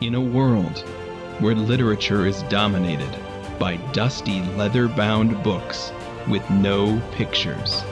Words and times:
In 0.00 0.14
a 0.14 0.20
world 0.20 0.78
where 1.40 1.54
literature 1.54 2.26
is 2.26 2.42
dominated 2.44 3.14
by 3.58 3.76
dusty 3.92 4.40
leather 4.56 4.88
bound 4.88 5.42
books 5.42 5.92
with 6.28 6.48
no 6.50 7.00
pictures, 7.12 7.82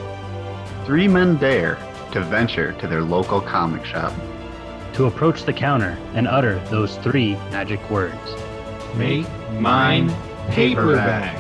Three 0.86 1.06
men 1.06 1.36
dare 1.36 1.76
to 2.12 2.22
venture 2.22 2.72
to 2.80 2.86
their 2.88 3.02
local 3.02 3.40
comic 3.42 3.84
shop. 3.84 4.12
to 4.94 5.04
approach 5.04 5.44
the 5.44 5.52
counter 5.52 5.98
and 6.14 6.26
utter 6.26 6.58
those 6.70 6.96
three 6.98 7.34
magic 7.52 7.78
words. 7.90 8.16
make 8.96 9.26
mine 9.60 10.08
paperback. 10.48 11.36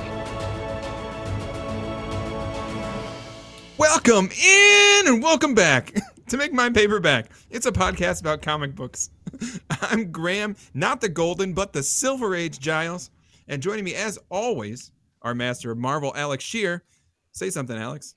Welcome 3.78 4.28
in 4.30 5.06
and 5.08 5.22
welcome 5.22 5.54
back 5.54 5.94
to 6.28 6.36
Make 6.36 6.52
Mine 6.52 6.74
Paperback. 6.74 7.30
It's 7.50 7.64
a 7.66 7.72
podcast 7.72 8.20
about 8.20 8.42
comic 8.42 8.74
books. 8.74 9.08
I'm 9.82 10.10
Graham, 10.10 10.56
not 10.74 11.00
the 11.00 11.08
golden, 11.08 11.52
but 11.52 11.72
the 11.72 11.82
silver 11.82 12.34
age 12.34 12.58
Giles. 12.58 13.10
And 13.46 13.62
joining 13.62 13.84
me, 13.84 13.94
as 13.94 14.18
always, 14.28 14.92
our 15.22 15.34
master 15.34 15.70
of 15.70 15.78
Marvel, 15.78 16.12
Alex 16.14 16.44
Shear. 16.44 16.84
Say 17.32 17.50
something, 17.50 17.76
Alex. 17.76 18.14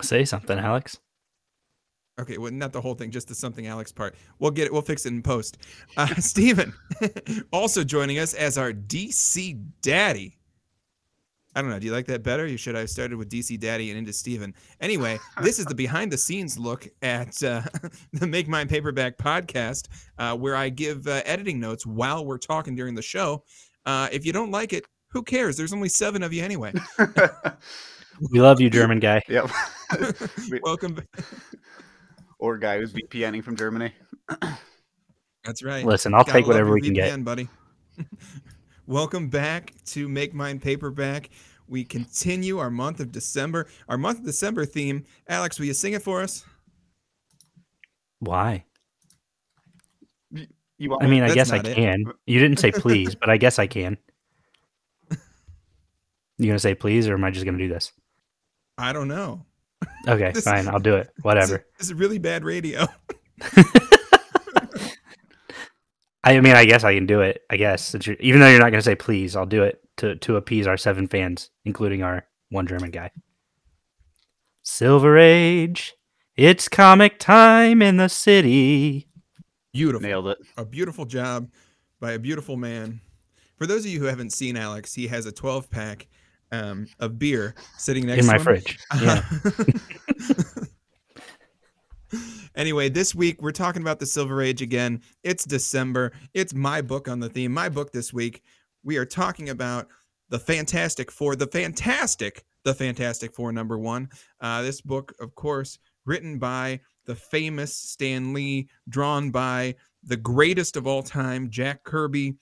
Say 0.00 0.24
something, 0.24 0.58
Alex. 0.58 0.98
Okay, 2.20 2.36
well, 2.36 2.52
not 2.52 2.72
the 2.72 2.80
whole 2.80 2.94
thing, 2.94 3.10
just 3.10 3.28
the 3.28 3.34
something 3.34 3.66
Alex 3.66 3.90
part. 3.90 4.14
We'll 4.38 4.50
get 4.50 4.66
it. 4.66 4.72
We'll 4.72 4.82
fix 4.82 5.06
it 5.06 5.12
in 5.12 5.22
post. 5.22 5.58
Uh, 5.96 6.14
Steven, 6.18 6.74
also 7.52 7.84
joining 7.84 8.18
us 8.18 8.34
as 8.34 8.58
our 8.58 8.72
DC 8.72 9.64
daddy. 9.80 10.36
I 11.54 11.60
don't 11.60 11.70
know. 11.70 11.78
Do 11.78 11.86
you 11.86 11.92
like 11.92 12.06
that 12.06 12.22
better? 12.22 12.46
You 12.46 12.56
should 12.56 12.74
have 12.74 12.88
started 12.88 13.16
with 13.16 13.28
DC 13.30 13.60
Daddy 13.60 13.90
and 13.90 13.98
into 13.98 14.12
Steven. 14.12 14.54
Anyway, 14.80 15.18
this 15.42 15.58
is 15.58 15.66
the 15.66 15.74
behind 15.74 16.10
the 16.10 16.18
scenes 16.18 16.58
look 16.58 16.88
at 17.02 17.42
uh, 17.42 17.62
the 18.12 18.26
Make 18.26 18.48
Mine 18.48 18.68
Paperback 18.68 19.18
podcast, 19.18 19.88
uh, 20.18 20.36
where 20.36 20.56
I 20.56 20.68
give 20.68 21.06
uh, 21.06 21.22
editing 21.24 21.60
notes 21.60 21.84
while 21.86 22.24
we're 22.24 22.38
talking 22.38 22.74
during 22.74 22.94
the 22.94 23.02
show. 23.02 23.44
Uh, 23.84 24.08
if 24.12 24.24
you 24.24 24.32
don't 24.32 24.50
like 24.50 24.72
it, 24.72 24.86
who 25.08 25.22
cares? 25.22 25.56
There's 25.56 25.72
only 25.72 25.88
seven 25.88 26.22
of 26.22 26.32
you 26.32 26.42
anyway. 26.42 26.72
We 28.30 28.40
love 28.40 28.60
you, 28.60 28.70
German 28.70 29.00
guy. 29.00 29.22
Yep. 29.26 29.50
Welcome. 30.62 30.94
ba- 30.94 31.06
or 32.38 32.58
guy 32.58 32.78
who's 32.78 32.92
VPNing 32.92 33.42
from 33.42 33.56
Germany. 33.56 33.92
That's 35.44 35.62
right. 35.62 35.84
Listen, 35.84 36.14
I'll 36.14 36.22
Gotta 36.22 36.38
take 36.38 36.46
whatever 36.46 36.68
your 36.68 36.74
we 36.74 36.80
can 36.82 36.92
get. 36.92 37.24
Buddy. 37.24 37.48
Welcome 38.92 39.28
back 39.28 39.72
to 39.86 40.06
Make 40.06 40.34
Mine 40.34 40.60
Paperback. 40.60 41.30
We 41.66 41.82
continue 41.82 42.58
our 42.58 42.68
month 42.68 43.00
of 43.00 43.10
December. 43.10 43.66
Our 43.88 43.96
month 43.96 44.18
of 44.18 44.26
December 44.26 44.66
theme. 44.66 45.06
Alex, 45.28 45.58
will 45.58 45.64
you 45.64 45.72
sing 45.72 45.94
it 45.94 46.02
for 46.02 46.20
us? 46.20 46.44
Why? 48.18 48.66
You 50.76 50.90
want 50.90 51.02
I 51.02 51.06
mean, 51.06 51.22
I 51.22 51.32
guess 51.32 51.50
I 51.52 51.56
not 51.56 51.68
it. 51.68 51.74
can. 51.74 52.04
You 52.26 52.38
didn't 52.38 52.58
say 52.58 52.70
please, 52.70 53.14
but 53.14 53.30
I 53.30 53.38
guess 53.38 53.58
I 53.58 53.66
can. 53.66 53.96
You 56.36 56.46
gonna 56.48 56.58
say 56.58 56.74
please, 56.74 57.08
or 57.08 57.14
am 57.14 57.24
I 57.24 57.30
just 57.30 57.46
gonna 57.46 57.56
do 57.56 57.68
this? 57.70 57.92
I 58.76 58.92
don't 58.92 59.08
know. 59.08 59.46
Okay, 60.06 60.32
This- 60.34 60.44
fine. 60.44 60.68
I'll 60.68 60.78
do 60.78 60.96
it. 60.96 61.04
This 61.06 61.16
is- 61.16 61.24
Whatever. 61.24 61.66
This 61.78 61.86
is 61.86 61.94
really 61.94 62.18
bad 62.18 62.44
radio. 62.44 62.86
I 66.24 66.40
mean, 66.40 66.54
I 66.54 66.64
guess 66.64 66.84
I 66.84 66.94
can 66.94 67.06
do 67.06 67.20
it. 67.20 67.42
I 67.50 67.56
guess 67.56 67.84
since 67.84 68.06
you're, 68.06 68.16
even 68.20 68.40
though 68.40 68.48
you're 68.48 68.60
not 68.60 68.70
gonna 68.70 68.82
say 68.82 68.94
please, 68.94 69.34
I'll 69.36 69.46
do 69.46 69.62
it 69.62 69.80
to 69.98 70.16
to 70.16 70.36
appease 70.36 70.66
our 70.66 70.76
seven 70.76 71.08
fans, 71.08 71.50
including 71.64 72.02
our 72.02 72.26
one 72.50 72.66
German 72.66 72.90
guy. 72.90 73.10
Silver 74.62 75.18
Age, 75.18 75.94
it's 76.36 76.68
comic 76.68 77.18
time 77.18 77.82
in 77.82 77.96
the 77.96 78.08
city. 78.08 79.08
Beautiful. 79.72 80.06
nailed 80.06 80.28
it. 80.28 80.38
A 80.56 80.64
beautiful 80.64 81.04
job 81.04 81.48
by 81.98 82.12
a 82.12 82.18
beautiful 82.18 82.56
man. 82.56 83.00
For 83.56 83.66
those 83.66 83.84
of 83.84 83.90
you 83.90 83.98
who 84.00 84.06
haven't 84.06 84.30
seen 84.30 84.56
Alex, 84.56 84.94
he 84.94 85.06
has 85.08 85.24
a 85.26 85.32
12 85.32 85.70
pack 85.70 86.08
um, 86.52 86.86
of 87.00 87.18
beer 87.18 87.54
sitting 87.78 88.06
next 88.06 88.26
in 88.26 88.26
to 88.26 88.32
my 88.32 88.36
him. 88.36 88.42
fridge. 88.42 88.78
Yeah. 89.00 89.22
anyway, 92.62 92.88
this 92.88 93.12
week 93.12 93.42
we're 93.42 93.50
talking 93.50 93.82
about 93.82 93.98
the 93.98 94.06
Silver 94.06 94.40
Age 94.40 94.62
again. 94.62 95.02
It's 95.24 95.44
December. 95.44 96.12
It's 96.32 96.54
my 96.54 96.80
book 96.80 97.08
on 97.08 97.18
the 97.18 97.28
theme. 97.28 97.52
My 97.52 97.68
book 97.68 97.90
this 97.90 98.12
week. 98.12 98.44
We 98.84 98.98
are 98.98 99.04
talking 99.04 99.48
about 99.48 99.88
the 100.28 100.38
Fantastic 100.38 101.10
Four, 101.10 101.34
the 101.34 101.48
Fantastic, 101.48 102.44
the 102.62 102.72
Fantastic 102.72 103.34
Four 103.34 103.50
number 103.50 103.80
one. 103.80 104.08
Uh, 104.40 104.62
this 104.62 104.80
book, 104.80 105.12
of 105.18 105.34
course, 105.34 105.80
written 106.04 106.38
by 106.38 106.78
the 107.04 107.16
famous 107.16 107.76
Stan 107.76 108.32
Lee, 108.32 108.68
drawn 108.88 109.32
by 109.32 109.74
the 110.04 110.16
greatest 110.16 110.76
of 110.76 110.86
all 110.86 111.02
time, 111.02 111.50
Jack 111.50 111.82
Kirby. 111.82 112.36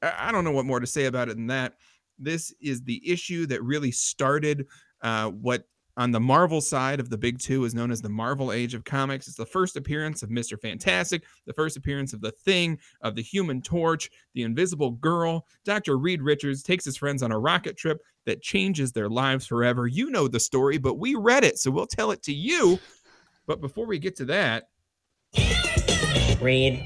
I 0.00 0.30
don't 0.30 0.44
know 0.44 0.52
what 0.52 0.64
more 0.64 0.78
to 0.78 0.86
say 0.86 1.06
about 1.06 1.28
it 1.28 1.34
than 1.34 1.48
that. 1.48 1.74
This 2.20 2.54
is 2.60 2.84
the 2.84 3.02
issue 3.04 3.46
that 3.46 3.64
really 3.64 3.90
started 3.90 4.68
uh, 5.02 5.30
what 5.30 5.64
on 5.96 6.10
the 6.10 6.20
Marvel 6.20 6.60
side 6.60 7.00
of 7.00 7.10
the 7.10 7.18
big 7.18 7.38
two 7.38 7.64
is 7.64 7.74
known 7.74 7.90
as 7.90 8.00
the 8.00 8.08
Marvel 8.08 8.52
Age 8.52 8.74
of 8.74 8.84
Comics. 8.84 9.28
It's 9.28 9.36
the 9.36 9.46
first 9.46 9.76
appearance 9.76 10.22
of 10.22 10.30
Mr. 10.30 10.60
Fantastic, 10.60 11.24
the 11.46 11.52
first 11.52 11.76
appearance 11.76 12.12
of 12.12 12.20
the 12.20 12.32
Thing, 12.32 12.78
of 13.00 13.14
the 13.14 13.22
Human 13.22 13.62
Torch, 13.62 14.10
the 14.34 14.42
Invisible 14.42 14.92
Girl. 14.92 15.46
Dr. 15.64 15.98
Reed 15.98 16.22
Richards 16.22 16.62
takes 16.62 16.84
his 16.84 16.96
friends 16.96 17.22
on 17.22 17.32
a 17.32 17.38
rocket 17.38 17.76
trip 17.76 18.02
that 18.26 18.42
changes 18.42 18.92
their 18.92 19.08
lives 19.08 19.46
forever. 19.46 19.86
You 19.86 20.10
know 20.10 20.28
the 20.28 20.40
story, 20.40 20.78
but 20.78 20.98
we 20.98 21.14
read 21.14 21.44
it, 21.44 21.58
so 21.58 21.70
we'll 21.70 21.86
tell 21.86 22.10
it 22.10 22.22
to 22.24 22.32
you. 22.32 22.78
But 23.46 23.60
before 23.60 23.86
we 23.86 23.98
get 23.98 24.16
to 24.16 24.24
that, 24.26 24.68
Read. 26.40 26.84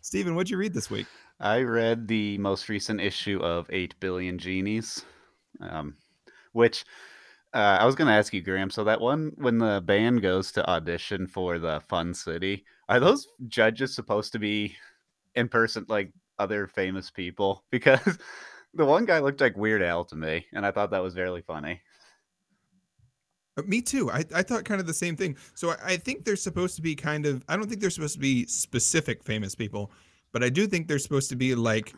Stephen, 0.00 0.34
what'd 0.34 0.50
you 0.50 0.56
read 0.56 0.74
this 0.74 0.90
week? 0.90 1.06
I 1.40 1.60
read 1.62 2.08
the 2.08 2.38
most 2.38 2.68
recent 2.68 3.00
issue 3.00 3.38
of 3.40 3.68
8 3.70 3.94
Billion 4.00 4.38
Genies, 4.38 5.04
um, 5.60 5.94
which 6.58 6.84
uh, 7.54 7.78
I 7.80 7.86
was 7.86 7.94
going 7.94 8.08
to 8.08 8.14
ask 8.14 8.34
you, 8.34 8.42
Graham. 8.42 8.68
So, 8.68 8.84
that 8.84 9.00
one, 9.00 9.32
when 9.36 9.58
the 9.58 9.80
band 9.84 10.20
goes 10.20 10.52
to 10.52 10.68
audition 10.68 11.26
for 11.26 11.58
the 11.58 11.80
Fun 11.88 12.12
City, 12.12 12.64
are 12.88 13.00
those 13.00 13.26
judges 13.46 13.94
supposed 13.94 14.32
to 14.32 14.38
be 14.38 14.76
in 15.36 15.48
person 15.48 15.86
like 15.88 16.12
other 16.38 16.66
famous 16.66 17.10
people? 17.10 17.64
Because 17.70 18.18
the 18.74 18.84
one 18.84 19.06
guy 19.06 19.20
looked 19.20 19.40
like 19.40 19.56
Weird 19.56 19.82
Al 19.82 20.04
to 20.06 20.16
me, 20.16 20.46
and 20.52 20.66
I 20.66 20.72
thought 20.72 20.90
that 20.90 21.02
was 21.02 21.14
very 21.14 21.42
funny. 21.42 21.80
Uh, 23.56 23.62
Me 23.66 23.80
too. 23.80 24.10
I, 24.10 24.24
I 24.34 24.42
thought 24.42 24.64
kind 24.64 24.80
of 24.80 24.86
the 24.86 24.94
same 24.94 25.16
thing. 25.16 25.36
So 25.54 25.70
I, 25.70 25.76
I 25.84 25.96
think 25.96 26.24
they're 26.24 26.36
supposed 26.36 26.76
to 26.76 26.82
be 26.82 26.94
kind 26.94 27.24
of, 27.24 27.42
I 27.48 27.56
don't 27.56 27.68
think 27.68 27.80
they're 27.80 27.90
supposed 27.90 28.14
to 28.14 28.20
be 28.20 28.46
specific 28.46 29.24
famous 29.24 29.54
people, 29.54 29.90
but 30.32 30.44
I 30.44 30.50
do 30.50 30.66
think 30.66 30.86
they're 30.86 30.98
supposed 30.98 31.30
to 31.30 31.36
be 31.36 31.54
like 31.54 31.94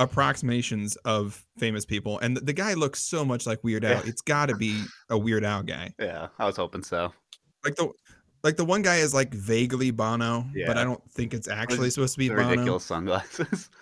approximations 0.00 0.96
of 1.04 1.44
famous 1.58 1.84
people. 1.84 2.18
And 2.18 2.36
the, 2.36 2.40
the 2.40 2.52
guy 2.52 2.74
looks 2.74 3.00
so 3.00 3.24
much 3.24 3.46
like 3.46 3.62
Weird 3.62 3.84
Al. 3.84 3.92
Yeah. 3.92 4.02
It's 4.06 4.22
got 4.22 4.46
to 4.48 4.56
be 4.56 4.82
a 5.10 5.16
Weird 5.16 5.44
Al 5.44 5.62
guy. 5.62 5.92
Yeah, 6.00 6.28
I 6.38 6.46
was 6.46 6.56
hoping 6.56 6.82
so. 6.82 7.12
Like 7.64 7.76
the 7.76 7.92
like 8.42 8.56
the 8.56 8.64
one 8.64 8.82
guy 8.82 8.96
is 8.96 9.14
like 9.14 9.32
vaguely 9.32 9.90
Bono, 9.90 10.46
but 10.66 10.78
I 10.78 10.82
don't 10.82 11.02
think 11.12 11.34
it's 11.34 11.46
actually 11.46 11.90
supposed 11.90 12.14
to 12.14 12.18
be 12.18 12.28
Bono. 12.28 12.48
ridiculous 12.48 12.84
sunglasses. 12.84 13.70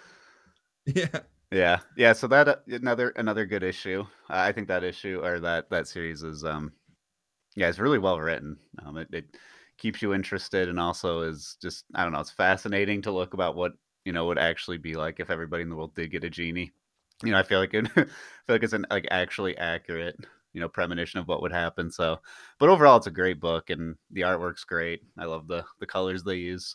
Yeah. 0.94 1.20
Yeah, 1.50 1.80
yeah. 1.96 2.14
So 2.14 2.26
that 2.28 2.48
uh, 2.48 2.56
another 2.68 3.10
another 3.10 3.44
good 3.44 3.62
issue. 3.62 4.06
Uh, 4.30 4.36
I 4.36 4.52
think 4.52 4.68
that 4.68 4.84
issue 4.84 5.20
or 5.22 5.38
that 5.40 5.68
that 5.68 5.86
series 5.86 6.22
is 6.22 6.44
um, 6.44 6.72
yeah, 7.56 7.68
it's 7.68 7.78
really 7.78 7.98
well 7.98 8.18
written. 8.18 8.58
Um, 8.84 8.96
it, 8.96 9.08
it 9.12 9.36
keeps 9.76 10.00
you 10.00 10.14
interested 10.14 10.68
and 10.68 10.80
also 10.80 11.20
is 11.20 11.56
just 11.60 11.84
I 11.94 12.04
don't 12.04 12.12
know. 12.12 12.20
It's 12.20 12.30
fascinating 12.30 13.02
to 13.02 13.12
look 13.12 13.34
about 13.34 13.56
what 13.56 13.72
you 14.08 14.14
know 14.14 14.24
would 14.24 14.38
actually 14.38 14.78
be 14.78 14.94
like 14.94 15.20
if 15.20 15.28
everybody 15.28 15.62
in 15.62 15.68
the 15.68 15.76
world 15.76 15.94
did 15.94 16.10
get 16.10 16.24
a 16.24 16.30
genie. 16.30 16.72
You 17.22 17.32
know, 17.32 17.38
I 17.38 17.42
feel 17.42 17.58
like 17.58 17.74
it, 17.74 17.84
I 17.84 17.88
feel 18.04 18.06
like 18.48 18.62
it's 18.62 18.72
an 18.72 18.86
like 18.90 19.06
actually 19.10 19.54
accurate 19.58 20.16
you 20.54 20.62
know 20.62 20.68
premonition 20.68 21.20
of 21.20 21.28
what 21.28 21.42
would 21.42 21.52
happen. 21.52 21.90
So, 21.90 22.18
but 22.58 22.70
overall, 22.70 22.96
it's 22.96 23.06
a 23.06 23.10
great 23.10 23.38
book 23.38 23.68
and 23.68 23.96
the 24.10 24.22
artwork's 24.22 24.64
great. 24.64 25.02
I 25.18 25.26
love 25.26 25.46
the 25.46 25.62
the 25.78 25.86
colors 25.86 26.24
they 26.24 26.36
use. 26.36 26.74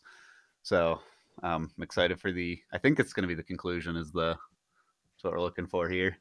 So 0.62 1.00
um, 1.42 1.72
I'm 1.76 1.82
excited 1.82 2.20
for 2.20 2.32
the. 2.32 2.60
I 2.72 2.78
think 2.78 3.00
it's 3.00 3.14
going 3.14 3.24
to 3.24 3.28
be 3.28 3.34
the 3.34 3.42
conclusion. 3.42 3.96
Is 3.96 4.12
the 4.12 4.38
that's 5.16 5.24
what 5.24 5.34
we're 5.34 5.42
looking 5.42 5.66
for 5.66 5.90
here. 5.90 6.16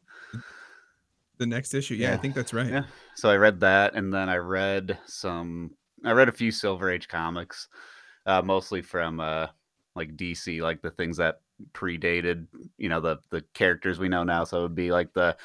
The 1.37 1.45
next 1.45 1.75
issue. 1.75 1.97
Yeah, 1.97 2.15
I 2.15 2.17
think 2.17 2.35
that's 2.35 2.55
right. 2.55 2.71
Yeah. 2.71 2.85
So 3.17 3.29
I 3.29 3.37
read 3.37 3.61
that, 3.61 3.97
and 3.97 4.15
then 4.15 4.31
I 4.31 4.37
read 4.37 4.99
some. 5.05 5.73
I 6.07 6.13
read 6.13 6.31
a 6.31 6.33
few 6.33 6.51
Silver 6.51 6.91
Age 6.91 7.07
comics, 7.07 7.69
uh, 8.25 8.41
mostly 8.41 8.81
from 8.81 9.21
uh, 9.21 9.49
like 9.95 10.17
DC, 10.17 10.61
like 10.61 10.83
the 10.83 10.91
things 10.91 11.17
that 11.19 11.41
predated, 11.73 12.47
you 12.79 12.89
know, 12.89 13.01
the 13.01 13.19
the 13.31 13.43
characters 13.55 13.99
we 13.99 14.09
know 14.09 14.25
now. 14.25 14.45
So 14.45 14.59
it 14.59 14.63
would 14.63 14.75
be 14.75 14.93
like 14.93 15.13
the 15.13 15.37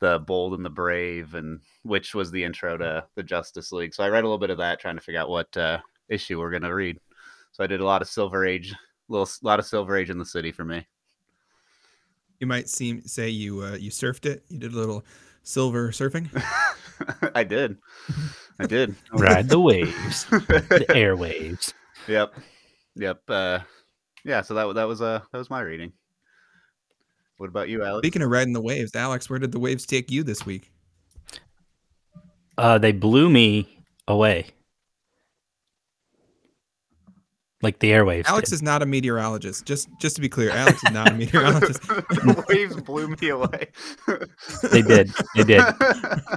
the 0.00 0.20
Bold 0.20 0.54
and 0.54 0.64
the 0.64 0.70
Brave, 0.70 1.34
and 1.34 1.60
which 1.82 2.14
was 2.14 2.30
the 2.30 2.44
intro 2.44 2.76
to 2.76 3.04
the 3.14 3.22
Justice 3.22 3.72
League. 3.72 3.94
So 3.94 4.04
I 4.04 4.08
read 4.08 4.24
a 4.24 4.26
little 4.26 4.38
bit 4.38 4.50
of 4.50 4.58
that, 4.58 4.80
trying 4.80 4.96
to 4.96 5.02
figure 5.02 5.20
out 5.20 5.28
what 5.28 5.56
uh, 5.56 5.78
issue 6.08 6.38
we're 6.38 6.50
gonna 6.50 6.74
read. 6.74 7.00
So 7.52 7.64
I 7.64 7.66
did 7.66 7.80
a 7.80 7.84
lot 7.84 8.02
of 8.02 8.08
Silver 8.08 8.46
Age, 8.46 8.74
little 9.08 9.28
lot 9.42 9.58
of 9.58 9.66
Silver 9.66 9.96
Age 9.96 10.10
in 10.10 10.18
the 10.18 10.26
city 10.26 10.52
for 10.52 10.64
me. 10.64 10.86
You 12.40 12.46
might 12.46 12.68
seem 12.68 13.02
say 13.02 13.28
you 13.28 13.62
uh, 13.62 13.76
you 13.76 13.90
surfed 13.90 14.26
it. 14.26 14.44
You 14.48 14.58
did 14.58 14.72
a 14.72 14.78
little 14.78 15.04
silver 15.42 15.88
surfing. 15.90 16.28
I 17.34 17.44
did. 17.44 17.78
I 18.60 18.66
did. 18.66 18.94
Ride 19.12 19.48
the 19.48 19.60
waves, 19.60 20.24
the 20.26 20.86
airwaves. 20.90 21.72
Yep. 22.06 22.34
Yep. 22.96 23.22
Uh, 23.28 23.60
yeah, 24.24 24.42
so 24.42 24.54
that 24.54 24.74
that 24.74 24.84
was 24.84 25.00
uh 25.00 25.20
that 25.32 25.38
was 25.38 25.50
my 25.50 25.60
reading. 25.60 25.92
What 27.36 27.48
about 27.48 27.68
you, 27.68 27.84
Alex? 27.84 28.04
Speaking 28.04 28.22
of 28.22 28.30
riding 28.30 28.52
the 28.52 28.60
waves, 28.60 28.94
Alex, 28.96 29.30
where 29.30 29.38
did 29.38 29.52
the 29.52 29.60
waves 29.60 29.86
take 29.86 30.10
you 30.10 30.22
this 30.24 30.44
week? 30.44 30.72
Uh, 32.56 32.78
they 32.78 32.90
blew 32.90 33.30
me 33.30 33.68
away, 34.08 34.46
like 37.62 37.78
the 37.78 37.90
airwaves. 37.92 38.24
Alex 38.26 38.50
did. 38.50 38.56
is 38.56 38.62
not 38.62 38.82
a 38.82 38.86
meteorologist. 38.86 39.64
Just 39.64 39.88
just 40.00 40.16
to 40.16 40.20
be 40.20 40.28
clear, 40.28 40.50
Alex 40.50 40.82
is 40.82 40.90
not 40.90 41.12
a 41.12 41.14
meteorologist. 41.16 41.80
the 41.86 42.44
waves 42.48 42.74
blew 42.82 43.14
me 43.20 43.28
away. 43.28 43.68
They 44.72 44.82
did. 44.82 45.12
They 45.36 45.44
did. 45.44 45.62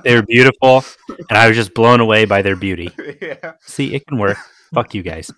They 0.03 0.13
were 0.13 0.21
beautiful, 0.21 0.83
and 1.29 1.37
I 1.37 1.47
was 1.47 1.57
just 1.57 1.73
blown 1.73 1.99
away 1.99 2.25
by 2.25 2.43
their 2.43 2.55
beauty. 2.55 2.91
yeah. 3.19 3.53
See, 3.61 3.95
it 3.95 4.05
can 4.05 4.19
work. 4.19 4.37
Fuck 4.73 4.93
you 4.93 5.01
guys. 5.01 5.31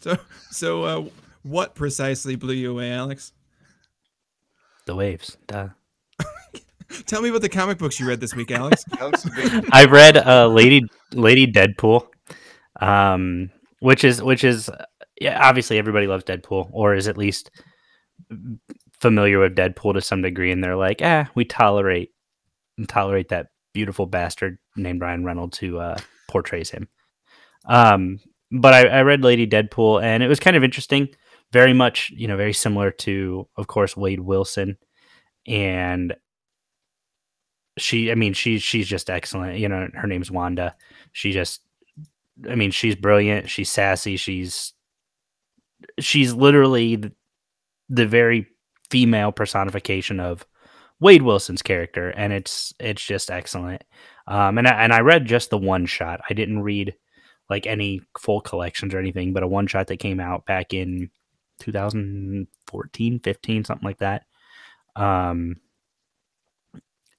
so 0.02 0.16
so 0.50 0.84
uh, 0.84 1.04
what 1.42 1.74
precisely 1.74 2.36
blew 2.36 2.54
you 2.54 2.70
away, 2.70 2.90
Alex? 2.90 3.32
The 4.86 4.94
waves. 4.94 5.36
Duh. 5.46 5.68
Tell 7.06 7.22
me 7.22 7.28
about 7.28 7.42
the 7.42 7.48
comic 7.48 7.78
books 7.78 8.00
you 8.00 8.08
read 8.08 8.20
this 8.20 8.34
week, 8.34 8.50
Alex. 8.50 8.84
Alex. 8.98 9.26
I've 9.70 9.92
read 9.92 10.16
uh, 10.16 10.48
Lady 10.48 10.82
Lady 11.12 11.46
Deadpool, 11.46 12.06
um, 12.80 13.50
which 13.80 14.04
is 14.04 14.22
which 14.22 14.42
is 14.42 14.70
yeah, 15.20 15.38
obviously 15.46 15.78
everybody 15.78 16.06
loves 16.06 16.24
Deadpool, 16.24 16.70
or 16.72 16.94
is 16.94 17.06
at 17.06 17.18
least 17.18 17.50
familiar 18.98 19.38
with 19.38 19.54
Deadpool 19.54 19.94
to 19.94 20.00
some 20.00 20.22
degree, 20.22 20.50
and 20.50 20.64
they're 20.64 20.76
like, 20.76 21.00
ah, 21.02 21.28
we 21.34 21.44
tolerate 21.44 22.10
tolerate 22.88 23.28
that 23.28 23.48
beautiful 23.74 24.06
bastard 24.06 24.58
named 24.76 25.02
Ryan 25.02 25.24
Reynolds 25.24 25.58
who 25.58 25.78
uh, 25.78 25.98
portrays 26.28 26.70
him. 26.70 26.88
Um, 27.66 28.20
but 28.50 28.74
I, 28.74 28.86
I 28.86 29.02
read 29.02 29.22
Lady 29.22 29.46
Deadpool, 29.46 30.02
and 30.02 30.22
it 30.22 30.28
was 30.28 30.40
kind 30.40 30.56
of 30.56 30.64
interesting. 30.64 31.08
Very 31.52 31.72
much, 31.72 32.10
you 32.14 32.28
know, 32.28 32.36
very 32.36 32.52
similar 32.52 32.90
to, 32.92 33.48
of 33.56 33.66
course, 33.66 33.96
Wade 33.96 34.20
Wilson, 34.20 34.76
and 35.46 36.14
she 37.78 38.10
i 38.10 38.14
mean 38.14 38.32
she's 38.32 38.62
she's 38.62 38.86
just 38.86 39.10
excellent. 39.10 39.58
You 39.58 39.68
know 39.68 39.88
her 39.94 40.06
name's 40.06 40.30
wanda. 40.30 40.76
She 41.12 41.32
just 41.32 41.60
i 42.48 42.54
mean 42.54 42.70
she's 42.70 42.96
brilliant. 42.96 43.48
She's 43.48 43.70
sassy. 43.70 44.16
She's 44.16 44.72
she's 45.98 46.34
literally 46.34 46.96
the, 46.96 47.12
the 47.88 48.06
very 48.06 48.46
female 48.90 49.32
personification 49.32 50.20
of 50.20 50.44
wade 51.00 51.22
wilson's 51.22 51.62
character 51.62 52.10
and 52.10 52.32
it's 52.32 52.74
it's 52.78 53.04
just 53.04 53.30
excellent. 53.30 53.82
Um 54.26 54.58
and 54.58 54.68
I, 54.68 54.72
and 54.84 54.92
I 54.92 55.00
read 55.00 55.24
just 55.26 55.50
the 55.50 55.58
one 55.58 55.86
shot. 55.86 56.20
I 56.28 56.34
didn't 56.34 56.62
read 56.62 56.94
like 57.50 57.66
any 57.66 58.00
full 58.18 58.40
collections 58.40 58.94
or 58.94 58.98
anything 58.98 59.32
but 59.32 59.42
a 59.42 59.48
one 59.48 59.66
shot 59.66 59.88
that 59.88 59.98
came 59.98 60.20
out 60.20 60.46
back 60.46 60.72
in 60.72 61.10
2014 61.58 63.20
15 63.20 63.64
something 63.64 63.86
like 63.86 63.98
that 63.98 64.24
um 64.96 65.56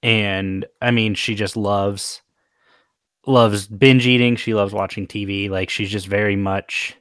and 0.03 0.65
I 0.81 0.91
mean, 0.91 1.15
she 1.15 1.35
just 1.35 1.55
loves 1.55 2.21
loves 3.27 3.67
binge 3.67 4.07
eating. 4.07 4.35
She 4.35 4.53
loves 4.53 4.73
watching 4.73 5.07
TV. 5.07 5.49
Like 5.49 5.69
she's 5.69 5.89
just 5.89 6.07
very 6.07 6.35
much 6.35 6.97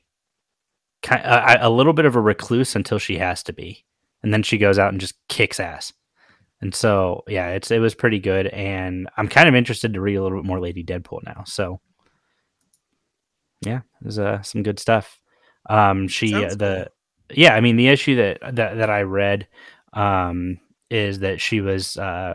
ki- 1.02 1.14
a, 1.14 1.58
a 1.62 1.70
little 1.70 1.92
bit 1.92 2.04
of 2.04 2.16
a 2.16 2.20
recluse 2.20 2.76
until 2.76 2.98
she 2.98 3.18
has 3.18 3.42
to 3.44 3.52
be, 3.52 3.84
and 4.22 4.32
then 4.32 4.42
she 4.42 4.58
goes 4.58 4.78
out 4.78 4.92
and 4.92 5.00
just 5.00 5.14
kicks 5.28 5.60
ass. 5.60 5.92
And 6.62 6.74
so, 6.74 7.24
yeah, 7.26 7.48
it's 7.50 7.70
it 7.70 7.78
was 7.78 7.94
pretty 7.94 8.18
good, 8.18 8.48
and 8.48 9.08
I'm 9.16 9.28
kind 9.28 9.48
of 9.48 9.54
interested 9.54 9.94
to 9.94 10.00
read 10.00 10.16
a 10.16 10.22
little 10.22 10.38
bit 10.38 10.46
more 10.46 10.60
Lady 10.60 10.84
Deadpool 10.84 11.24
now. 11.24 11.44
So, 11.46 11.80
yeah, 13.60 13.80
there's 14.00 14.18
uh, 14.18 14.42
some 14.42 14.62
good 14.62 14.78
stuff. 14.78 15.18
Um, 15.68 16.08
she 16.08 16.30
Sounds 16.30 16.56
the 16.56 16.90
yeah, 17.32 17.54
I 17.54 17.60
mean 17.60 17.76
the 17.76 17.88
issue 17.88 18.16
that 18.16 18.38
that 18.56 18.76
that 18.76 18.90
I 18.90 19.02
read 19.02 19.46
um 19.92 20.58
is 20.88 21.20
that 21.20 21.40
she 21.40 21.60
was 21.60 21.96
uh 21.96 22.34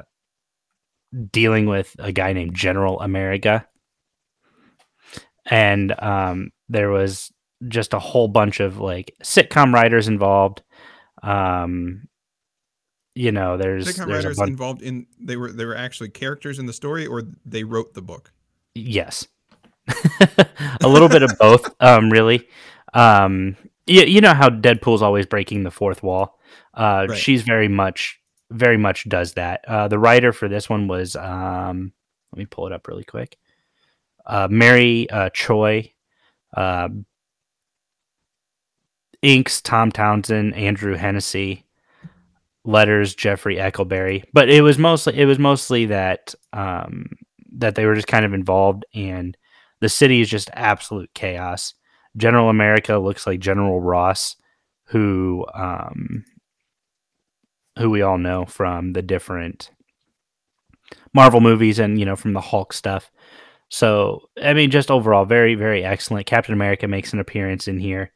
dealing 1.31 1.66
with 1.66 1.95
a 2.00 2.12
guy 2.12 2.33
named 2.33 2.56
General 2.56 3.00
America. 3.01 3.68
And 5.45 5.94
um, 6.01 6.51
there 6.69 6.89
was 6.89 7.31
just 7.68 7.94
a 7.94 8.00
whole 8.00 8.28
bunch 8.28 8.60
of 8.60 8.80
like 8.80 9.13
sitcom 9.24 9.74
writers 9.74 10.07
involved. 10.07 10.63
Um, 11.21 12.07
you 13.13 13.31
know, 13.31 13.57
there's, 13.57 13.88
Sitcom 13.88 14.07
there's 14.07 14.25
writers 14.25 14.39
involved 14.39 14.81
in 14.81 15.07
they 15.19 15.38
were 15.38 15.51
they 15.51 15.66
were 15.66 15.75
actually 15.75 16.10
characters 16.10 16.60
in 16.60 16.66
the 16.66 16.74
story, 16.74 17.06
or 17.07 17.24
they 17.45 17.63
wrote 17.63 17.94
the 17.94 18.01
book. 18.01 18.33
yes, 18.74 19.28
a 20.82 20.88
little 20.88 21.10
bit 21.10 21.24
of 21.24 21.32
both, 21.40 21.74
um, 21.80 22.10
really. 22.10 22.48
Um, 22.94 23.56
you, 23.86 24.04
you 24.04 24.22
know 24.22 24.34
how 24.34 24.50
Deadpool's 24.50 25.02
always 25.02 25.26
breaking 25.26 25.64
the 25.64 25.72
fourth 25.72 26.02
wall. 26.04 26.40
Uh, 26.74 27.08
Right. 27.10 27.18
She's 27.18 27.44
very 27.44 27.68
much, 27.68 28.20
very 28.52 28.78
much 28.78 29.08
does 29.08 29.34
that. 29.34 29.64
Uh, 29.68 29.88
the 29.88 30.00
writer 30.00 30.34
for 30.34 30.48
this 30.48 30.70
one 30.70 30.88
was, 30.88 31.16
um, 31.16 31.94
let 32.32 32.40
me 32.40 32.46
pull 32.46 32.68
it 32.68 32.74
up 32.74 32.88
really 32.88 33.04
quick. 33.04 33.38
Uh, 34.26 34.48
Mary 34.50 35.10
uh, 35.10 35.30
Choi, 35.30 35.94
uh, 36.58 36.90
inks 39.22 39.62
Tom 39.62 39.92
Townsend, 39.92 40.56
Andrew 40.56 40.96
Hennessy, 40.96 41.66
letters 42.64 43.14
Jeffrey 43.14 43.58
Eckleberry. 43.58 44.24
But 44.34 44.50
it 44.50 44.62
was 44.62 44.78
mostly 44.78 45.18
it 45.18 45.26
was 45.26 45.40
mostly 45.40 45.86
that 45.88 46.34
um, 46.54 47.06
that 47.58 47.76
they 47.76 47.86
were 47.86 47.96
just 47.96 48.08
kind 48.08 48.26
of 48.26 48.34
involved, 48.34 48.86
and 48.94 49.38
the 49.86 49.90
city 49.90 50.20
is 50.20 50.28
just 50.28 50.50
absolute 50.54 51.14
chaos. 51.14 51.76
General 52.18 52.50
America 52.50 52.98
looks 52.98 53.28
like 53.28 53.40
General 53.40 53.80
Ross, 53.80 54.36
who 54.86 55.46
um, 55.54 56.26
who 57.78 57.92
we 57.92 58.02
all 58.02 58.18
know 58.18 58.46
from 58.46 58.94
the 58.94 59.04
different 59.04 59.70
Marvel 61.14 61.40
movies 61.40 61.78
and 61.78 62.00
you 62.00 62.06
know 62.06 62.16
from 62.16 62.34
the 62.34 62.42
Hulk 62.42 62.74
stuff. 62.74 63.12
So 63.70 64.22
I 64.42 64.56
mean, 64.56 64.72
just 64.72 64.90
overall, 64.90 65.24
very 65.24 65.54
very 65.54 65.84
excellent. 65.84 66.26
Captain 66.26 66.56
America 66.56 66.88
makes 66.88 67.14
an 67.14 67.20
appearance 67.20 67.68
in 67.68 67.78
here. 67.78 68.12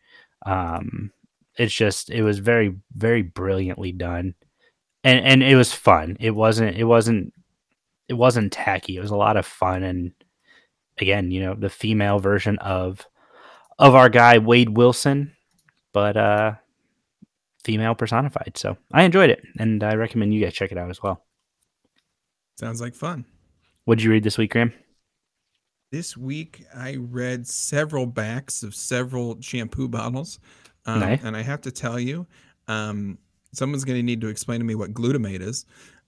Um, 0.48 1.12
it's 1.56 1.76
just 1.76 2.10
it 2.10 2.24
was 2.24 2.40
very 2.40 2.78
very 2.94 3.22
brilliantly 3.22 3.92
done, 3.92 4.34
and 5.04 5.24
and 5.24 5.44
it 5.44 5.56
was 5.56 5.72
fun. 5.72 6.18
It 6.20 6.32
wasn't 6.32 6.78
it 6.78 6.86
wasn't 6.86 7.32
it 8.08 8.16
wasn't 8.16 8.54
tacky. 8.54 8.98
It 8.98 9.02
was 9.02 9.12
a 9.12 9.16
lot 9.16 9.38
of 9.38 9.46
fun, 9.46 9.84
and 9.84 10.14
again, 11.02 11.32
you 11.32 11.42
know, 11.42 11.56
the 11.56 11.70
female 11.70 12.20
version 12.20 12.58
of 12.60 13.06
of 13.78 13.96
our 13.96 14.10
guy 14.10 14.38
Wade 14.38 14.78
Wilson, 14.78 15.34
but 15.94 16.18
uh 16.18 16.54
female 17.64 17.96
personified. 17.96 18.54
So 18.56 18.78
I 18.92 19.04
enjoyed 19.04 19.30
it, 19.30 19.44
and 19.58 19.84
I 19.84 19.96
recommend 19.96 20.34
you 20.34 20.44
guys 20.44 20.54
check 20.54 20.72
it 20.72 20.78
out 20.78 20.90
as 20.90 21.02
well. 21.02 21.24
Sounds 22.60 22.82
like 22.82 22.94
fun. 22.94 23.26
What'd 23.86 24.04
you 24.04 24.12
read 24.12 24.24
this 24.24 24.38
week, 24.38 24.52
Graham? 24.52 24.74
This 25.92 26.16
week, 26.16 26.66
I 26.76 26.98
read 26.98 27.48
several 27.48 28.06
backs 28.06 28.62
of 28.64 28.76
several 28.76 29.42
shampoo 29.42 29.88
bottles. 29.88 30.40
Um, 30.86 31.00
Nice. 31.00 31.24
And 31.24 31.36
I 31.36 31.42
have 31.42 31.62
to 31.62 31.72
tell 31.72 32.00
you, 32.00 32.28
um, 32.68 33.18
someone's 33.54 33.86
going 33.86 33.98
to 33.98 34.04
need 34.04 34.22
to 34.22 34.28
explain 34.28 34.60
to 34.60 34.66
me 34.66 34.76
what 34.76 34.94
glutamate 34.94 35.42
is. 35.42 35.66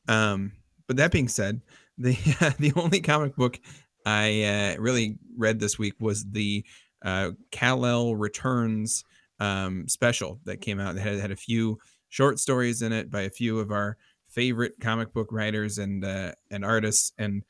Um, 0.07 0.51
but 0.87 0.97
that 0.97 1.11
being 1.11 1.27
said, 1.27 1.61
the 1.97 2.13
the 2.59 2.73
only 2.75 2.99
comic 3.01 3.35
book 3.35 3.59
I 4.05 4.43
uh, 4.43 4.75
really 4.79 5.17
read 5.37 5.59
this 5.59 5.77
week 5.77 5.93
was 5.99 6.25
the 6.25 6.65
uh, 7.03 7.31
Kal-El 7.51 8.15
Returns 8.15 9.03
um, 9.39 9.87
special 9.87 10.39
that 10.45 10.61
came 10.61 10.79
out. 10.79 10.95
That 10.95 11.01
had, 11.01 11.19
had 11.19 11.31
a 11.31 11.35
few 11.35 11.79
short 12.09 12.39
stories 12.39 12.81
in 12.81 12.93
it 12.93 13.09
by 13.09 13.21
a 13.21 13.29
few 13.29 13.59
of 13.59 13.71
our 13.71 13.97
favorite 14.29 14.73
comic 14.79 15.13
book 15.13 15.27
writers 15.31 15.77
and 15.77 16.05
uh, 16.05 16.31
and 16.49 16.63
artists, 16.63 17.13
and 17.17 17.43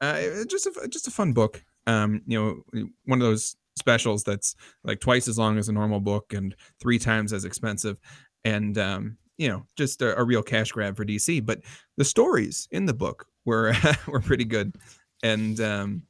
uh, 0.00 0.20
just 0.48 0.66
a 0.66 0.88
just 0.88 1.08
a 1.08 1.10
fun 1.10 1.32
book. 1.32 1.64
Um, 1.86 2.22
you 2.26 2.38
know, 2.38 2.86
one 3.04 3.20
of 3.20 3.26
those 3.26 3.56
specials 3.76 4.22
that's 4.22 4.54
like 4.84 5.00
twice 5.00 5.28
as 5.28 5.38
long 5.38 5.58
as 5.58 5.68
a 5.68 5.72
normal 5.72 6.00
book 6.00 6.32
and 6.32 6.54
three 6.80 6.98
times 6.98 7.32
as 7.32 7.44
expensive, 7.44 7.98
and 8.44 8.78
um, 8.78 9.16
you 9.36 9.48
know, 9.48 9.66
just 9.76 10.02
a, 10.02 10.18
a 10.18 10.24
real 10.24 10.42
cash 10.42 10.70
grab 10.72 10.96
for 10.96 11.04
DC. 11.04 11.44
But 11.44 11.60
the 11.96 12.04
stories 12.04 12.68
in 12.70 12.86
the 12.86 12.94
book 12.94 13.26
were 13.44 13.74
were 14.06 14.20
pretty 14.20 14.44
good, 14.44 14.76
and 15.22 15.60
um, 15.60 16.02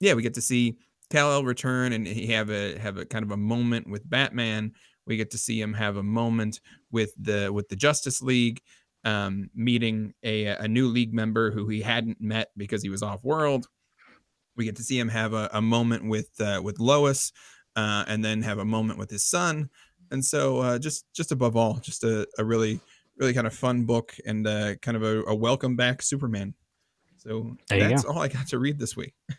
yeah, 0.00 0.14
we 0.14 0.22
get 0.22 0.34
to 0.34 0.40
see 0.42 0.78
Kal-El 1.10 1.44
return 1.44 1.92
and 1.92 2.06
he 2.06 2.28
have 2.28 2.50
a 2.50 2.78
have 2.78 2.96
a 2.96 3.04
kind 3.04 3.24
of 3.24 3.30
a 3.30 3.36
moment 3.36 3.88
with 3.88 4.08
Batman. 4.08 4.72
We 5.06 5.16
get 5.16 5.30
to 5.32 5.38
see 5.38 5.60
him 5.60 5.74
have 5.74 5.96
a 5.96 6.02
moment 6.02 6.60
with 6.90 7.12
the 7.20 7.52
with 7.52 7.68
the 7.68 7.76
Justice 7.76 8.22
League, 8.22 8.60
um, 9.04 9.50
meeting 9.54 10.14
a 10.22 10.46
a 10.46 10.68
new 10.68 10.88
league 10.88 11.12
member 11.12 11.50
who 11.50 11.68
he 11.68 11.82
hadn't 11.82 12.20
met 12.20 12.50
because 12.56 12.82
he 12.82 12.88
was 12.88 13.02
off 13.02 13.24
world. 13.24 13.66
We 14.56 14.64
get 14.64 14.76
to 14.76 14.82
see 14.82 14.98
him 14.98 15.08
have 15.08 15.32
a, 15.32 15.48
a 15.52 15.62
moment 15.62 16.08
with 16.08 16.30
uh, 16.40 16.60
with 16.62 16.78
Lois, 16.78 17.32
uh, 17.76 18.04
and 18.06 18.24
then 18.24 18.42
have 18.42 18.58
a 18.58 18.64
moment 18.64 18.98
with 18.98 19.10
his 19.10 19.24
son. 19.24 19.70
And 20.10 20.24
so, 20.24 20.58
uh, 20.58 20.78
just 20.78 21.06
just 21.14 21.32
above 21.32 21.56
all, 21.56 21.74
just 21.74 22.04
a, 22.04 22.26
a 22.38 22.44
really 22.44 22.80
really 23.18 23.34
kind 23.34 23.46
of 23.46 23.54
fun 23.54 23.84
book 23.84 24.14
and 24.26 24.46
uh, 24.46 24.74
kind 24.76 24.96
of 24.96 25.02
a, 25.02 25.22
a 25.24 25.34
welcome 25.34 25.76
back 25.76 26.02
Superman. 26.02 26.54
So 27.22 27.56
There 27.68 27.88
that's 27.88 28.04
all 28.04 28.18
I 28.18 28.28
got 28.28 28.48
to 28.48 28.58
read 28.58 28.78
this 28.78 28.96
week. 28.96 29.14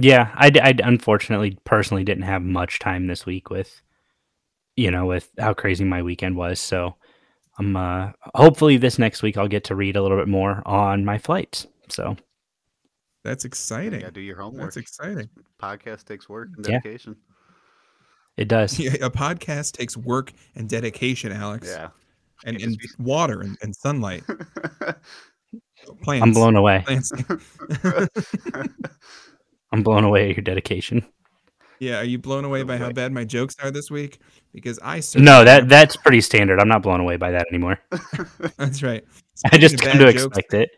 Yeah, 0.00 0.30
I, 0.36 0.48
d- 0.50 0.60
I 0.60 0.70
d- 0.70 0.84
unfortunately 0.86 1.58
personally 1.64 2.04
didn't 2.04 2.22
have 2.22 2.40
much 2.40 2.78
time 2.78 3.08
this 3.08 3.26
week 3.26 3.50
with 3.50 3.82
you 4.76 4.92
know, 4.92 5.06
with 5.06 5.28
how 5.40 5.54
crazy 5.54 5.82
my 5.84 6.02
weekend 6.04 6.36
was. 6.36 6.60
So 6.60 6.94
I'm 7.58 7.74
uh, 7.76 8.12
hopefully 8.36 8.76
this 8.76 8.96
next 9.00 9.22
week 9.24 9.36
I'll 9.36 9.48
get 9.48 9.64
to 9.64 9.74
read 9.74 9.96
a 9.96 10.02
little 10.02 10.16
bit 10.16 10.28
more 10.28 10.62
on 10.66 11.04
my 11.04 11.18
flights. 11.18 11.66
So 11.88 12.16
That's 13.24 13.44
exciting. 13.44 14.02
Yeah, 14.02 14.10
do 14.10 14.20
your 14.20 14.36
homework. 14.40 14.66
That's 14.66 14.76
exciting. 14.76 15.28
Podcast 15.60 16.04
takes 16.04 16.28
work 16.28 16.50
and 16.56 16.64
Yeah. 16.64 16.78
dedication. 16.78 17.16
it 18.36 18.46
does. 18.46 18.78
Yeah, 18.78 18.92
a 19.04 19.10
podcast 19.10 19.72
takes 19.72 19.96
work 19.96 20.32
and 20.54 20.68
dedication, 20.68 21.32
Alex. 21.32 21.66
Yeah. 21.66 21.88
And, 22.44 22.62
and 22.62 22.78
be- 22.78 22.88
water 23.00 23.40
and, 23.40 23.58
and 23.62 23.74
sunlight. 23.74 24.22
Plants. 26.02 26.22
I'm 26.24 26.32
blown 26.32 26.56
away. 26.56 26.84
I'm 29.72 29.82
blown 29.82 30.04
away 30.04 30.30
at 30.30 30.36
your 30.36 30.42
dedication. 30.42 31.04
yeah, 31.78 31.98
are 32.00 32.04
you 32.04 32.18
blown 32.18 32.44
away 32.44 32.62
Blown 32.62 32.78
by 32.78 32.84
how 32.84 32.92
bad 32.92 33.12
my 33.12 33.24
jokes 33.24 33.54
are 33.62 33.70
this 33.70 33.90
week? 33.90 34.18
Because 34.52 34.78
I 34.82 35.02
No, 35.16 35.44
that 35.44 35.62
am. 35.62 35.68
that's 35.68 35.96
pretty 35.96 36.20
standard. 36.22 36.60
I'm 36.60 36.68
not 36.68 36.82
blown 36.82 37.00
away 37.00 37.16
by 37.16 37.30
that 37.32 37.46
anymore. 37.50 37.78
that's 38.56 38.82
right. 38.82 39.04
I 39.52 39.58
just 39.58 39.78
Speaking 39.78 39.98
come 39.98 40.00
of 40.00 40.06
to 40.14 40.20
jokes- 40.20 40.38
expect 40.38 40.54
it. 40.54 40.70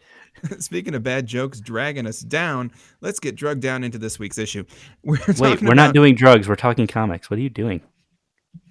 Speaking 0.59 0.95
of 0.95 1.03
bad 1.03 1.27
jokes 1.27 1.61
dragging 1.61 2.07
us 2.07 2.21
down, 2.21 2.73
let's 3.01 3.21
get 3.21 3.37
drugged 3.37 3.61
down 3.63 3.85
into 3.85 3.99
this 3.99 4.19
week's 4.19 4.39
issue. 4.39 4.65
We're 5.03 5.19
Wait, 5.39 5.61
we're 5.61 5.75
not 5.75 5.93
doing 5.93 6.15
drugs. 6.15 6.49
We're 6.49 6.57
talking 6.57 6.87
comics. 6.87 7.29
What 7.31 7.39
are 7.39 7.43
you 7.43 7.51
doing? 7.51 7.83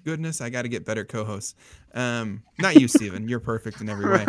goodness. 0.04 0.40
I 0.40 0.48
got 0.50 0.62
to 0.62 0.68
get 0.68 0.84
better 0.86 1.04
co-hosts. 1.04 1.54
Um, 1.94 2.42
not 2.58 2.80
you, 2.80 2.88
Steven. 2.88 3.28
You're 3.28 3.38
perfect 3.40 3.80
in 3.82 3.88
every 3.88 4.10
way. 4.10 4.24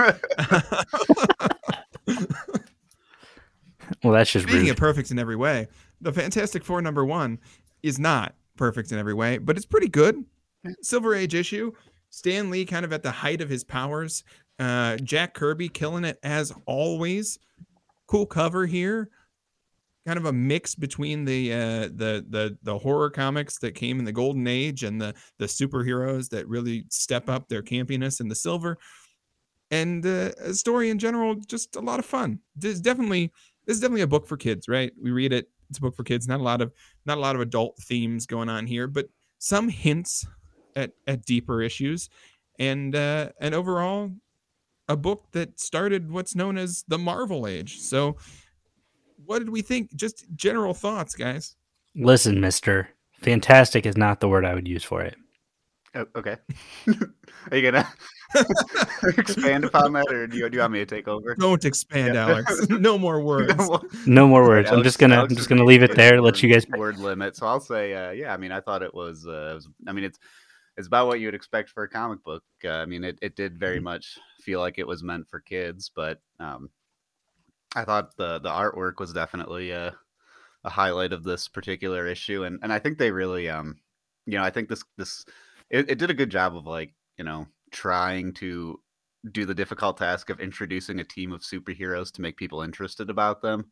Well, 4.03 4.13
that's 4.13 4.31
just 4.31 4.43
Speaking 4.43 4.61
rude. 4.63 4.71
of 4.71 4.77
perfect 4.77 5.11
in 5.11 5.19
every 5.19 5.35
way, 5.35 5.67
the 6.01 6.11
Fantastic 6.11 6.63
Four 6.63 6.81
number 6.81 7.05
one 7.05 7.39
is 7.83 7.99
not 7.99 8.35
perfect 8.57 8.91
in 8.91 8.97
every 8.97 9.13
way, 9.13 9.37
but 9.37 9.57
it's 9.57 9.65
pretty 9.65 9.87
good. 9.89 10.23
Silver 10.81 11.15
Age 11.15 11.35
issue. 11.35 11.71
Stan 12.09 12.49
Lee 12.49 12.65
kind 12.65 12.83
of 12.85 12.93
at 12.93 13.03
the 13.03 13.11
height 13.11 13.41
of 13.41 13.49
his 13.49 13.63
powers. 13.63 14.23
Uh, 14.59 14.97
Jack 14.97 15.33
Kirby 15.33 15.69
killing 15.69 16.03
it 16.03 16.19
as 16.23 16.51
always. 16.65 17.39
Cool 18.07 18.25
cover 18.25 18.65
here. 18.65 19.09
Kind 20.05 20.17
of 20.17 20.25
a 20.25 20.33
mix 20.33 20.75
between 20.75 21.25
the 21.25 21.53
uh, 21.53 21.81
the 21.95 22.25
the 22.27 22.57
the 22.63 22.77
horror 22.77 23.09
comics 23.11 23.59
that 23.59 23.75
came 23.75 23.99
in 23.99 24.05
the 24.05 24.11
golden 24.11 24.47
age 24.47 24.83
and 24.83 24.99
the 24.99 25.13
the 25.37 25.45
superheroes 25.45 26.27
that 26.29 26.47
really 26.47 26.85
step 26.89 27.29
up 27.29 27.47
their 27.47 27.61
campiness 27.61 28.19
in 28.19 28.27
the 28.27 28.35
silver. 28.35 28.77
And 29.69 30.05
uh, 30.05 30.31
a 30.39 30.53
story 30.53 30.89
in 30.89 30.99
general, 30.99 31.35
just 31.35 31.75
a 31.75 31.79
lot 31.79 31.99
of 31.99 32.05
fun. 32.05 32.39
This 32.55 32.73
is 32.73 32.81
definitely 32.81 33.31
this 33.65 33.75
is 33.75 33.81
definitely 33.81 34.01
a 34.01 34.07
book 34.07 34.27
for 34.27 34.37
kids, 34.37 34.67
right? 34.67 34.91
We 35.01 35.11
read 35.11 35.33
it. 35.33 35.49
It's 35.69 35.77
a 35.77 35.81
book 35.81 35.95
for 35.95 36.03
kids. 36.03 36.27
Not 36.27 36.39
a 36.39 36.43
lot 36.43 36.61
of 36.61 36.71
not 37.05 37.17
a 37.17 37.21
lot 37.21 37.35
of 37.35 37.41
adult 37.41 37.77
themes 37.77 38.25
going 38.25 38.49
on 38.49 38.67
here, 38.67 38.87
but 38.87 39.07
some 39.37 39.69
hints 39.69 40.25
at 40.75 40.91
at 41.07 41.25
deeper 41.25 41.61
issues, 41.61 42.09
and 42.59 42.95
uh, 42.95 43.29
and 43.39 43.55
overall, 43.55 44.11
a 44.87 44.97
book 44.97 45.25
that 45.31 45.59
started 45.59 46.11
what's 46.11 46.35
known 46.35 46.57
as 46.57 46.83
the 46.87 46.97
Marvel 46.97 47.47
Age. 47.47 47.79
So, 47.79 48.17
what 49.25 49.39
did 49.39 49.49
we 49.49 49.61
think? 49.61 49.95
Just 49.95 50.25
general 50.35 50.73
thoughts, 50.73 51.15
guys. 51.15 51.55
Listen, 51.95 52.41
Mister, 52.41 52.89
fantastic 53.21 53.85
is 53.85 53.97
not 53.97 54.19
the 54.19 54.27
word 54.27 54.45
I 54.45 54.53
would 54.53 54.67
use 54.67 54.83
for 54.83 55.01
it. 55.01 55.15
Oh, 55.95 56.05
okay. 56.15 56.37
Are 57.51 57.57
you 57.57 57.71
gonna 57.71 57.87
expand 59.17 59.65
upon 59.65 59.93
that, 59.93 60.11
or 60.11 60.27
do 60.27 60.37
you, 60.37 60.49
do 60.49 60.55
you 60.55 60.61
want 60.61 60.73
me 60.73 60.79
to 60.79 60.85
take 60.85 61.07
over? 61.07 61.35
Don't 61.35 61.63
expand, 61.65 62.15
Yeah. 62.15 62.27
Alex. 62.27 62.67
No 62.69 62.97
more 62.97 63.21
words. 63.21 63.53
Well, 63.57 63.83
No 64.05 64.27
more 64.27 64.41
Right, 64.41 64.47
words. 64.49 64.67
I'm 64.69 64.75
Alex- 64.75 64.87
just 64.87 64.99
gonna. 64.99 65.15
Alex 65.15 65.31
I'm 65.33 65.37
just 65.37 65.49
gonna 65.49 65.63
leave 65.65 65.83
it 65.83 65.95
there. 65.95 66.15
with 66.15 66.23
Let 66.35 66.43
you 66.43 66.51
guys. 66.53 66.65
word 66.77 66.97
limit. 66.99 67.35
So 67.35 67.45
I'll 67.47 67.59
say, 67.59 67.93
uh, 67.93 68.11
yeah. 68.11 68.33
I 68.33 68.37
mean, 68.37 68.51
I 68.51 68.61
thought 68.61 68.81
it 68.83 68.93
was, 68.93 69.25
uh, 69.27 69.49
it 69.51 69.55
was. 69.55 69.67
I 69.87 69.91
mean, 69.93 70.03
it's 70.03 70.19
it's 70.77 70.87
about 70.87 71.07
what 71.07 71.19
you 71.19 71.27
would 71.27 71.35
expect 71.35 71.69
for 71.69 71.83
a 71.83 71.89
comic 71.89 72.23
book. 72.23 72.43
Uh, 72.63 72.69
I 72.69 72.85
mean, 72.85 73.03
it, 73.03 73.19
it 73.21 73.35
did 73.35 73.59
very 73.59 73.77
Mm-hmm. 73.77 73.83
much 73.85 74.17
feel 74.41 74.59
like 74.59 74.79
it 74.79 74.87
was 74.87 75.03
meant 75.03 75.27
for 75.29 75.39
kids, 75.39 75.91
but 75.95 76.19
um, 76.39 76.69
I 77.75 77.83
thought 77.83 78.15
the 78.17 78.39
the 78.39 78.49
artwork 78.49 78.99
was 78.99 79.13
definitely 79.13 79.71
a, 79.71 79.93
a 80.63 80.69
highlight 80.69 81.13
of 81.13 81.23
this 81.23 81.47
particular 81.47 82.07
issue, 82.07 82.43
and 82.45 82.59
and 82.63 82.71
I 82.71 82.79
think 82.79 82.97
they 82.97 83.11
really, 83.11 83.49
um, 83.49 83.77
you 84.25 84.37
know, 84.37 84.43
I 84.43 84.49
think 84.49 84.69
this 84.69 84.83
this 84.97 85.25
it, 85.69 85.89
it 85.91 85.97
did 85.99 86.09
a 86.09 86.13
good 86.15 86.29
job 86.31 86.55
of 86.55 86.65
like 86.65 86.93
you 87.17 87.23
know 87.25 87.47
trying 87.71 88.33
to 88.35 88.79
do 89.31 89.45
the 89.45 89.53
difficult 89.53 89.97
task 89.97 90.29
of 90.29 90.39
introducing 90.39 90.99
a 90.99 91.03
team 91.03 91.31
of 91.31 91.41
superheroes 91.41 92.11
to 92.13 92.21
make 92.21 92.37
people 92.37 92.61
interested 92.61 93.09
about 93.09 93.41
them. 93.41 93.69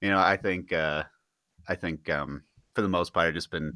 You 0.00 0.10
know, 0.10 0.18
I 0.18 0.36
think 0.36 0.72
uh 0.72 1.04
I 1.68 1.74
think 1.76 2.10
um 2.10 2.44
for 2.74 2.82
the 2.82 2.88
most 2.88 3.14
part 3.14 3.34
just 3.34 3.50
been 3.50 3.74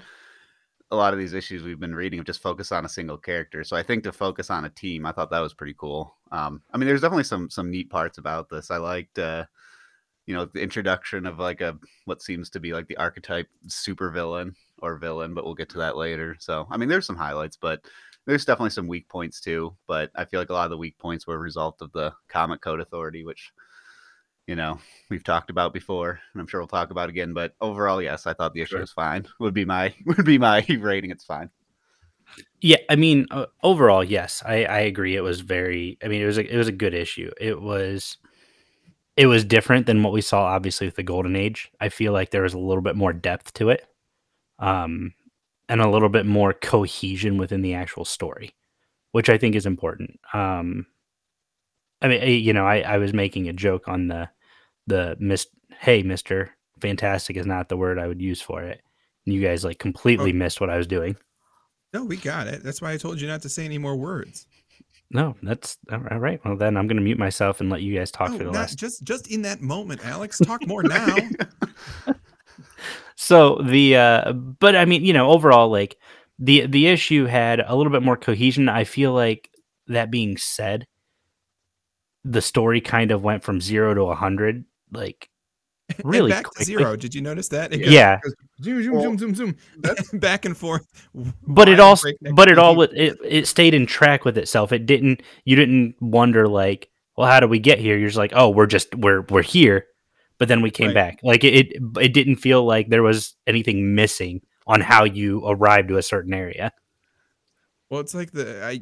a 0.90 0.96
lot 0.96 1.12
of 1.12 1.18
these 1.18 1.32
issues 1.32 1.62
we've 1.62 1.80
been 1.80 1.94
reading 1.94 2.18
have 2.18 2.26
just 2.26 2.42
focused 2.42 2.72
on 2.72 2.84
a 2.84 2.88
single 2.88 3.18
character. 3.18 3.64
So 3.64 3.76
I 3.76 3.82
think 3.82 4.04
to 4.04 4.12
focus 4.12 4.50
on 4.50 4.64
a 4.64 4.70
team, 4.70 5.04
I 5.04 5.12
thought 5.12 5.30
that 5.30 5.40
was 5.40 5.54
pretty 5.54 5.75
cool. 5.78 6.16
Um 6.32 6.62
I 6.72 6.78
mean 6.78 6.88
there's 6.88 7.00
definitely 7.02 7.25
some 7.25 7.50
some 7.50 7.70
neat 7.70 7.90
parts 7.90 8.18
about 8.18 8.48
this. 8.48 8.70
I 8.70 8.78
liked 8.78 9.18
uh 9.18 9.46
you 10.26 10.34
know 10.34 10.44
the 10.46 10.60
introduction 10.62 11.26
of 11.26 11.38
like 11.38 11.60
a 11.60 11.78
what 12.04 12.22
seems 12.22 12.50
to 12.50 12.60
be 12.60 12.72
like 12.72 12.88
the 12.88 12.96
archetype 12.96 13.48
supervillain 13.68 14.54
or 14.78 14.98
villain, 14.98 15.34
but 15.34 15.44
we'll 15.44 15.54
get 15.54 15.68
to 15.70 15.78
that 15.78 15.96
later. 15.96 16.36
So 16.40 16.66
I 16.70 16.76
mean 16.76 16.88
there's 16.88 17.06
some 17.06 17.16
highlights, 17.16 17.56
but 17.56 17.84
there's 18.26 18.45
definitely 18.45 18.71
some 18.71 18.88
weak 18.88 19.09
points 19.09 19.40
too, 19.40 19.76
but 19.87 20.11
I 20.14 20.25
feel 20.25 20.40
like 20.40 20.50
a 20.50 20.52
lot 20.54 20.64
of 20.64 20.71
the 20.71 20.76
weak 20.78 20.99
points 20.99 21.26
were 21.26 21.37
a 21.37 21.38
result 21.38 21.80
of 21.80 21.92
the 21.92 22.12
Comic 22.28 22.61
Code 22.61 22.80
Authority, 22.80 23.25
which 23.25 23.52
you 24.47 24.54
know 24.56 24.78
we've 25.11 25.25
talked 25.25 25.50
about 25.50 25.73
before, 25.73 26.21
and 26.33 26.40
I'm 26.40 26.47
sure 26.47 26.61
we'll 26.61 26.68
talk 26.68 26.90
about 26.90 27.09
again. 27.09 27.33
But 27.35 27.54
overall, 27.61 28.02
yes, 28.02 28.26
I 28.26 28.35
thought 28.35 28.52
the 28.54 28.61
issue 28.62 28.73
Sure. 28.73 28.80
was 28.80 28.92
fine. 28.92 29.26
Would 29.40 29.54
be 29.54 29.64
my 29.64 29.95
would 30.06 30.25
be 30.25 30.38
my 30.38 30.64
rating. 30.80 31.11
It's 31.11 31.25
fine. 31.25 31.50
Yeah, 32.61 32.78
I 32.90 32.97
mean, 32.97 33.26
uh, 33.30 33.47
overall, 33.62 34.02
yes, 34.02 34.42
I, 34.45 34.64
I 34.64 34.78
agree. 34.80 35.14
It 35.14 35.21
was 35.21 35.40
very. 35.40 35.97
I 36.02 36.09
mean, 36.09 36.21
it 36.21 36.26
was 36.26 36.38
a, 36.38 36.52
it 36.52 36.56
was 36.56 36.68
a 36.68 36.73
good 36.73 36.92
issue. 36.95 37.30
It 37.40 37.61
was 37.62 38.16
it 39.16 39.26
was 39.26 39.45
different 39.45 39.87
than 39.87 40.02
what 40.02 40.12
we 40.12 40.21
saw, 40.21 40.42
obviously, 40.45 40.87
with 40.88 40.97
the 40.97 41.02
Golden 41.02 41.37
Age. 41.37 41.71
I 41.80 41.88
feel 41.88 42.12
like 42.12 42.30
there 42.30 42.42
was 42.42 42.54
a 42.54 42.59
little 42.59 42.83
bit 42.83 42.97
more 42.97 43.12
depth 43.12 43.54
to 43.54 43.71
it, 43.71 43.87
um, 44.59 45.14
and 45.68 45.80
a 45.80 45.88
little 45.88 46.08
bit 46.08 46.26
more 46.26 46.52
cohesion 46.52 47.38
within 47.38 47.62
the 47.62 47.75
actual 47.75 48.04
story, 48.04 48.54
which 49.12 49.28
I 49.28 49.38
think 49.38 49.54
is 49.54 49.66
important. 49.66 50.18
Um, 50.32 50.87
I 52.02 52.08
mean, 52.08 52.44
you 52.44 52.52
know, 52.52 52.66
I, 52.66 52.80
I 52.80 52.99
was 52.99 53.12
making 53.12 53.49
a 53.49 53.52
joke 53.52 53.88
on 53.88 54.08
the 54.08 54.28
the 54.87 55.16
mis 55.18 55.46
hey 55.80 56.02
Mister 56.02 56.50
Fantastic 56.80 57.37
is 57.37 57.46
not 57.46 57.68
the 57.68 57.76
word 57.76 57.99
I 57.99 58.06
would 58.06 58.20
use 58.20 58.40
for 58.40 58.62
it. 58.62 58.80
And 59.25 59.35
you 59.35 59.40
guys 59.42 59.64
like 59.64 59.78
completely 59.78 60.30
Oh. 60.30 60.35
missed 60.35 60.61
what 60.61 60.70
I 60.70 60.76
was 60.76 60.87
doing. 60.87 61.16
No, 61.92 62.04
we 62.04 62.16
got 62.16 62.46
it. 62.46 62.62
That's 62.62 62.82
why 62.82 62.92
I 62.92 62.96
told 62.99 63.20
you 63.20 63.26
not 63.26 63.42
to 63.42 63.49
say 63.49 63.64
any 63.64 63.78
more 63.78 63.96
words. 63.96 64.46
No, 65.11 65.35
that's 65.42 65.78
all 65.90 65.99
right. 66.00 66.40
Well, 66.44 66.56
then 66.56 66.76
I'm 66.76 66.87
going 66.87 66.96
to 66.96 67.02
mute 67.02 67.18
myself 67.18 67.61
and 67.61 67.70
let 67.70 67.80
you 67.80 67.96
guys 67.96 68.11
talk 68.11 68.32
No, 68.32 68.38
for 68.38 68.44
the 68.44 68.50
last. 68.50 68.76
just 68.76 69.02
just 69.04 69.28
in 69.30 69.42
that 69.42 69.62
moment, 69.62 70.04
Alex. 70.04 70.38
Talk 70.38 70.66
more 70.66 70.82
now. 70.82 71.16
So 73.16 73.56
the, 73.64 73.96
uh, 73.96 74.32
but 74.32 74.76
I 74.76 74.85
mean, 74.85 75.04
you 75.04 75.12
know, 75.12 75.30
overall, 75.30 75.68
like 75.70 75.96
the 76.38 76.66
the 76.66 76.87
issue 76.87 77.25
had 77.25 77.61
a 77.61 77.75
little 77.75 77.92
bit 77.92 78.02
more 78.02 78.16
cohesion. 78.16 78.68
I 78.68 78.85
feel 78.85 79.12
like 79.12 79.50
that 79.88 80.11
being 80.11 80.37
said, 80.37 80.87
the 82.25 82.42
story 82.42 82.80
kind 82.80 83.11
of 83.11 83.23
went 83.23 83.42
from 83.42 83.61
zero 83.61 83.94
to 83.94 84.02
a 84.02 84.14
hundred, 84.14 84.64
like 84.92 85.28
And 85.99 86.04
really 86.04 86.30
back 86.30 86.50
to 86.50 86.64
zero. 86.64 86.96
Did 86.96 87.14
you 87.14 87.23
notice 87.23 87.49
that? 87.49 87.73
It 87.73 87.80
Yeah. 87.80 88.20
goes 88.23 88.35
Zoom, 88.62 88.82
zoom, 88.82 88.92
Well, 88.94 89.02
zoom, 89.02 89.18
zoom, 89.18 89.35
zoom. 89.35 89.56
back 90.20 90.44
and 90.44 90.56
forth. 90.56 90.87
but 91.46 91.68
it 91.68 91.78
wild 91.78 91.80
also 91.80 92.08
but 92.35 92.49
it 92.50 92.58
all 92.58 92.80
it, 92.82 93.18
it 93.25 93.46
stayed 93.46 93.75
in 93.75 93.87
track 93.87 94.25
with 94.25 94.37
itself 94.38 94.73
it 94.73 94.87
didn't 94.87 95.23
you 95.44 95.54
didn't 95.56 95.94
wonder 96.00 96.49
like 96.49 96.88
well 97.16 97.28
how 97.30 97.38
do 97.38 97.46
we 97.46 97.58
get 97.58 97.78
here 97.78 97.96
you're 97.99 98.08
just 98.08 98.18
like 98.18 98.32
oh 98.35 98.49
we're 98.49 98.66
just 98.66 98.94
we're 98.96 99.20
we're 99.30 99.42
here 99.42 99.87
but 100.38 100.48
then 100.48 100.62
we 100.62 100.70
came 100.70 100.88
Right. 100.88 100.94
back 100.94 101.20
like 101.22 101.44
it, 101.44 101.54
it 101.72 101.82
it 102.00 102.14
didn't 102.14 102.36
feel 102.36 102.64
like 102.64 102.88
there 102.88 103.02
was 103.02 103.36
anything 103.46 103.94
missing 103.94 104.40
on 104.66 104.80
how 104.80 105.04
you 105.04 105.44
arrived 105.46 105.88
to 105.88 105.96
a 105.96 106.02
certain 106.02 106.34
area 106.34 106.72
Well, 107.90 108.00
it's 108.00 108.14
like 108.14 108.32
the 108.32 108.64
I, 108.64 108.80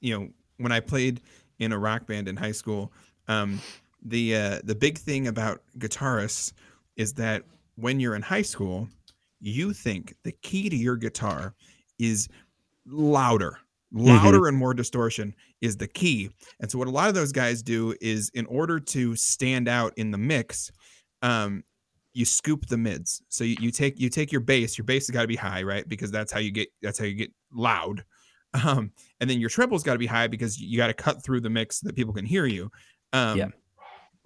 you 0.00 0.18
know, 0.18 0.28
when 0.58 0.72
I 0.72 0.80
played 0.80 1.20
in 1.58 1.72
a 1.72 1.78
rock 1.78 2.06
band 2.06 2.28
in 2.28 2.36
high 2.36 2.52
school, 2.52 2.92
um, 3.26 3.60
the 4.04 4.34
uh, 4.36 4.60
the 4.64 4.74
big 4.74 4.98
thing 4.98 5.26
about 5.26 5.62
guitarists 5.78 6.52
is 6.96 7.14
that 7.14 7.42
when 7.76 8.00
you're 8.00 8.14
in 8.14 8.22
high 8.22 8.42
school, 8.42 8.88
you 9.40 9.72
think 9.72 10.14
the 10.24 10.32
key 10.32 10.68
to 10.68 10.76
your 10.76 10.96
guitar 10.96 11.54
is 11.98 12.28
louder, 12.86 13.58
louder 13.92 14.46
and 14.48 14.56
more 14.56 14.74
distortion 14.74 15.34
is 15.60 15.76
the 15.76 15.88
key. 15.88 16.30
And 16.60 16.70
so 16.70 16.78
what 16.78 16.88
a 16.88 16.92
lot 16.92 17.08
of 17.08 17.14
those 17.14 17.32
guys 17.32 17.62
do 17.62 17.94
is 18.00 18.30
in 18.34 18.46
order 18.46 18.78
to 18.80 19.16
stand 19.16 19.68
out 19.68 19.92
in 19.96 20.10
the 20.12 20.18
mix, 20.18 20.70
um, 21.22 21.64
you 22.12 22.24
scoop 22.24 22.66
the 22.66 22.76
mids. 22.76 23.22
So 23.28 23.44
you, 23.44 23.56
you 23.60 23.70
take 23.70 23.98
you 24.00 24.08
take 24.08 24.32
your 24.32 24.40
bass. 24.40 24.76
Your 24.76 24.84
bass 24.84 25.06
has 25.06 25.14
got 25.14 25.22
to 25.22 25.28
be 25.28 25.36
high, 25.36 25.62
right? 25.62 25.88
Because 25.88 26.10
that's 26.10 26.32
how 26.32 26.40
you 26.40 26.50
get 26.50 26.68
that's 26.82 26.98
how 26.98 27.04
you 27.04 27.14
get 27.14 27.32
loud. 27.52 28.04
Um, 28.64 28.92
and 29.20 29.28
then 29.28 29.40
your 29.40 29.50
treble's 29.50 29.82
got 29.82 29.92
to 29.92 29.98
be 29.98 30.06
high 30.06 30.26
because 30.26 30.58
you 30.58 30.78
got 30.78 30.86
to 30.86 30.94
cut 30.94 31.22
through 31.22 31.42
the 31.42 31.50
mix 31.50 31.80
so 31.80 31.86
that 31.86 31.94
people 31.94 32.14
can 32.14 32.24
hear 32.24 32.46
you. 32.46 32.70
Um, 33.12 33.36
Yeah. 33.36 33.48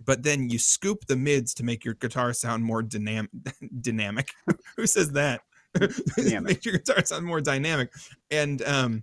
But 0.05 0.23
then 0.23 0.49
you 0.49 0.61
scoop 0.61 1.07
the 1.07 1.17
mids 1.17 1.53
to 1.55 1.65
make 1.65 1.85
your 1.85 1.95
guitar 1.95 2.33
sound 2.33 2.63
more 2.65 2.83
dynamic. 2.85 3.31
dynamic. 3.81 4.29
Who 4.77 4.87
says 4.87 5.11
that? 5.13 5.41
Dynamic. 6.17 6.49
Make 6.49 6.65
your 6.65 6.79
guitar 6.79 7.05
sound 7.05 7.27
more 7.27 7.41
dynamic. 7.41 7.93
And 8.31 8.63
um, 8.63 9.03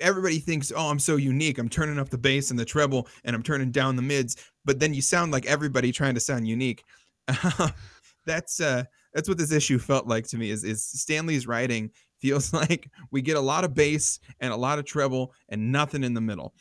everybody 0.00 0.38
thinks, 0.38 0.72
oh, 0.74 0.88
I'm 0.88 0.98
so 0.98 1.16
unique. 1.16 1.58
I'm 1.58 1.68
turning 1.68 1.98
up 1.98 2.10
the 2.10 2.18
bass 2.18 2.50
and 2.50 2.58
the 2.58 2.64
treble, 2.64 3.08
and 3.24 3.34
I'm 3.34 3.42
turning 3.42 3.70
down 3.70 3.96
the 3.96 4.02
mids. 4.02 4.36
But 4.64 4.80
then 4.80 4.94
you 4.94 5.02
sound 5.02 5.32
like 5.32 5.46
everybody 5.46 5.92
trying 5.92 6.14
to 6.14 6.20
sound 6.20 6.46
unique. 6.46 6.84
that's 8.26 8.60
uh, 8.60 8.84
that's 9.12 9.28
what 9.28 9.38
this 9.38 9.52
issue 9.52 9.78
felt 9.78 10.06
like 10.06 10.26
to 10.28 10.38
me. 10.38 10.50
Is 10.50 10.64
is 10.64 10.84
Stan 10.84 11.26
Lee's 11.26 11.46
writing 11.46 11.90
feels 12.20 12.52
like 12.52 12.90
we 13.10 13.22
get 13.22 13.36
a 13.36 13.40
lot 13.40 13.64
of 13.64 13.74
bass 13.74 14.20
and 14.40 14.52
a 14.52 14.56
lot 14.56 14.78
of 14.78 14.84
treble 14.84 15.32
and 15.48 15.72
nothing 15.72 16.04
in 16.04 16.14
the 16.14 16.20
middle. 16.20 16.54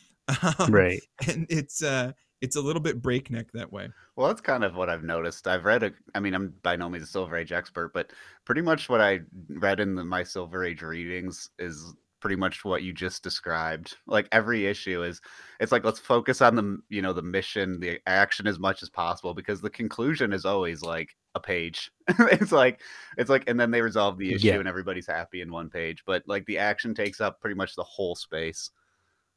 Um, 0.44 0.54
Right. 0.72 1.02
and 1.28 1.48
it's 1.50 1.82
uh 1.82 2.12
it's 2.42 2.56
a 2.56 2.62
little 2.62 2.82
bit 2.82 3.02
breakneck 3.02 3.52
that 3.54 3.72
way. 3.72 3.90
Well, 4.16 4.28
that's 4.28 4.42
kind 4.42 4.64
of 4.64 4.76
what 4.76 4.90
I've 4.90 5.04
noticed. 5.04 5.48
I've 5.48 5.66
read 5.66 5.82
a, 5.82 5.92
I 6.14 6.20
mean, 6.20 6.36
I'm 6.36 6.54
by 6.62 6.76
no 6.76 6.88
means 6.88 7.04
a 7.04 7.08
Silver 7.08 7.36
Age 7.36 7.52
expert, 7.52 7.94
but 7.94 8.12
pretty 8.46 8.62
much 8.62 8.90
what 8.90 9.02
I 9.02 9.22
read 9.50 9.80
in 9.80 9.96
the, 9.96 10.04
my 10.04 10.24
Silver 10.24 10.64
Age 10.64 10.84
readings 10.84 11.50
is 11.58 11.96
pretty 12.20 12.36
much 12.36 12.66
what 12.66 12.82
you 12.84 12.92
just 12.94 13.24
described. 13.24 13.96
Like 14.08 14.28
every 14.32 14.66
issue 14.66 15.04
is, 15.04 15.22
it's 15.60 15.72
like 15.72 15.84
let's 15.84 16.00
focus 16.00 16.42
on 16.42 16.56
the, 16.56 16.78
you 16.90 17.02
know, 17.02 17.14
the 17.14 17.22
mission, 17.22 17.80
the 17.80 18.00
action 18.08 18.48
as 18.48 18.58
much 18.60 18.82
as 18.82 18.90
possible, 18.90 19.34
because 19.34 19.62
the 19.62 19.70
conclusion 19.70 20.34
is 20.34 20.44
always 20.46 20.82
like 20.82 21.16
a 21.36 21.40
page. 21.40 21.92
it's 22.20 22.52
like, 22.52 22.82
it's 23.18 23.30
like, 23.30 23.44
and 23.48 23.60
then 23.60 23.70
they 23.72 23.82
resolve 23.82 24.18
the 24.18 24.34
issue 24.34 24.48
Yeah. 24.48 24.56
and 24.56 24.68
everybody's 24.68 25.06
happy 25.08 25.42
in 25.42 25.52
one 25.52 25.70
page. 25.70 26.04
But 26.06 26.24
like 26.28 26.46
the 26.48 26.58
action 26.58 26.96
takes 26.96 27.22
up 27.22 27.40
pretty 27.40 27.56
much 27.56 27.76
the 27.76 27.84
whole 27.84 28.16
space. 28.16 28.72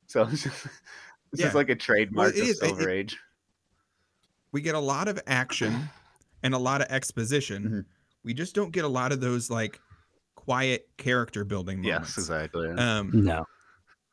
So 0.07 0.23
it's 0.23 0.43
just, 0.43 0.67
it's 0.67 0.75
Yeah. 1.41 1.45
just 1.47 1.55
like 1.55 1.69
a 1.69 1.77
trademark 1.77 2.35
it 2.37 2.41
of 2.51 2.57
Silver 2.57 2.89
it- 2.89 2.93
Age. 2.95 3.19
We 4.51 4.61
get 4.61 4.75
a 4.75 4.81
lot 4.81 5.07
of 5.07 5.21
action 5.29 5.89
and 6.43 6.53
a 6.55 6.59
lot 6.59 6.81
of 6.81 6.89
exposition. 6.91 7.69
Mhm. 7.69 7.85
We 8.25 8.35
just 8.35 8.55
don't 8.55 8.73
get 8.73 8.85
a 8.85 8.89
lot 8.89 9.13
of 9.13 9.21
those 9.21 9.51
like 9.51 9.81
quiet 10.51 10.89
character 10.97 11.45
building 11.45 11.81
moments. 11.81 12.17
Yes, 12.17 12.19
exactly. 12.19 12.69
Um, 12.71 13.11
No. 13.15 13.45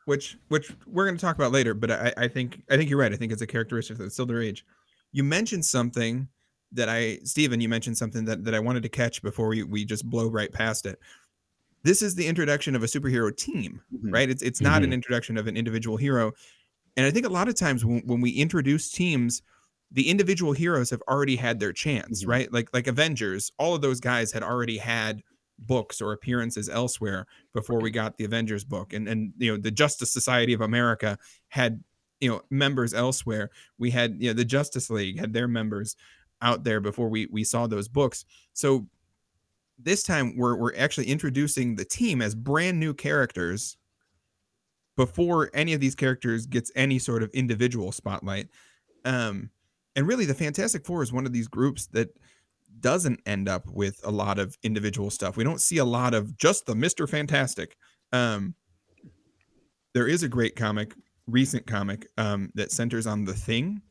which 0.05 0.37
which 0.49 0.71
we're 0.85 1.05
going 1.05 1.17
to 1.17 1.21
talk 1.21 1.35
about 1.35 1.51
later. 1.51 1.73
But 1.73 1.89
I, 1.91 2.13
I 2.15 2.27
think 2.27 2.61
I 2.69 2.77
think 2.77 2.89
you're 2.91 2.99
right. 2.99 3.11
I 3.11 3.15
think 3.15 3.31
it's 3.31 3.41
a 3.41 3.47
characteristic 3.47 3.97
of 3.97 4.05
the 4.05 4.11
Silver 4.11 4.39
Age. 4.39 4.63
You 5.11 5.23
mentioned 5.23 5.65
something 5.65 6.27
that 6.73 6.89
I, 6.89 7.17
Stephen, 7.23 7.59
you 7.59 7.69
mentioned 7.69 7.97
something 7.97 8.25
that, 8.25 8.43
that 8.43 8.53
I 8.53 8.59
wanted 8.59 8.83
to 8.83 8.89
catch 8.89 9.21
before 9.23 9.47
we, 9.47 9.63
we 9.63 9.83
just 9.85 10.05
blow 10.07 10.27
right 10.27 10.51
past 10.51 10.85
it. 10.85 10.99
This 11.83 12.01
is 12.01 12.13
the 12.13 12.27
introduction 12.27 12.75
of 12.75 12.83
a 12.83 12.87
superhero 12.87 13.35
team, 13.35 13.81
Mhm. 13.91 14.13
right? 14.13 14.29
It's 14.29 14.43
it's 14.43 14.61
not 14.61 14.83
an 14.83 14.89
Mhm. 14.91 14.95
introduction 14.95 15.37
of 15.37 15.47
an 15.47 15.57
individual 15.57 15.97
hero. 15.97 16.33
And 16.97 17.05
I 17.05 17.11
think 17.11 17.25
a 17.25 17.29
lot 17.29 17.47
of 17.47 17.55
times 17.55 17.83
when, 17.83 18.01
when 18.05 18.21
we 18.21 18.29
introduce 18.31 18.91
teams, 18.91 19.41
the 19.91 20.09
individual 20.09 20.51
heroes 20.51 20.89
have 20.91 21.01
already 21.07 21.37
had 21.37 21.59
their 21.59 21.73
chance, 21.73 22.23
Mhm. 22.23 22.27
right? 22.27 22.53
Like 22.53 22.69
like 22.73 22.85
Avengers, 22.85 23.51
all 23.57 23.73
of 23.73 23.81
those 23.81 23.99
guys 23.99 24.33
had 24.33 24.43
already 24.43 24.77
had 24.77 25.23
books 25.59 26.01
or 26.01 26.13
appearances 26.13 26.69
elsewhere 26.69 27.25
before 27.53 27.79
we 27.79 27.91
got 27.91 28.17
the 28.17 28.25
Avengers 28.25 28.63
book. 28.63 28.93
And 28.93 29.07
and 29.07 29.33
you 29.37 29.51
know, 29.51 29.57
the 29.57 29.71
Justice 29.71 30.11
Society 30.11 30.53
of 30.53 30.61
America 30.61 31.17
had 31.49 31.83
you 32.19 32.29
know 32.29 32.41
members 32.49 32.93
elsewhere. 32.93 33.49
We 33.77 33.91
had 33.91 34.17
you 34.19 34.29
know 34.29 34.33
the 34.33 34.45
Justice 34.45 34.89
League 34.89 35.19
had 35.19 35.33
their 35.33 35.47
members 35.47 35.95
out 36.41 36.63
there 36.63 36.79
before 36.79 37.09
we 37.09 37.27
we 37.31 37.43
saw 37.43 37.67
those 37.67 37.87
books. 37.87 38.25
So 38.53 38.87
this 39.79 40.03
time 40.03 40.35
we're 40.37 40.55
we're 40.55 40.75
actually 40.75 41.07
introducing 41.07 41.75
the 41.75 41.85
team 41.85 42.21
as 42.21 42.35
brand 42.35 42.79
new 42.79 42.93
characters 42.93 43.77
before 44.95 45.51
any 45.53 45.73
of 45.73 45.79
these 45.79 45.95
characters 45.95 46.47
gets 46.47 46.71
any 46.75 46.97
sort 46.97 47.23
of 47.23 47.29
individual 47.31 47.91
spotlight. 47.91 48.47
Um 49.05 49.49
and 49.95 50.07
really 50.07 50.25
the 50.25 50.33
Fantastic 50.33 50.85
Four 50.85 51.01
is 51.01 51.11
one 51.11 51.25
of 51.25 51.33
these 51.33 51.47
groups 51.47 51.87
that 51.87 52.09
doesn't 52.81 53.19
end 53.25 53.47
up 53.49 53.65
with 53.67 53.99
a 54.03 54.11
lot 54.11 54.39
of 54.39 54.57
individual 54.63 55.09
stuff. 55.09 55.37
We 55.37 55.43
don't 55.43 55.61
see 55.61 55.77
a 55.77 55.85
lot 55.85 56.13
of 56.13 56.37
just 56.37 56.65
the 56.65 56.73
Mr. 56.73 57.09
Fantastic. 57.09 57.75
Um 58.11 58.55
there 59.93 60.07
is 60.07 60.23
a 60.23 60.29
great 60.29 60.55
comic, 60.55 60.93
recent 61.27 61.65
comic 61.65 62.07
um 62.17 62.51
that 62.55 62.71
centers 62.71 63.07
on 63.07 63.25
the 63.25 63.33
thing. 63.33 63.81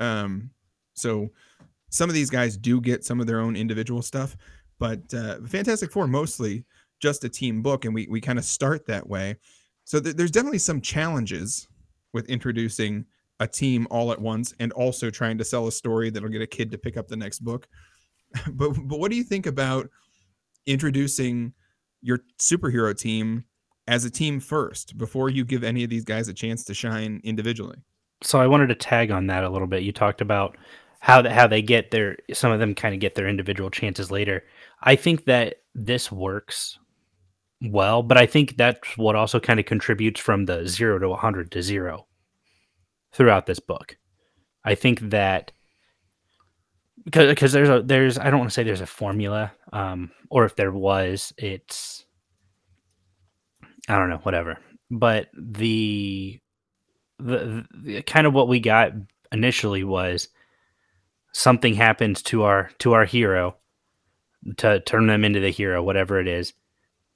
Um 0.00 0.50
so 0.94 1.30
some 1.90 2.10
of 2.10 2.14
these 2.14 2.30
guys 2.30 2.56
do 2.56 2.80
get 2.80 3.04
some 3.04 3.20
of 3.20 3.26
their 3.26 3.40
own 3.40 3.56
individual 3.56 4.02
stuff, 4.02 4.36
but 4.78 5.12
uh, 5.14 5.38
Fantastic 5.46 5.90
Four 5.90 6.06
mostly 6.06 6.64
just 7.00 7.24
a 7.24 7.28
team 7.28 7.62
book, 7.62 7.84
and 7.84 7.94
we 7.94 8.06
we 8.10 8.20
kind 8.20 8.38
of 8.38 8.44
start 8.44 8.86
that 8.86 9.08
way. 9.08 9.36
So 9.84 10.00
th- 10.00 10.16
there's 10.16 10.30
definitely 10.30 10.58
some 10.58 10.80
challenges 10.80 11.68
with 12.12 12.28
introducing 12.28 13.06
a 13.40 13.46
team 13.46 13.86
all 13.90 14.12
at 14.12 14.20
once, 14.20 14.54
and 14.58 14.72
also 14.72 15.10
trying 15.10 15.38
to 15.38 15.44
sell 15.44 15.66
a 15.66 15.72
story 15.72 16.10
that'll 16.10 16.28
get 16.28 16.42
a 16.42 16.46
kid 16.46 16.70
to 16.72 16.78
pick 16.78 16.96
up 16.96 17.08
the 17.08 17.16
next 17.16 17.40
book. 17.40 17.68
But 18.52 18.70
but 18.84 18.98
what 18.98 19.10
do 19.10 19.16
you 19.16 19.24
think 19.24 19.46
about 19.46 19.88
introducing 20.66 21.52
your 22.02 22.20
superhero 22.38 22.96
team 22.96 23.44
as 23.88 24.04
a 24.04 24.10
team 24.10 24.40
first 24.40 24.98
before 24.98 25.30
you 25.30 25.44
give 25.44 25.62
any 25.62 25.84
of 25.84 25.90
these 25.90 26.04
guys 26.04 26.28
a 26.28 26.34
chance 26.34 26.64
to 26.64 26.74
shine 26.74 27.20
individually? 27.24 27.76
so 28.22 28.40
I 28.40 28.46
wanted 28.46 28.68
to 28.68 28.74
tag 28.74 29.10
on 29.10 29.26
that 29.26 29.44
a 29.44 29.50
little 29.50 29.66
bit. 29.66 29.82
You 29.82 29.92
talked 29.92 30.20
about 30.20 30.56
how 31.00 31.22
the, 31.22 31.32
how 31.32 31.46
they 31.46 31.62
get 31.62 31.90
their 31.90 32.16
some 32.32 32.52
of 32.52 32.60
them 32.60 32.74
kind 32.74 32.94
of 32.94 33.00
get 33.00 33.14
their 33.14 33.28
individual 33.28 33.70
chances 33.70 34.10
later. 34.10 34.44
I 34.82 34.96
think 34.96 35.24
that 35.26 35.56
this 35.74 36.10
works 36.10 36.78
well, 37.62 38.02
but 38.02 38.16
I 38.16 38.26
think 38.26 38.56
that's 38.56 38.96
what 38.96 39.16
also 39.16 39.40
kind 39.40 39.60
of 39.60 39.66
contributes 39.66 40.20
from 40.20 40.46
the 40.46 40.66
0 40.66 40.98
to 41.00 41.08
100 41.08 41.50
to 41.52 41.62
0 41.62 42.06
throughout 43.12 43.46
this 43.46 43.60
book. 43.60 43.96
I 44.64 44.74
think 44.74 45.00
that 45.10 45.52
because 47.06 47.30
because 47.30 47.52
there's 47.52 47.70
a 47.70 47.80
there's 47.82 48.18
I 48.18 48.28
don't 48.28 48.40
want 48.40 48.50
to 48.50 48.54
say 48.54 48.64
there's 48.64 48.82
a 48.82 48.86
formula 48.86 49.52
um 49.72 50.10
or 50.28 50.44
if 50.44 50.56
there 50.56 50.72
was 50.72 51.32
it's 51.38 52.04
I 53.88 53.98
don't 53.98 54.10
know 54.10 54.18
whatever. 54.18 54.58
But 54.90 55.28
the 55.32 56.38
the, 57.18 57.64
the 57.74 58.02
kind 58.02 58.26
of 58.26 58.34
what 58.34 58.48
we 58.48 58.60
got 58.60 58.92
initially 59.32 59.84
was 59.84 60.28
something 61.32 61.74
happens 61.74 62.22
to 62.22 62.42
our 62.42 62.70
to 62.78 62.92
our 62.92 63.04
hero 63.04 63.56
to 64.58 64.80
turn 64.80 65.06
them 65.06 65.24
into 65.24 65.40
the 65.40 65.50
hero 65.50 65.82
whatever 65.82 66.20
it 66.20 66.28
is 66.28 66.52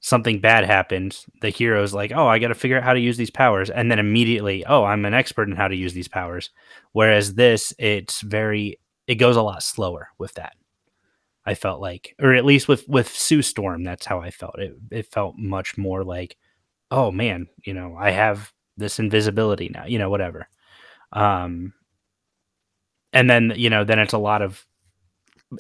something 0.01 0.41
bad 0.41 0.65
happens 0.65 1.27
the 1.43 1.51
hero's 1.51 1.95
like 1.95 2.11
oh 2.13 2.27
i 2.27 2.39
got 2.39 2.49
to 2.49 2.55
figure 2.55 2.77
out 2.77 2.83
how 2.83 2.95
to 2.95 3.01
use 3.01 3.17
these 3.17 3.31
powers 3.31 3.71
and 3.71 3.91
then 3.91 3.99
immediately 3.99 4.65
oh 4.67 4.85
i'm 4.85 5.05
an 5.05 5.15
expert 5.15 5.49
in 5.49 5.55
how 5.55 5.69
to 5.69 5.77
use 5.77 5.93
these 5.93 6.09
powers 6.09 6.51
whereas 6.93 7.35
this 7.35 7.73
it's 7.79 8.21
very 8.23 8.80
it 9.11 9.17
goes 9.17 9.37
a 9.37 9.43
lot 9.43 9.61
slower 9.63 10.09
with 10.19 10.33
that 10.35 10.53
i 11.45 11.55
felt 11.55 11.81
like 11.81 12.15
or 12.21 12.33
at 12.33 12.45
least 12.45 12.69
with 12.69 12.89
with 12.89 13.09
sue 13.09 13.43
storm 13.43 13.83
that's 13.83 14.07
how 14.07 14.21
i 14.21 14.31
felt. 14.31 14.59
It 14.59 14.73
it 14.91 15.07
felt 15.13 15.35
much 15.37 15.77
more 15.77 16.05
like 16.05 16.37
oh 16.93 17.11
man 17.11 17.49
you 17.65 17.75
know 17.75 17.97
i 17.99 18.11
have 18.11 18.53
this 18.77 18.99
invisibility 19.01 19.69
now 19.69 19.85
you 19.87 19.99
know 19.99 20.11
whatever. 20.11 20.49
Um 21.13 21.73
and 23.13 23.29
then 23.29 23.53
you 23.57 23.69
know 23.69 23.83
then 23.85 23.99
it's 23.99 24.13
a 24.13 24.19
lot 24.19 24.43
of 24.43 24.65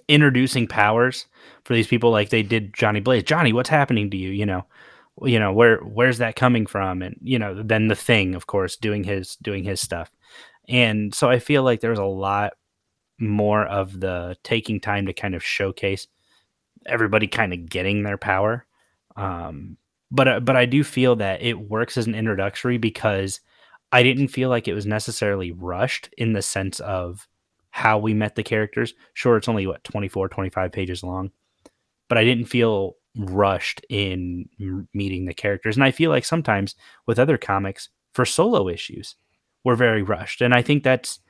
introducing 0.06 0.68
powers 0.68 1.26
for 1.64 1.74
these 1.74 1.88
people 1.88 2.10
like 2.12 2.30
they 2.30 2.42
did 2.42 2.72
johnny 2.72 3.00
blaze. 3.00 3.24
Johnny 3.24 3.52
what's 3.52 3.68
happening 3.68 4.10
to 4.10 4.16
you? 4.16 4.30
You 4.30 4.46
know 4.46 4.64
you 5.22 5.38
know 5.40 5.52
where 5.52 5.78
where's 5.78 6.18
that 6.18 6.36
coming 6.36 6.66
from? 6.66 7.02
And 7.02 7.16
you 7.22 7.38
know 7.38 7.62
then 7.62 7.88
the 7.88 7.96
thing 7.96 8.34
of 8.36 8.46
course 8.46 8.76
doing 8.76 9.02
his 9.04 9.36
doing 9.36 9.64
his 9.64 9.80
stuff. 9.80 10.10
And 10.68 11.12
so 11.14 11.28
i 11.28 11.38
feel 11.40 11.62
like 11.64 11.80
there's 11.80 11.98
a 11.98 12.04
lot 12.04 12.52
more 13.20 13.66
of 13.66 14.00
the 14.00 14.36
taking 14.42 14.80
time 14.80 15.06
to 15.06 15.12
kind 15.12 15.34
of 15.34 15.44
showcase 15.44 16.06
everybody 16.86 17.26
kind 17.26 17.52
of 17.52 17.68
getting 17.68 18.02
their 18.02 18.16
power 18.16 18.64
um 19.16 19.76
but 20.10 20.28
uh, 20.28 20.40
but 20.40 20.56
I 20.56 20.66
do 20.66 20.82
feel 20.82 21.16
that 21.16 21.42
it 21.42 21.54
works 21.54 21.96
as 21.96 22.06
an 22.06 22.14
introductory 22.14 22.78
because 22.78 23.40
I 23.92 24.02
didn't 24.02 24.28
feel 24.28 24.48
like 24.48 24.68
it 24.68 24.74
was 24.74 24.86
necessarily 24.86 25.52
rushed 25.52 26.12
in 26.18 26.32
the 26.32 26.42
sense 26.42 26.80
of 26.80 27.28
how 27.70 27.98
we 27.98 28.14
met 28.14 28.34
the 28.34 28.42
characters. 28.42 28.94
Sure, 29.14 29.36
it's 29.36 29.48
only 29.48 29.66
what 29.66 29.84
24, 29.84 30.28
25 30.28 30.72
pages 30.72 31.02
long, 31.02 31.30
but 32.08 32.18
I 32.18 32.24
didn't 32.24 32.46
feel 32.46 32.96
rushed 33.16 33.84
in 33.88 34.48
meeting 34.94 35.26
the 35.26 35.34
characters. 35.34 35.76
And 35.76 35.84
I 35.84 35.90
feel 35.90 36.10
like 36.10 36.24
sometimes 36.24 36.74
with 37.06 37.18
other 37.18 37.38
comics 37.38 37.88
for 38.12 38.24
solo 38.24 38.68
issues, 38.68 39.16
we're 39.64 39.76
very 39.76 40.02
rushed. 40.02 40.40
And 40.40 40.54
I 40.54 40.62
think 40.62 40.82
that's, 40.82 41.20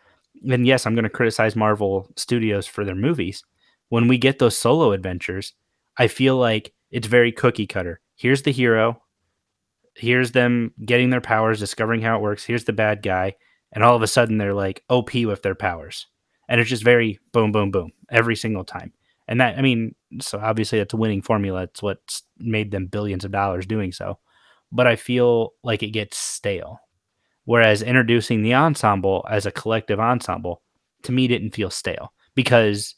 and 0.49 0.67
yes, 0.67 0.87
I'm 0.87 0.95
going 0.95 1.05
to 1.05 1.11
criticize 1.11 1.57
Marvel 1.57 2.11
Studios 2.17 2.67
for 2.67 2.85
their 2.85 2.95
movies. 2.95 3.43
When 3.89 4.09
we 4.09 4.19
get 4.19 4.39
those 4.39 4.57
solo 4.57 4.93
adventures, 4.93 5.53
I 5.99 6.07
feel 6.07 6.37
like 6.37 6.73
it's 6.91 7.07
very 7.07 7.33
cookie 7.33 7.67
cutter. 7.67 8.01
Here's 8.15 8.43
the 8.43 8.53
hero. 8.53 9.03
Here's 9.95 10.33
them 10.33 10.73
getting 10.85 11.11
their 11.11 11.21
powers, 11.21 11.59
discovering 11.59 12.01
how 12.01 12.17
it 12.17 12.23
works. 12.23 12.45
Here's 12.45 12.65
the 12.65 12.73
bad 12.73 13.03
guy. 13.03 13.35
And 13.73 13.85
all 13.85 13.97
of 13.97 14.03
a 14.03 14.07
sudden 14.07 14.39
they're 14.39 14.55
like 14.55 14.85
OP 14.89 15.15
with 15.15 15.43
their 15.43 15.55
powers. 15.55 16.07
And 16.49 16.61
it's 16.61 16.71
just 16.71 16.85
very 16.85 17.21
boom, 17.33 17.53
boom, 17.53 17.71
boom 17.71 17.93
every 18.11 18.37
single 18.37 18.65
time. 18.65 18.93
And 19.29 19.41
that, 19.41 19.57
I 19.59 19.63
mean, 19.63 19.95
so 20.21 20.39
obviously 20.41 20.79
that's 20.79 20.95
a 20.95 20.97
winning 20.97 21.23
formula. 21.23 21.63
It's 21.63 21.83
what's 21.83 22.23
made 22.39 22.73
them 22.73 22.87
billions 22.87 23.25
of 23.25 23.31
dollars 23.31 23.67
doing 23.67 23.93
so. 23.93 24.19
But 24.73 24.87
I 24.87 24.97
feel 24.97 25.55
like 25.63 25.83
it 25.83 25.91
gets 25.91 26.17
stale. 26.17 26.81
Whereas 27.51 27.83
introducing 27.83 28.43
the 28.43 28.55
ensemble 28.55 29.27
as 29.29 29.45
a 29.45 29.51
collective 29.51 29.99
ensemble 29.99 30.63
to 31.03 31.11
me 31.11 31.27
didn't 31.27 31.53
feel 31.53 31.69
stale 31.69 32.13
because 32.37 32.95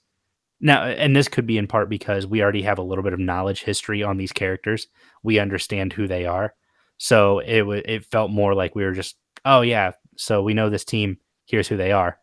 Now, 0.60 0.84
and 0.84 1.16
this 1.16 1.26
could 1.26 1.46
be 1.46 1.56
in 1.56 1.66
part 1.66 1.88
because 1.88 2.26
we 2.26 2.42
already 2.42 2.60
have 2.62 2.78
a 2.78 2.82
little 2.82 3.02
bit 3.02 3.14
of 3.14 3.18
knowledge 3.18 3.64
history 3.64 4.02
on 4.02 4.18
these 4.18 4.30
characters. 4.32 4.88
We 5.22 5.38
understand 5.38 5.94
who 5.94 6.06
they 6.06 6.26
are, 6.26 6.52
so 6.98 7.38
it 7.38 7.60
w- 7.60 7.82
it 7.84 8.04
felt 8.10 8.30
more 8.30 8.54
like 8.54 8.74
we 8.74 8.84
were 8.84 8.92
just, 8.92 9.16
oh 9.44 9.62
yeah, 9.62 9.92
so 10.16 10.42
we 10.42 10.52
know 10.52 10.68
this 10.68 10.84
team. 10.84 11.16
Here's 11.46 11.68
who 11.68 11.78
they 11.78 11.92
are. 11.92 12.18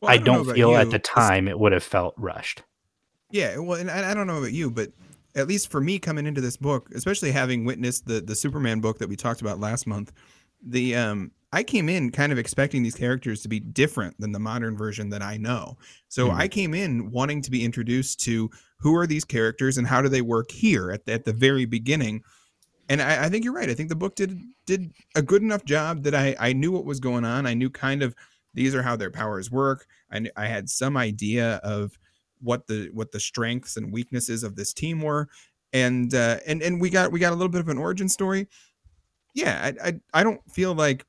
Well, 0.00 0.10
I 0.12 0.18
don't 0.18 0.42
about 0.42 0.54
feel 0.54 0.76
at 0.76 0.90
the 0.90 1.00
time 1.00 1.48
it 1.48 1.58
would 1.58 1.72
have 1.72 1.82
felt 1.82 2.14
rushed. 2.16 2.62
Yeah, 3.30 3.58
well, 3.58 3.78
and 3.80 3.90
I, 3.90 4.12
I 4.12 4.14
don't 4.14 4.26
know 4.28 4.38
about 4.38 4.52
you, 4.52 4.70
but 4.70 4.92
at 5.34 5.48
least 5.48 5.68
for 5.70 5.80
me 5.80 5.98
coming 5.98 6.26
into 6.26 6.40
this 6.40 6.56
book, 6.56 6.90
especially 6.94 7.32
having 7.32 7.64
witnessed 7.64 8.06
the 8.06 8.20
the 8.20 8.36
Superman 8.36 8.80
book 8.80 8.98
that 8.98 9.08
we 9.08 9.16
talked 9.16 9.40
about 9.40 9.60
last 9.60 9.86
month, 9.86 10.12
the 10.62 10.94
um 10.96 11.32
I 11.54 11.62
came 11.62 11.88
in 11.90 12.10
kind 12.10 12.32
of 12.32 12.38
expecting 12.38 12.82
these 12.82 12.94
characters 12.94 13.42
to 13.42 13.48
be 13.48 13.60
different 13.60 14.18
than 14.18 14.32
the 14.32 14.38
modern 14.40 14.76
version 14.76 15.10
that 15.10 15.20
I 15.22 15.36
know. 15.36 15.76
So 16.08 16.30
Mhm. 16.30 16.36
I 16.36 16.48
came 16.48 16.72
in 16.72 17.10
wanting 17.10 17.42
to 17.42 17.50
be 17.50 17.62
introduced 17.64 18.20
to 18.20 18.50
who 18.78 18.96
are 18.96 19.06
these 19.06 19.24
characters 19.24 19.76
and 19.76 19.86
how 19.86 20.00
do 20.00 20.08
they 20.08 20.22
work 20.22 20.50
here 20.50 20.90
at 20.90 21.04
the, 21.04 21.12
at 21.12 21.24
the 21.26 21.32
very 21.32 21.66
beginning. 21.66 22.22
And 22.88 23.00
I, 23.02 23.24
I 23.26 23.28
think 23.28 23.44
you're 23.44 23.54
right. 23.54 23.70
I 23.70 23.74
think 23.74 23.88
the 23.88 23.96
book 23.96 24.16
did 24.16 24.38
did 24.66 24.92
a 25.14 25.22
good 25.22 25.42
enough 25.42 25.64
job 25.64 26.02
that 26.04 26.14
I 26.14 26.36
I 26.38 26.52
knew 26.52 26.72
what 26.72 26.84
was 26.84 27.00
going 27.00 27.24
on. 27.24 27.46
I 27.46 27.54
knew 27.54 27.70
kind 27.70 28.02
of 28.02 28.14
these 28.54 28.74
are 28.74 28.82
how 28.82 28.96
their 28.96 29.10
powers 29.10 29.50
work. 29.50 29.86
I 30.10 30.20
kn- 30.20 30.32
I 30.36 30.46
had 30.46 30.68
some 30.68 30.96
idea 30.96 31.56
of 31.64 31.98
what 32.40 32.66
the 32.66 32.90
what 32.92 33.12
the 33.12 33.20
strengths 33.20 33.76
and 33.76 33.92
weaknesses 33.92 34.42
of 34.42 34.56
this 34.56 34.72
team 34.74 35.00
were 35.00 35.28
and 35.72 36.12
uh 36.14 36.38
and 36.46 36.60
and 36.62 36.80
we 36.80 36.90
got 36.90 37.12
we 37.12 37.20
got 37.20 37.32
a 37.32 37.36
little 37.36 37.48
bit 37.48 37.60
of 37.60 37.68
an 37.68 37.78
origin 37.78 38.08
story 38.08 38.48
yeah 39.34 39.72
i 39.82 39.88
i, 39.88 40.00
I 40.14 40.22
don't 40.22 40.40
feel 40.50 40.74
like 40.74 41.06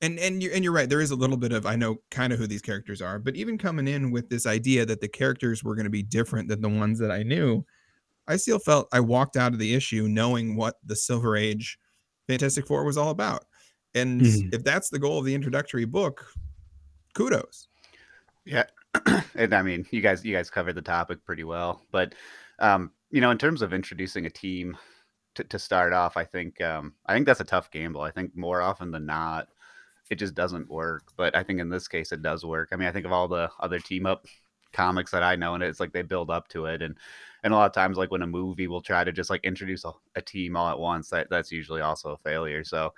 and 0.00 0.18
and 0.18 0.42
you're 0.42 0.52
and 0.52 0.64
you're 0.64 0.72
right 0.72 0.88
there 0.88 1.00
is 1.00 1.10
a 1.10 1.16
little 1.16 1.36
bit 1.36 1.52
of 1.52 1.66
i 1.66 1.76
know 1.76 1.96
kind 2.10 2.32
of 2.32 2.38
who 2.38 2.46
these 2.46 2.62
characters 2.62 3.00
are 3.00 3.18
but 3.18 3.36
even 3.36 3.58
coming 3.58 3.86
in 3.88 4.10
with 4.10 4.28
this 4.28 4.46
idea 4.46 4.84
that 4.86 5.00
the 5.00 5.08
characters 5.08 5.62
were 5.62 5.74
going 5.74 5.84
to 5.84 5.90
be 5.90 6.02
different 6.02 6.48
than 6.48 6.60
the 6.60 6.68
ones 6.68 6.98
that 6.98 7.10
i 7.10 7.22
knew 7.22 7.64
i 8.28 8.36
still 8.36 8.58
felt 8.58 8.88
i 8.92 9.00
walked 9.00 9.36
out 9.36 9.52
of 9.52 9.58
the 9.58 9.74
issue 9.74 10.08
knowing 10.08 10.56
what 10.56 10.76
the 10.84 10.96
silver 10.96 11.36
age 11.36 11.78
fantastic 12.26 12.66
four 12.66 12.84
was 12.84 12.96
all 12.96 13.10
about 13.10 13.44
and 13.94 14.22
Mhm. 14.22 14.54
if 14.54 14.64
that's 14.64 14.88
the 14.90 14.98
goal 14.98 15.18
of 15.18 15.24
the 15.24 15.34
introductory 15.34 15.84
book 15.84 16.26
kudos 17.14 17.68
Yeah, 18.44 18.64
and 19.36 19.54
I 19.54 19.62
mean, 19.62 19.86
you 19.90 20.00
guys, 20.00 20.24
you 20.24 20.34
guys 20.34 20.50
covered 20.50 20.74
the 20.74 20.82
topic 20.82 21.24
pretty 21.24 21.44
well. 21.44 21.86
But 21.92 22.14
um, 22.58 22.90
you 23.10 23.20
know, 23.20 23.30
in 23.30 23.38
terms 23.38 23.62
of 23.62 23.72
introducing 23.72 24.26
a 24.26 24.30
team 24.30 24.76
to, 25.34 25.44
to 25.44 25.58
start 25.58 25.92
off, 25.92 26.16
I 26.16 26.24
think 26.24 26.60
um, 26.60 26.94
I 27.06 27.14
think 27.14 27.26
that's 27.26 27.40
a 27.40 27.44
tough 27.44 27.70
gamble. 27.70 28.02
I 28.02 28.10
think 28.10 28.36
more 28.36 28.60
often 28.62 28.90
than 28.90 29.06
not, 29.06 29.48
it 30.10 30.16
just 30.16 30.34
doesn't 30.34 30.70
work. 30.70 31.04
But 31.16 31.36
I 31.36 31.42
think 31.42 31.60
in 31.60 31.70
this 31.70 31.88
case, 31.88 32.12
it 32.12 32.22
does 32.22 32.44
work. 32.44 32.70
I 32.72 32.76
mean, 32.76 32.88
I 32.88 32.92
think 32.92 33.06
of 33.06 33.12
all 33.12 33.28
the 33.28 33.50
other 33.60 33.78
team 33.78 34.06
up 34.06 34.26
comics 34.72 35.10
that 35.12 35.22
I 35.22 35.36
know, 35.36 35.54
and 35.54 35.62
it's 35.62 35.80
like 35.80 35.92
they 35.92 36.02
build 36.02 36.30
up 36.30 36.48
to 36.48 36.66
it, 36.66 36.82
and 36.82 36.96
and 37.44 37.52
a 37.52 37.56
lot 37.56 37.66
of 37.66 37.74
times, 37.74 37.96
like 37.98 38.10
when 38.10 38.22
a 38.22 38.26
movie 38.26 38.68
will 38.68 38.82
try 38.82 39.04
to 39.04 39.12
just 39.12 39.30
like 39.30 39.44
introduce 39.44 39.84
a, 39.84 39.92
a 40.16 40.22
team 40.22 40.56
all 40.56 40.68
at 40.70 40.78
once, 40.78 41.08
that 41.10 41.28
that's 41.30 41.52
usually 41.52 41.80
also 41.80 42.12
a 42.12 42.18
failure. 42.18 42.64
So. 42.64 42.92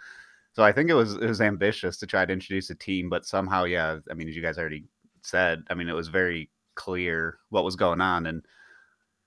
So 0.56 0.62
I 0.62 0.70
think 0.70 0.88
it 0.88 0.94
was 0.94 1.14
it 1.14 1.26
was 1.26 1.40
ambitious 1.40 1.96
to 1.98 2.06
try 2.06 2.24
to 2.24 2.32
introduce 2.32 2.70
a 2.70 2.76
team, 2.76 3.08
but 3.10 3.26
somehow, 3.26 3.64
yeah. 3.64 3.98
I 4.08 4.14
mean, 4.14 4.28
as 4.28 4.36
you 4.36 4.42
guys 4.42 4.56
already 4.56 4.84
said, 5.22 5.64
I 5.68 5.74
mean, 5.74 5.88
it 5.88 5.94
was 5.94 6.06
very 6.06 6.48
clear 6.76 7.38
what 7.50 7.64
was 7.64 7.74
going 7.74 8.00
on, 8.00 8.26
and 8.26 8.44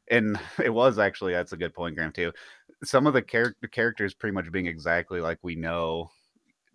and 0.09 0.39
it 0.63 0.69
was 0.69 0.99
actually 0.99 1.33
that's 1.33 1.53
a 1.53 1.57
good 1.57 1.73
point, 1.73 1.95
Graham. 1.95 2.11
Too, 2.11 2.31
some 2.83 3.07
of 3.07 3.13
the 3.13 3.21
character 3.21 3.67
characters 3.67 4.13
pretty 4.13 4.33
much 4.33 4.51
being 4.51 4.67
exactly 4.67 5.21
like 5.21 5.39
we 5.41 5.55
know 5.55 6.09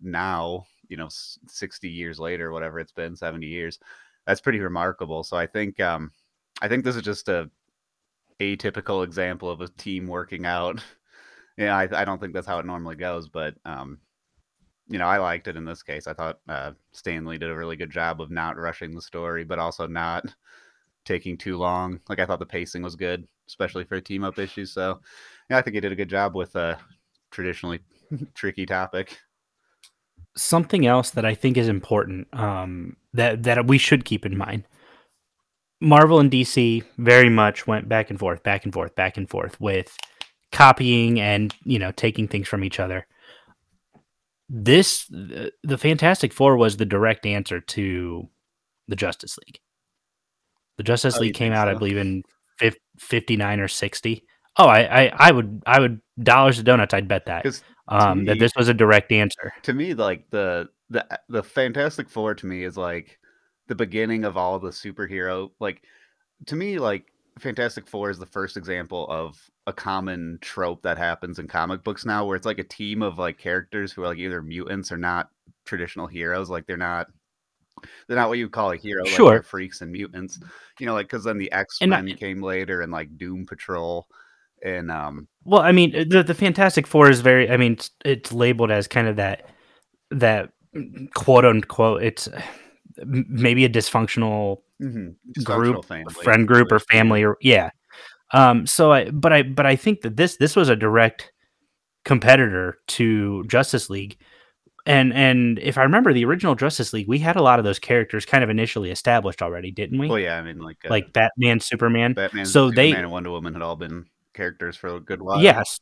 now. 0.01 0.65
You 0.89 0.97
know, 0.97 1.09
sixty 1.47 1.89
years 1.89 2.19
later, 2.19 2.51
whatever 2.51 2.79
it's 2.79 2.91
been, 2.91 3.15
seventy 3.15 3.47
years. 3.47 3.79
That's 4.27 4.41
pretty 4.41 4.59
remarkable. 4.59 5.23
So 5.23 5.37
I 5.37 5.47
think 5.47 5.79
um, 5.79 6.11
I 6.61 6.67
think 6.67 6.83
this 6.83 6.95
is 6.95 7.01
just 7.01 7.29
a 7.29 7.49
atypical 8.39 9.03
example 9.03 9.49
of 9.49 9.61
a 9.61 9.67
team 9.69 10.07
working 10.07 10.45
out. 10.45 10.83
Yeah, 11.55 11.77
I, 11.77 12.01
I 12.01 12.03
don't 12.03 12.19
think 12.19 12.33
that's 12.33 12.47
how 12.47 12.57
it 12.57 12.65
normally 12.65 12.95
goes, 12.95 13.29
but 13.29 13.53
um, 13.63 13.99
you 14.87 14.97
know, 14.97 15.05
I 15.05 15.17
liked 15.17 15.47
it 15.47 15.55
in 15.55 15.65
this 15.65 15.83
case. 15.83 16.07
I 16.07 16.13
thought 16.13 16.39
uh, 16.47 16.71
Stan 16.93 17.25
Lee 17.25 17.37
did 17.37 17.51
a 17.51 17.55
really 17.55 17.75
good 17.75 17.91
job 17.91 18.21
of 18.21 18.31
not 18.31 18.57
rushing 18.57 18.95
the 18.95 19.01
story, 19.01 19.43
but 19.43 19.59
also 19.59 19.85
not 19.85 20.25
taking 21.05 21.37
too 21.37 21.57
long. 21.57 21.99
Like 22.09 22.19
I 22.19 22.25
thought 22.25 22.39
the 22.39 22.45
pacing 22.45 22.81
was 22.81 22.95
good, 22.95 23.27
especially 23.47 23.83
for 23.83 23.95
a 23.95 24.01
team 24.01 24.23
up 24.23 24.39
issue. 24.39 24.65
So 24.65 24.99
yeah, 25.49 25.57
I 25.57 25.61
think 25.61 25.75
he 25.75 25.81
did 25.81 25.91
a 25.91 25.95
good 25.95 26.09
job 26.09 26.35
with 26.35 26.55
a 26.55 26.79
traditionally 27.31 27.79
tricky 28.35 28.65
topic. 28.65 29.17
something 30.35 30.85
else 30.85 31.11
that 31.11 31.25
I 31.25 31.35
think 31.35 31.57
is 31.57 31.67
important 31.67 32.27
um, 32.33 32.97
that 33.13 33.43
that 33.43 33.67
we 33.67 33.77
should 33.77 34.05
keep 34.05 34.25
in 34.25 34.37
mind. 34.37 34.63
Marvel 35.81 36.19
and 36.19 36.31
DC 36.31 36.83
very 36.97 37.29
much 37.29 37.67
went 37.67 37.89
back 37.89 38.09
and 38.09 38.17
forth, 38.17 38.41
back 38.43 38.63
and 38.63 38.73
forth, 38.73 38.95
back 38.95 39.17
and 39.17 39.29
forth 39.29 39.59
with 39.59 39.95
copying 40.51 41.19
and 41.19 41.53
you 41.65 41.77
know 41.79 41.91
taking 41.91 42.27
things 42.27 42.47
from 42.47 42.63
each 42.63 42.79
other. 42.79 43.05
This 44.49 45.05
the, 45.07 45.77
Fantastic 45.77 46.31
Four 46.33 46.57
was 46.57 46.77
the 46.77 46.85
direct 46.85 47.25
answer 47.25 47.59
to 47.59 48.29
the 48.87 48.95
Justice 48.95 49.37
League. 49.45 49.59
The 50.77 50.83
Justice 50.83 51.17
Oh, 51.17 51.21
League 51.21 51.33
came 51.33 51.53
out, 51.53 51.67
I 51.69 51.73
believe, 51.75 51.97
in 51.97 52.23
fif- 52.97 53.09
fifty 53.09 53.37
nine 53.37 53.59
or 53.59 53.67
sixty. 53.67 54.25
Oh, 54.57 54.67
I, 54.67 55.05
I, 55.05 55.11
I 55.15 55.31
would, 55.31 55.63
I 55.65 55.79
would 55.79 55.99
dollars 56.21 56.57
to 56.57 56.63
donuts. 56.63 56.93
I'd 56.93 57.07
bet 57.07 57.25
that 57.25 57.45
um, 57.87 58.25
that 58.25 58.39
this 58.39 58.53
was 58.55 58.67
a 58.67 58.73
direct 58.73 59.11
answer. 59.11 59.53
to 59.63 59.73
me, 59.73 59.93
like 59.93 60.29
the 60.29 60.69
the 60.89 61.05
the 61.29 61.43
Fantastic 61.43 62.09
Four 62.09 62.35
to 62.35 62.45
me 62.45 62.63
is 62.63 62.77
like 62.77 63.19
the 63.67 63.75
beginning 63.75 64.25
of 64.25 64.37
all 64.37 64.59
the 64.59 64.69
superhero. 64.69 65.51
Like 65.59 65.81
to 66.47 66.55
me, 66.55 66.79
like 66.79 67.11
Fantastic 67.39 67.87
Four 67.87 68.09
is 68.09 68.19
the 68.19 68.25
first 68.25 68.57
example 68.57 69.07
of 69.09 69.39
a 69.65 69.73
common 69.73 70.37
trope 70.41 70.83
that 70.83 70.97
happens 70.97 71.39
in 71.39 71.47
comic 71.47 71.83
books 71.83 72.05
now, 72.05 72.25
where 72.25 72.35
it's 72.35 72.45
like 72.45 72.59
a 72.59 72.63
team 72.63 73.01
of 73.01 73.17
like 73.17 73.37
characters 73.37 73.91
who 73.91 74.03
are 74.03 74.07
like 74.07 74.17
either 74.17 74.41
mutants 74.41 74.91
or 74.91 74.97
not 74.97 75.29
traditional 75.65 76.07
heroes. 76.07 76.49
Like 76.49 76.67
they're 76.67 76.77
not 76.77 77.07
they're 78.07 78.17
not 78.17 78.29
what 78.29 78.37
you 78.37 78.49
call 78.49 78.71
a 78.71 78.77
hero. 78.77 79.03
Like 79.03 79.13
Sure. 79.13 79.41
freaks 79.43 79.81
and 79.81 79.91
mutants. 79.91 80.39
You 80.79 80.85
know, 80.85 80.93
like 80.93 81.07
because 81.07 81.23
then 81.23 81.37
the 81.37 81.51
X 81.51 81.79
Men 81.81 82.15
came 82.15 82.41
later 82.41 82.81
and 82.81 82.91
like 82.91 83.17
Doom 83.17 83.45
Patrol 83.45 84.07
and 84.63 84.89
um 84.91 85.27
Well, 85.43 85.61
I 85.61 85.71
mean, 85.71 86.09
the 86.09 86.23
the 86.23 86.33
Fantastic 86.33 86.87
Four 86.87 87.09
is 87.09 87.21
very. 87.21 87.49
I 87.49 87.57
mean, 87.57 87.73
it's, 87.73 87.91
it's 88.05 88.31
labeled 88.31 88.71
as 88.71 88.87
kind 88.87 89.07
of 89.07 89.17
that 89.17 89.49
that 90.11 90.51
quote 91.13 91.45
unquote. 91.45 92.03
It's 92.03 92.29
maybe 93.05 93.65
a 93.65 93.69
dysfunctional 93.69 94.61
dysfunctional 94.81 95.43
group, 95.43 95.85
family 95.85 96.13
friend 96.13 96.47
group, 96.47 96.71
or 96.71 96.79
family, 96.79 97.23
or 97.23 97.37
yeah. 97.41 97.69
Um. 98.31 98.65
So 98.65 98.91
I, 98.91 99.09
but 99.11 99.31
I, 99.31 99.43
but 99.43 99.65
I 99.65 99.75
think 99.75 100.01
that 100.01 100.15
this 100.17 100.37
this 100.37 100.55
was 100.55 100.69
a 100.69 100.75
direct 100.75 101.31
competitor 102.05 102.77
to 102.87 103.43
Justice 103.45 103.89
League, 103.89 104.17
and 104.85 105.13
and 105.13 105.59
if 105.59 105.77
I 105.77 105.83
remember 105.83 106.13
the 106.13 106.25
original 106.25 106.55
Justice 106.55 106.93
League, 106.93 107.07
we 107.07 107.19
had 107.19 107.35
a 107.35 107.41
lot 107.41 107.59
of 107.59 107.65
those 107.65 107.79
characters 107.79 108.25
kind 108.25 108.43
of 108.43 108.49
initially 108.49 108.91
established 108.91 109.41
already, 109.41 109.71
didn't 109.71 109.99
we? 109.99 110.07
Well, 110.07 110.19
yeah, 110.19 110.37
I 110.37 110.41
mean, 110.41 110.59
like 110.59 110.77
uh, 110.85 110.89
Like 110.89 111.13
Batman, 111.13 111.59
Superman. 111.59 112.13
Batman, 112.13 112.45
so 112.45 112.69
Superman, 112.69 112.75
they- 112.75 112.97
and 112.97 113.11
Wonder 113.11 113.31
Woman 113.31 113.53
had 113.53 113.61
all 113.61 113.75
been 113.75 114.05
characters 114.33 114.75
for 114.75 114.87
a 114.95 114.99
good 114.99 115.21
while. 115.21 115.41
Yes. 115.41 115.79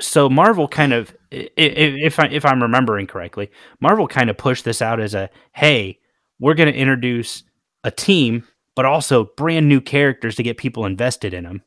So 0.00 0.28
Marvel 0.28 0.66
kind 0.66 0.92
of, 0.92 1.14
if 1.30 2.18
I, 2.18 2.26
if 2.26 2.44
I'm 2.44 2.60
remembering 2.60 3.06
correctly, 3.06 3.50
Marvel 3.80 4.08
kind 4.08 4.28
of 4.28 4.36
pushed 4.36 4.64
this 4.64 4.82
out 4.82 4.98
as 4.98 5.14
a, 5.14 5.30
hey, 5.52 6.00
we're 6.40 6.54
going 6.54 6.72
to 6.72 6.76
introduce 6.76 7.44
a 7.84 7.92
team, 7.92 8.44
but 8.74 8.84
also 8.84 9.30
brand 9.36 9.68
new 9.68 9.80
characters 9.80 10.34
to 10.34 10.42
get 10.42 10.56
people 10.56 10.84
invested 10.84 11.32
in 11.32 11.44
them. 11.44 11.62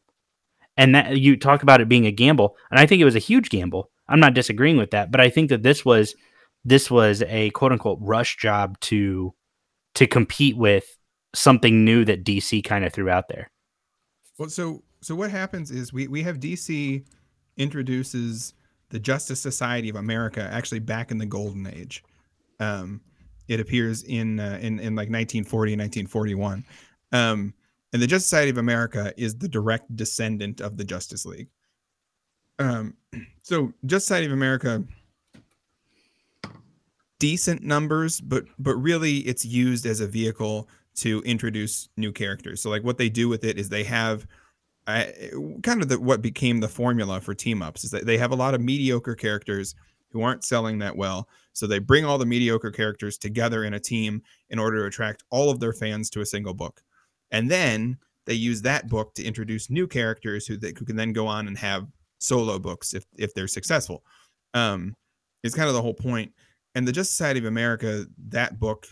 And 0.76 0.94
that 0.94 1.18
you 1.18 1.38
talk 1.38 1.64
about 1.64 1.80
it 1.80 1.88
being 1.88 2.06
a 2.06 2.12
gamble, 2.12 2.58
and 2.70 2.80
I 2.80 2.86
think 2.86 3.02
it 3.02 3.06
was 3.06 3.16
a 3.16 3.20
huge 3.20 3.50
gamble. 3.50 3.90
I'm 4.10 4.20
not 4.20 4.34
disagreeing 4.34 4.78
with 4.78 4.92
that, 4.92 5.10
but 5.10 5.22
I 5.22 5.30
think 5.30 5.50
that 5.50 5.64
this 5.64 5.86
was 5.86 6.14
this 6.68 6.92
was 6.92 7.24
a 7.28 7.50
quote 7.52 7.72
unquote 7.72 7.98
rush 8.02 8.36
job 8.36 8.78
to 8.82 9.34
to 9.96 10.06
compete 10.06 10.58
with 10.58 10.98
something 11.34 11.86
new 11.86 12.04
that 12.04 12.26
DC 12.26 12.62
kind 12.64 12.84
of 12.84 12.92
threw 12.94 13.10
out 13.10 13.30
there. 13.30 13.50
Well, 14.38 14.50
so 14.50 14.84
so 15.02 15.16
what 15.16 15.32
happens 15.32 15.72
is 15.72 15.94
we 15.94 16.10
we 16.10 16.24
have 16.24 16.42
DC 16.42 17.06
introduces 17.56 18.54
the 18.90 19.00
Justice 19.00 19.40
Society 19.40 19.88
of 19.88 19.96
America 19.96 20.48
actually 20.52 20.80
back 20.80 21.10
in 21.10 21.18
the 21.18 21.26
Golden 21.26 21.66
Age. 21.68 22.04
Um, 22.60 23.00
it 23.48 23.62
appears 23.62 24.04
in 24.04 24.42
uh, 24.42 24.60
in 24.62 24.78
in 24.80 24.94
like 24.94 25.10
1940 25.10 25.74
and 25.74 25.82
1941. 25.82 26.66
Um, 27.14 27.54
and 27.94 28.02
the 28.02 28.08
Justice 28.08 28.26
Society 28.26 28.50
of 28.52 28.58
America 28.58 29.14
is 29.16 29.38
the 29.38 29.48
direct 29.48 29.96
descendant 29.96 30.60
of 30.60 30.76
the 30.76 30.84
Justice 30.84 31.26
League. 31.26 31.48
Um, 32.60 32.96
so 33.42 33.72
Justice 33.86 34.08
Society 34.08 34.26
of 34.26 34.34
America 34.34 34.84
decent 37.20 37.64
numbers, 37.64 38.22
but 38.22 38.46
but 38.60 38.76
really 38.76 39.18
it's 39.20 39.46
used 39.46 39.86
as 39.86 40.00
a 40.00 40.08
vehicle 40.08 40.70
to 40.96 41.22
introduce 41.22 41.90
new 41.98 42.12
characters. 42.12 42.62
So 42.62 42.70
like 42.70 42.84
what 42.84 42.98
they 42.98 43.10
do 43.10 43.30
with 43.30 43.44
it 43.44 43.58
is 43.58 43.70
they 43.70 43.84
have 43.84 44.28
uh, 44.88 45.06
kind 45.64 45.82
of 45.82 45.90
the, 45.90 46.00
what 46.00 46.22
became 46.22 46.60
the 46.60 46.68
formula 46.68 47.20
for 47.22 47.34
team 47.36 47.62
ups 47.62 47.84
is 47.84 47.92
that 47.92 48.06
they 48.06 48.18
have 48.18 48.32
a 48.32 48.36
lot 48.36 48.54
of 48.54 48.62
mediocre 48.62 49.16
characters 49.16 49.76
who 50.12 50.22
aren't 50.22 50.44
selling 50.44 50.80
that 50.80 50.96
well. 50.96 51.28
So 51.54 51.68
they 51.68 51.80
bring 51.80 52.06
all 52.06 52.18
the 52.18 52.26
mediocre 52.26 52.72
characters 52.72 53.18
together 53.18 53.66
in 53.66 53.74
a 53.74 53.80
team 53.80 54.22
in 54.50 54.60
order 54.60 54.80
to 54.80 54.86
attract 54.86 55.24
all 55.30 55.50
of 55.50 55.60
their 55.60 55.74
fans 55.74 56.10
to 56.12 56.22
a 56.22 56.26
single 56.26 56.54
book. 56.54 56.82
and 57.32 57.50
then 57.52 57.98
they 58.26 58.34
use 58.34 58.62
that 58.62 58.90
book 58.90 59.14
to 59.16 59.24
introduce 59.24 59.70
new 59.70 59.88
characters 59.88 60.46
who, 60.46 60.58
they, 60.58 60.74
who 60.78 60.86
can 60.86 60.96
then 60.96 61.14
go 61.14 61.28
on 61.28 61.48
and 61.48 61.58
have 61.58 61.88
solo 62.20 62.60
books 62.60 62.94
if 62.94 63.06
if 63.18 63.34
they're 63.34 63.48
successful. 63.48 64.04
Um, 64.54 64.96
it's 65.44 65.56
kind 65.56 65.70
of 65.70 65.76
the 65.76 65.82
whole 65.82 65.94
point. 65.94 66.34
And 66.78 66.88
the 66.88 66.92
Justice 66.92 67.10
Society 67.10 67.40
of 67.40 67.46
America, 67.46 68.06
that 68.30 68.60
book, 68.60 68.88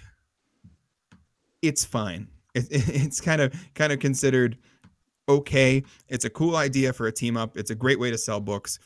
it's 1.61 1.85
fine. 1.85 2.27
It, 2.55 2.67
it's 2.71 3.19
kind 3.19 3.41
of 3.41 3.53
kind 3.73 3.91
of 3.91 3.99
considered 3.99 4.57
okay. 5.27 5.83
It's 6.07 6.23
a 6.23 6.29
cool 6.29 6.55
idea 6.55 6.93
for 6.93 7.07
a 7.07 7.11
team 7.11 7.35
up. 7.35 7.57
It's 7.57 7.69
a 7.69 7.75
great 7.75 7.99
way 7.99 8.09
to 8.11 8.17
sell 8.17 8.39
books, 8.39 8.79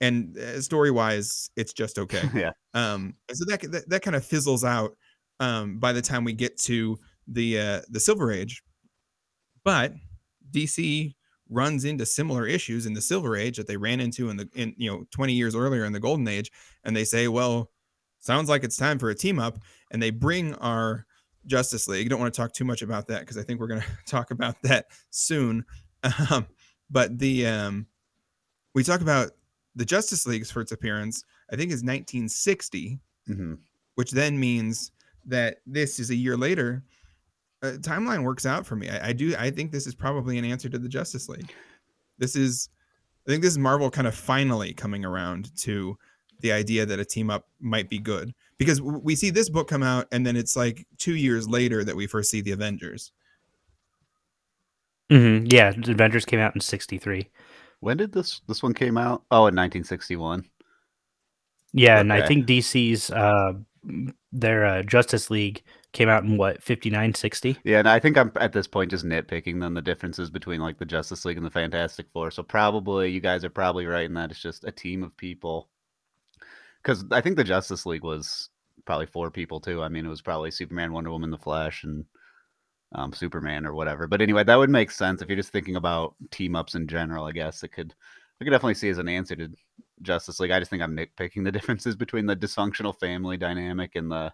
and 0.00 0.38
uh, 0.38 0.62
story 0.62 0.90
wise, 0.90 1.50
it's 1.54 1.74
just 1.74 1.98
okay. 1.98 2.22
yeah. 2.34 2.52
Um, 2.72 3.14
so 3.30 3.44
that, 3.46 3.60
that 3.72 3.90
that 3.90 4.02
kind 4.02 4.16
of 4.16 4.24
fizzles 4.24 4.64
out 4.64 4.96
um, 5.38 5.78
by 5.78 5.92
the 5.92 6.00
time 6.00 6.24
we 6.24 6.32
get 6.32 6.58
to 6.60 6.98
the 7.28 7.60
uh, 7.60 7.80
the 7.90 8.00
Silver 8.00 8.32
Age. 8.32 8.62
But 9.64 9.92
DC 10.50 11.14
runs 11.50 11.84
into 11.84 12.06
similar 12.06 12.46
issues 12.46 12.86
in 12.86 12.94
the 12.94 13.02
Silver 13.02 13.36
Age 13.36 13.58
that 13.58 13.66
they 13.66 13.76
ran 13.76 14.00
into 14.00 14.30
in 14.30 14.38
the 14.38 14.48
in 14.54 14.74
you 14.78 14.90
know 14.90 15.04
20 15.10 15.34
years 15.34 15.54
earlier 15.54 15.84
in 15.84 15.92
the 15.92 16.00
Golden 16.00 16.26
Age, 16.26 16.50
and 16.84 16.96
they 16.96 17.04
say, 17.04 17.28
well, 17.28 17.68
sounds 18.20 18.48
like 18.48 18.64
it's 18.64 18.76
time 18.76 18.98
for 18.98 19.10
a 19.10 19.14
team 19.14 19.38
up, 19.38 19.58
and 19.90 20.02
they 20.02 20.10
bring 20.10 20.54
our 20.56 21.06
Justice 21.46 21.88
League. 21.88 22.08
Don't 22.08 22.20
want 22.20 22.32
to 22.32 22.40
talk 22.40 22.52
too 22.52 22.64
much 22.64 22.82
about 22.82 23.08
that 23.08 23.20
because 23.20 23.36
I 23.36 23.42
think 23.42 23.60
we're 23.60 23.66
going 23.66 23.80
to 24.06 24.10
talk 24.10 24.30
about 24.30 24.56
that 24.62 24.86
soon. 25.10 25.64
Um, 26.30 26.46
but 26.90 27.18
the 27.18 27.46
um, 27.46 27.86
we 28.74 28.84
talk 28.84 29.00
about 29.00 29.32
the 29.74 29.84
Justice 29.84 30.26
League's 30.26 30.50
first 30.50 30.72
appearance. 30.72 31.24
I 31.52 31.56
think 31.56 31.72
is 31.72 31.82
1960, 31.82 33.00
hmm 33.26 33.54
which 33.96 34.12
then 34.12 34.40
means 34.40 34.92
that 35.26 35.58
this 35.66 35.98
is 35.98 36.08
a 36.08 36.14
year 36.14 36.34
later. 36.34 36.82
Uh, 37.62 37.72
timeline 37.80 38.22
works 38.22 38.46
out 38.46 38.64
for 38.64 38.74
me. 38.74 38.88
I, 38.88 39.08
I 39.08 39.12
do. 39.12 39.34
I 39.38 39.50
think 39.50 39.70
this 39.70 39.86
is 39.86 39.94
probably 39.94 40.38
an 40.38 40.44
answer 40.46 40.70
to 40.70 40.78
the 40.78 40.88
Justice 40.88 41.28
League. 41.28 41.52
This 42.16 42.34
is, 42.34 42.70
I 43.26 43.30
think 43.30 43.42
this 43.42 43.52
is 43.52 43.58
Marvel 43.58 43.90
kind 43.90 44.06
of 44.06 44.14
finally 44.14 44.72
coming 44.72 45.04
around 45.04 45.54
to 45.58 45.98
the 46.40 46.52
idea 46.52 46.86
that 46.86 47.00
a 47.00 47.04
team 47.04 47.30
up 47.30 47.46
might 47.60 47.88
be 47.88 47.98
good 47.98 48.34
because 48.58 48.80
we 48.80 49.14
see 49.16 49.30
this 49.30 49.48
book 49.48 49.68
come 49.68 49.82
out 49.82 50.06
and 50.12 50.26
then 50.26 50.36
it's 50.36 50.56
like 50.56 50.86
two 50.98 51.14
years 51.14 51.48
later 51.48 51.84
that 51.84 51.96
we 51.96 52.06
first 52.06 52.30
see 52.30 52.40
the 52.40 52.52
Avengers. 52.52 53.12
hmm 55.10 55.44
Yeah, 55.46 55.72
the 55.72 55.92
Avengers 55.92 56.24
came 56.24 56.40
out 56.40 56.54
in 56.54 56.60
'63. 56.60 57.28
When 57.80 57.96
did 57.96 58.12
this 58.12 58.40
this 58.46 58.62
one 58.62 58.74
came 58.74 58.96
out? 58.96 59.24
Oh, 59.30 59.46
in 59.48 59.56
1961. 59.56 60.44
Yeah, 61.72 62.00
and 62.00 62.12
I 62.12 62.26
think 62.26 62.46
DC's 62.46 63.10
uh, 63.10 63.52
their 64.32 64.64
uh, 64.64 64.82
Justice 64.82 65.30
League 65.30 65.62
came 65.92 66.08
out 66.08 66.24
in 66.24 66.36
what 66.36 66.62
59, 66.62 67.14
60. 67.14 67.58
Yeah, 67.64 67.78
and 67.78 67.88
I 67.88 67.98
think 67.98 68.16
I'm 68.18 68.32
at 68.36 68.52
this 68.52 68.66
point 68.66 68.90
just 68.90 69.04
nitpicking 69.04 69.60
then 69.60 69.74
the 69.74 69.82
differences 69.82 70.30
between 70.30 70.60
like 70.60 70.78
the 70.78 70.84
Justice 70.84 71.24
League 71.24 71.36
and 71.36 71.46
the 71.46 71.50
Fantastic 71.50 72.06
Four. 72.12 72.30
So 72.30 72.42
probably 72.42 73.10
you 73.10 73.20
guys 73.20 73.44
are 73.44 73.50
probably 73.50 73.86
right 73.86 74.04
in 74.04 74.14
that 74.14 74.30
it's 74.30 74.40
just 74.40 74.64
a 74.64 74.72
team 74.72 75.02
of 75.02 75.16
people. 75.16 75.68
Because 76.82 77.04
I 77.10 77.20
think 77.20 77.36
the 77.36 77.44
Justice 77.44 77.84
League 77.86 78.04
was 78.04 78.48
probably 78.84 79.06
four 79.06 79.30
people 79.30 79.60
too. 79.60 79.82
I 79.82 79.88
mean, 79.88 80.06
it 80.06 80.10
was 80.10 80.22
probably 80.22 80.50
Superman, 80.50 80.92
Wonder 80.92 81.10
Woman, 81.10 81.30
The 81.30 81.38
Flash, 81.38 81.84
and 81.84 82.04
um, 82.94 83.12
Superman 83.12 83.66
or 83.66 83.74
whatever. 83.74 84.06
But 84.06 84.20
anyway, 84.20 84.44
that 84.44 84.56
would 84.56 84.70
make 84.70 84.90
sense 84.90 85.22
if 85.22 85.28
you're 85.28 85.36
just 85.36 85.52
thinking 85.52 85.76
about 85.76 86.14
team 86.30 86.56
ups 86.56 86.74
in 86.74 86.88
general. 86.88 87.24
I 87.24 87.32
guess 87.32 87.62
it 87.62 87.68
could. 87.68 87.94
I 88.40 88.44
could 88.44 88.52
definitely 88.52 88.74
see 88.74 88.88
as 88.88 88.96
an 88.98 89.08
answer 89.08 89.36
to 89.36 89.50
Justice 90.00 90.40
League. 90.40 90.50
I 90.50 90.58
just 90.58 90.70
think 90.70 90.82
I'm 90.82 90.96
nitpicking 90.96 91.44
the 91.44 91.52
differences 91.52 91.94
between 91.94 92.26
the 92.26 92.34
dysfunctional 92.34 92.98
family 92.98 93.36
dynamic 93.36 93.96
and 93.96 94.10
the, 94.10 94.32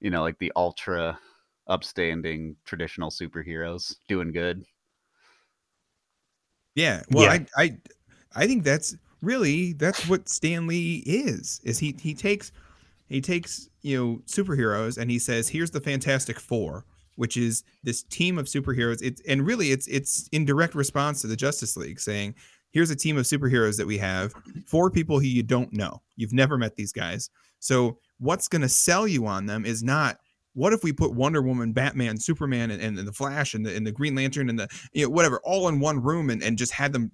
you 0.00 0.10
know, 0.10 0.22
like 0.22 0.38
the 0.38 0.52
ultra 0.56 1.18
upstanding 1.66 2.56
traditional 2.64 3.10
superheroes 3.10 3.94
doing 4.08 4.32
good. 4.32 4.64
Yeah. 6.74 7.02
Well, 7.10 7.24
Yeah. 7.24 7.44
I 7.56 7.62
I 7.62 7.78
I 8.34 8.46
think 8.46 8.64
that's 8.64 8.96
really 9.22 9.72
that's 9.72 10.08
what 10.08 10.28
Stan 10.28 10.66
Lee 10.66 11.02
is. 11.06 11.60
Is 11.64 11.78
he 11.78 11.94
he 12.00 12.14
takes 12.14 12.52
he 13.08 13.20
takes, 13.20 13.68
you 13.82 13.96
know, 13.96 14.22
superheroes 14.26 14.98
and 14.98 15.10
he 15.10 15.18
says, 15.18 15.48
"Here's 15.48 15.70
the 15.70 15.80
Fantastic 15.80 16.38
Four, 16.38 16.84
which 17.16 17.36
is 17.36 17.64
this 17.82 18.02
team 18.02 18.38
of 18.38 18.46
superheroes." 18.46 19.02
It's 19.02 19.22
and 19.26 19.46
really 19.46 19.72
it's 19.72 19.86
it's 19.88 20.28
in 20.32 20.44
direct 20.44 20.74
response 20.74 21.20
to 21.22 21.26
the 21.26 21.36
Justice 21.36 21.76
League 21.76 22.00
saying, 22.00 22.34
"Here's 22.70 22.90
a 22.90 22.96
team 22.96 23.16
of 23.16 23.24
superheroes 23.24 23.76
that 23.78 23.86
we 23.86 23.98
have, 23.98 24.32
four 24.66 24.90
people 24.90 25.18
who 25.18 25.26
you 25.26 25.42
don't 25.42 25.72
know. 25.72 26.02
You've 26.16 26.32
never 26.32 26.58
met 26.58 26.76
these 26.76 26.92
guys. 26.92 27.30
So, 27.60 27.98
what's 28.18 28.48
going 28.48 28.62
to 28.62 28.68
sell 28.68 29.08
you 29.08 29.26
on 29.26 29.46
them 29.46 29.64
is 29.64 29.82
not 29.82 30.18
what 30.54 30.72
if 30.72 30.82
we 30.82 30.92
put 30.92 31.14
Wonder 31.14 31.40
Woman, 31.40 31.72
Batman, 31.72 32.18
Superman, 32.18 32.72
and, 32.72 32.82
and, 32.82 32.98
the 32.98 33.12
Flash 33.12 33.54
and 33.54 33.64
the, 33.64 33.76
and 33.76 33.86
the 33.86 33.92
Green 33.92 34.16
Lantern 34.16 34.50
and 34.50 34.58
the 34.58 34.68
you 34.92 35.04
know 35.04 35.10
whatever 35.10 35.40
all 35.44 35.68
in 35.68 35.80
one 35.80 36.02
room 36.02 36.30
and, 36.30 36.42
and 36.42 36.58
just 36.58 36.72
had 36.72 36.92
them 36.92 37.10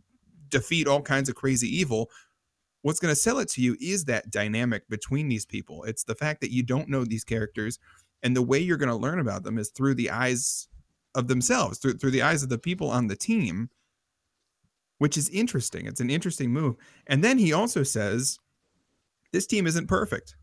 defeat 0.48 0.86
all 0.86 1.02
kinds 1.02 1.28
of 1.28 1.34
crazy 1.34 1.68
evil. 1.68 2.10
What's 2.82 3.00
going 3.00 3.12
to 3.14 3.20
sell 3.20 3.38
it 3.38 3.48
to 3.50 3.62
you 3.62 3.76
is 3.80 4.04
that 4.04 4.30
dynamic 4.30 4.88
between 4.88 5.28
these 5.28 5.46
people. 5.46 5.84
It's 5.84 6.04
the 6.04 6.14
fact 6.14 6.40
that 6.42 6.52
you 6.52 6.62
don't 6.62 6.88
know 6.88 7.04
these 7.04 7.24
characters, 7.24 7.78
and 8.22 8.36
the 8.36 8.42
way 8.42 8.58
you're 8.58 8.76
going 8.76 8.88
to 8.90 8.94
learn 8.94 9.20
about 9.20 9.42
them 9.42 9.58
is 9.58 9.70
through 9.70 9.94
the 9.94 10.10
eyes 10.10 10.68
of 11.14 11.28
themselves, 11.28 11.78
through 11.78 11.94
through 11.94 12.10
the 12.10 12.22
eyes 12.22 12.42
of 12.42 12.48
the 12.50 12.58
people 12.58 12.90
on 12.90 13.06
the 13.06 13.16
team, 13.16 13.70
which 14.98 15.16
is 15.16 15.28
interesting. 15.30 15.86
It's 15.86 16.00
an 16.00 16.10
interesting 16.10 16.50
move. 16.50 16.76
And 17.06 17.22
then 17.22 17.38
he 17.38 17.52
also 17.52 17.82
says, 17.82 18.38
"This 19.32 19.46
team 19.46 19.66
isn't 19.66 19.86
perfect. 19.86 20.36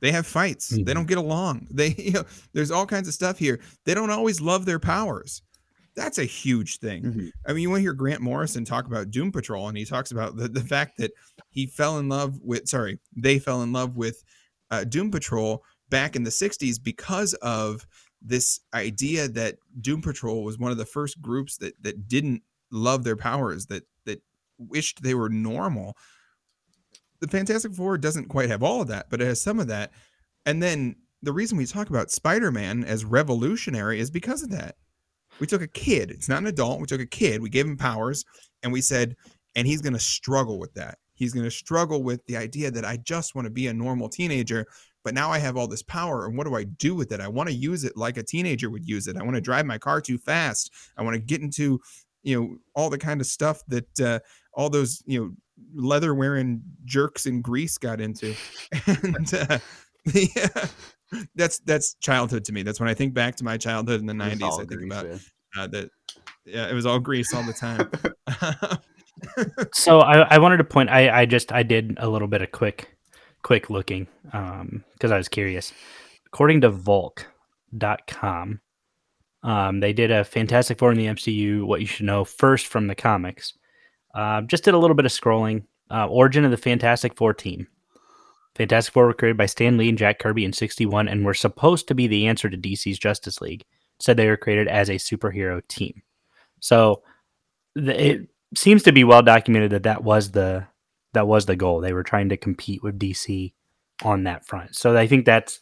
They 0.00 0.12
have 0.12 0.26
fights. 0.26 0.68
They 0.68 0.82
Mhm. 0.82 0.94
don't 0.94 1.08
get 1.08 1.18
along. 1.18 1.68
They, 1.74 1.94
you 1.98 2.12
know, 2.12 2.24
there's 2.52 2.70
all 2.70 2.86
kinds 2.86 3.08
of 3.08 3.14
stuff 3.14 3.38
here. 3.38 3.60
They 3.84 3.94
don't 3.94 4.10
always 4.10 4.40
love 4.40 4.64
their 4.66 4.78
powers. 4.80 5.42
That's 5.96 6.18
a 6.18 6.24
huge 6.24 6.78
thing. 6.78 7.02
Mhm. 7.02 7.30
I 7.46 7.52
mean, 7.52 7.62
you 7.62 7.70
want 7.70 7.78
to 7.78 7.82
hear 7.82 7.94
Grant 7.94 8.20
Morrison 8.20 8.64
talk 8.64 8.86
about 8.86 9.10
Doom 9.10 9.32
Patrol, 9.32 9.68
and 9.68 9.78
he 9.78 9.84
talks 9.86 10.10
about 10.10 10.36
the, 10.36 10.46
the 10.46 10.60
fact 10.60 10.98
that 10.98 11.12
he 11.48 11.66
fell 11.66 11.98
in 11.98 12.08
love 12.08 12.38
with, 12.42 12.68
sorry, 12.68 12.98
they 13.16 13.38
fell 13.38 13.62
in 13.62 13.72
love 13.72 13.96
with 13.96 14.22
uh, 14.70 14.84
Doom 14.84 15.10
Patrol 15.10 15.64
back 15.88 16.14
in 16.14 16.22
the 16.22 16.30
60s 16.30 16.78
because 16.78 17.32
of 17.34 17.86
this 18.20 18.60
idea 18.74 19.26
that 19.28 19.56
Doom 19.80 20.02
Patrol 20.02 20.44
was 20.44 20.58
one 20.58 20.70
of 20.70 20.78
the 20.78 20.84
first 20.84 21.20
groups 21.22 21.56
that 21.58 21.82
that 21.82 22.08
didn't 22.08 22.42
love 22.70 23.04
their 23.04 23.16
powers, 23.16 23.66
that 23.66 23.84
that 24.04 24.22
wished 24.58 25.02
they 25.02 25.14
were 25.14 25.28
normal. 25.30 25.96
The 27.20 27.28
Fantastic 27.28 27.72
Four 27.72 27.96
doesn't 27.98 28.28
quite 28.28 28.50
have 28.50 28.62
all 28.62 28.82
of 28.82 28.88
that, 28.88 29.08
but 29.08 29.22
it 29.22 29.26
has 29.26 29.40
some 29.40 29.60
of 29.60 29.68
that. 29.68 29.92
And 30.44 30.62
then 30.62 30.96
the 31.22 31.32
reason 31.32 31.56
we 31.56 31.64
talk 31.66 31.88
about 31.88 32.10
Spider-Man 32.10 32.84
as 32.84 33.04
revolutionary 33.04 33.98
is 34.00 34.10
because 34.10 34.42
of 34.42 34.50
that. 34.50 34.76
We 35.38 35.46
took 35.46 35.62
a 35.62 35.68
kid, 35.68 36.10
it's 36.10 36.28
not 36.28 36.38
an 36.38 36.46
adult, 36.46 36.80
we 36.80 36.86
took 36.86 37.00
a 37.00 37.06
kid, 37.06 37.42
we 37.42 37.50
gave 37.50 37.66
him 37.66 37.76
powers, 37.76 38.24
and 38.62 38.72
we 38.72 38.80
said, 38.80 39.16
and 39.54 39.66
he's 39.66 39.82
going 39.82 39.92
to 39.92 39.98
struggle 39.98 40.58
with 40.58 40.74
that. 40.74 40.98
He's 41.14 41.32
going 41.32 41.44
to 41.44 41.50
struggle 41.50 42.02
with 42.02 42.24
the 42.26 42.36
idea 42.36 42.70
that 42.70 42.84
I 42.84 42.98
just 42.98 43.34
want 43.34 43.46
to 43.46 43.50
be 43.50 43.66
a 43.66 43.74
normal 43.74 44.08
teenager, 44.08 44.66
but 45.02 45.14
now 45.14 45.30
I 45.30 45.38
have 45.38 45.56
all 45.56 45.68
this 45.68 45.82
power, 45.82 46.26
and 46.26 46.36
what 46.36 46.46
do 46.46 46.54
I 46.54 46.64
do 46.64 46.94
with 46.94 47.12
it? 47.12 47.20
I 47.20 47.28
want 47.28 47.48
to 47.48 47.54
use 47.54 47.84
it 47.84 47.96
like 47.96 48.16
a 48.16 48.22
teenager 48.22 48.70
would 48.70 48.86
use 48.86 49.06
it. 49.06 49.16
I 49.16 49.22
want 49.22 49.34
to 49.36 49.40
drive 49.40 49.64
my 49.64 49.78
car 49.78 50.00
too 50.00 50.18
fast. 50.18 50.72
I 50.96 51.02
want 51.02 51.14
to 51.14 51.20
get 51.20 51.40
into, 51.40 51.80
you 52.22 52.40
know, 52.40 52.58
all 52.74 52.90
the 52.90 52.98
kind 52.98 53.20
of 53.20 53.26
stuff 53.26 53.62
that 53.68 54.00
uh, 54.00 54.18
all 54.52 54.68
those, 54.68 55.02
you 55.06 55.20
know, 55.20 55.32
leather 55.74 56.14
wearing 56.14 56.60
jerks 56.84 57.26
in 57.26 57.40
Grease 57.40 57.78
got 57.78 58.00
into, 58.00 58.34
and 58.86 59.32
uh, 59.32 59.58
the, 60.06 60.70
that's 61.34 61.58
that's 61.60 61.94
childhood 61.94 62.44
to 62.46 62.52
me. 62.52 62.62
That's 62.62 62.80
when 62.80 62.88
I 62.88 62.94
think 62.94 63.14
back 63.14 63.36
to 63.36 63.44
my 63.44 63.56
childhood 63.56 64.00
in 64.00 64.06
the 64.06 64.12
'90s. 64.12 64.42
I 64.42 64.56
think 64.56 64.68
Grease, 64.68 64.92
about 64.92 65.06
yeah. 65.06 65.62
uh, 65.62 65.66
that. 65.68 65.90
Yeah, 66.44 66.68
it 66.68 66.74
was 66.74 66.86
all 66.86 67.00
Grease 67.00 67.34
all 67.34 67.42
the 67.42 67.52
time. 67.52 67.90
So 69.72 70.00
I, 70.00 70.34
I 70.34 70.38
wanted 70.38 70.58
to 70.58 70.64
point. 70.64 70.90
I, 70.90 71.20
I 71.20 71.26
just 71.26 71.52
I 71.52 71.62
did 71.62 71.96
a 71.98 72.08
little 72.08 72.28
bit 72.28 72.42
of 72.42 72.52
quick 72.52 72.96
quick 73.42 73.70
looking 73.70 74.06
because 74.24 75.10
I 75.10 75.16
was 75.16 75.28
curious. 75.28 75.72
According 76.26 76.62
to 76.62 76.70
Volk.com, 76.70 78.60
um, 79.42 79.80
they 79.80 79.92
did 79.92 80.10
a 80.10 80.24
Fantastic 80.24 80.78
Four 80.78 80.92
in 80.92 80.98
the 80.98 81.06
MCU. 81.06 81.64
What 81.64 81.80
you 81.80 81.86
should 81.86 82.06
know 82.06 82.24
first 82.24 82.66
from 82.66 82.88
the 82.88 82.94
comics. 82.94 83.54
Uh, 84.14 84.42
just 84.42 84.64
did 84.64 84.74
a 84.74 84.78
little 84.78 84.96
bit 84.96 85.06
of 85.06 85.12
scrolling. 85.12 85.64
Uh, 85.90 86.06
origin 86.08 86.44
of 86.44 86.50
the 86.50 86.56
Fantastic 86.56 87.14
Four 87.16 87.32
team. 87.32 87.68
Fantastic 88.56 88.92
Four 88.92 89.06
were 89.06 89.14
created 89.14 89.36
by 89.36 89.46
Stan 89.46 89.76
Lee 89.76 89.88
and 89.88 89.98
Jack 89.98 90.18
Kirby 90.18 90.44
in 90.44 90.52
'61 90.52 91.08
and 91.08 91.24
were 91.24 91.34
supposed 91.34 91.88
to 91.88 91.94
be 91.94 92.06
the 92.06 92.26
answer 92.26 92.48
to 92.48 92.56
DC's 92.56 92.98
Justice 92.98 93.40
League. 93.40 93.64
Said 94.00 94.16
they 94.16 94.28
were 94.28 94.36
created 94.36 94.68
as 94.68 94.88
a 94.88 94.94
superhero 94.94 95.66
team. 95.68 96.02
So 96.60 97.02
the, 97.74 98.12
it 98.12 98.28
seems 98.54 98.82
to 98.84 98.92
be 98.92 99.04
well 99.04 99.22
documented 99.22 99.70
that 99.72 99.84
that 99.84 100.02
was 100.02 100.32
the 100.32 100.66
that 101.12 101.26
was 101.26 101.46
the 101.46 101.56
goal. 101.56 101.80
They 101.80 101.92
were 101.92 102.02
trying 102.02 102.28
to 102.30 102.36
compete 102.36 102.82
with 102.82 102.98
DC 102.98 103.52
on 104.02 104.24
that 104.24 104.46
front. 104.46 104.76
So 104.76 104.96
I 104.96 105.06
think 105.06 105.24
that's 105.24 105.60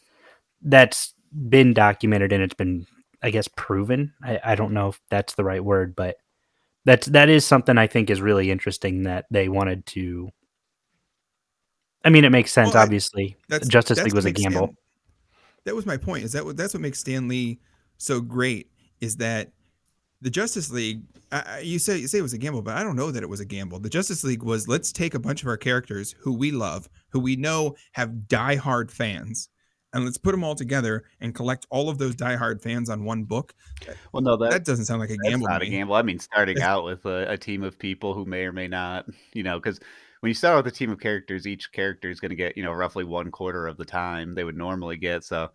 that's 0.61 1.13
been 1.49 1.73
documented 1.73 2.31
and 2.31 2.43
it's 2.43 2.53
been 2.53 2.87
I 3.21 3.31
guess 3.31 3.47
proven. 3.47 4.13
I, 4.23 4.39
I 4.43 4.55
don't 4.55 4.73
know 4.73 4.89
if 4.89 5.01
that's 5.09 5.35
the 5.35 5.43
right 5.43 5.63
word, 5.63 5.95
but 5.95 6.17
that's 6.85 7.07
that 7.07 7.29
is 7.29 7.45
something 7.45 7.77
I 7.77 7.87
think 7.87 8.09
is 8.09 8.21
really 8.21 8.51
interesting 8.51 9.03
that 9.03 9.25
they 9.31 9.49
wanted 9.49 9.85
to 9.87 10.29
I 12.05 12.09
mean 12.09 12.23
it 12.23 12.31
makes 12.31 12.51
sense, 12.53 12.69
Well, 12.73 12.77
I- 12.77 12.83
obviously. 12.83 13.35
That's 13.49 13.67
Justice 13.67 13.97
that's 13.97 14.05
League 14.05 14.13
was 14.13 14.25
a 14.25 14.31
gamble. 14.31 14.67
Stan- 14.67 14.77
that 15.65 15.75
was 15.75 15.85
my 15.85 15.97
point. 15.97 16.23
Is 16.23 16.31
that 16.33 16.45
what 16.45 16.55
that's 16.55 16.73
what 16.73 16.81
makes 16.81 16.99
Stan 16.99 17.27
Lee 17.27 17.59
so 17.97 18.21
great? 18.21 18.69
Is 19.01 19.17
that 19.17 19.51
the 20.21 20.29
Justice 20.29 20.71
League. 20.71 21.01
I, 21.31 21.59
you 21.59 21.79
say 21.79 21.97
you 21.97 22.07
say 22.07 22.19
it 22.19 22.21
was 22.21 22.33
a 22.33 22.37
gamble, 22.37 22.61
but 22.61 22.77
I 22.77 22.83
don't 22.83 22.95
know 22.95 23.09
that 23.11 23.23
it 23.23 23.29
was 23.29 23.39
a 23.39 23.45
gamble. 23.45 23.79
The 23.79 23.89
Justice 23.89 24.23
League 24.23 24.43
was 24.43 24.67
let's 24.67 24.91
take 24.91 25.15
a 25.15 25.19
bunch 25.19 25.41
of 25.41 25.47
our 25.47 25.57
characters 25.57 26.15
who 26.19 26.33
we 26.33 26.51
love, 26.51 26.87
who 27.09 27.19
we 27.19 27.35
know 27.35 27.75
have 27.93 28.11
diehard 28.27 28.91
fans, 28.91 29.49
and 29.91 30.05
let's 30.05 30.17
put 30.19 30.31
them 30.31 30.43
all 30.43 30.53
together 30.55 31.03
and 31.19 31.33
collect 31.33 31.65
all 31.71 31.89
of 31.89 31.97
those 31.97 32.15
diehard 32.15 32.61
fans 32.61 32.89
on 32.91 33.03
one 33.03 33.23
book. 33.23 33.53
Well, 34.13 34.21
no, 34.21 34.37
that, 34.37 34.51
That 34.51 34.65
doesn't 34.65 34.85
sound 34.85 34.99
like 35.01 35.09
a 35.09 35.15
that's 35.15 35.29
gamble. 35.31 35.47
not 35.47 35.59
to 35.59 35.65
a 35.65 35.69
gamble. 35.69 35.95
I 35.95 36.03
mean, 36.03 36.19
starting 36.19 36.61
out 36.61 36.85
with 36.85 37.05
a, 37.05 37.31
a 37.31 37.37
team 37.37 37.63
of 37.63 37.77
people 37.79 38.13
who 38.13 38.23
may 38.23 38.45
or 38.45 38.51
may 38.53 38.67
not, 38.67 39.07
you 39.33 39.41
know, 39.43 39.57
because 39.59 39.79
when 40.21 40.29
you 40.29 40.33
start 40.33 40.57
with 40.63 40.73
a 40.73 40.75
team 40.75 40.91
of 40.91 40.99
characters, 40.99 41.45
each 41.47 41.71
character 41.71 42.09
is 42.09 42.19
going 42.19 42.29
to 42.29 42.35
get, 42.35 42.57
you 42.57 42.63
know, 42.63 42.71
roughly 42.73 43.03
one 43.03 43.31
quarter 43.31 43.67
of 43.67 43.77
the 43.77 43.85
time 43.85 44.33
they 44.33 44.43
would 44.43 44.57
normally 44.57 44.97
get. 44.97 45.23
So, 45.23 45.49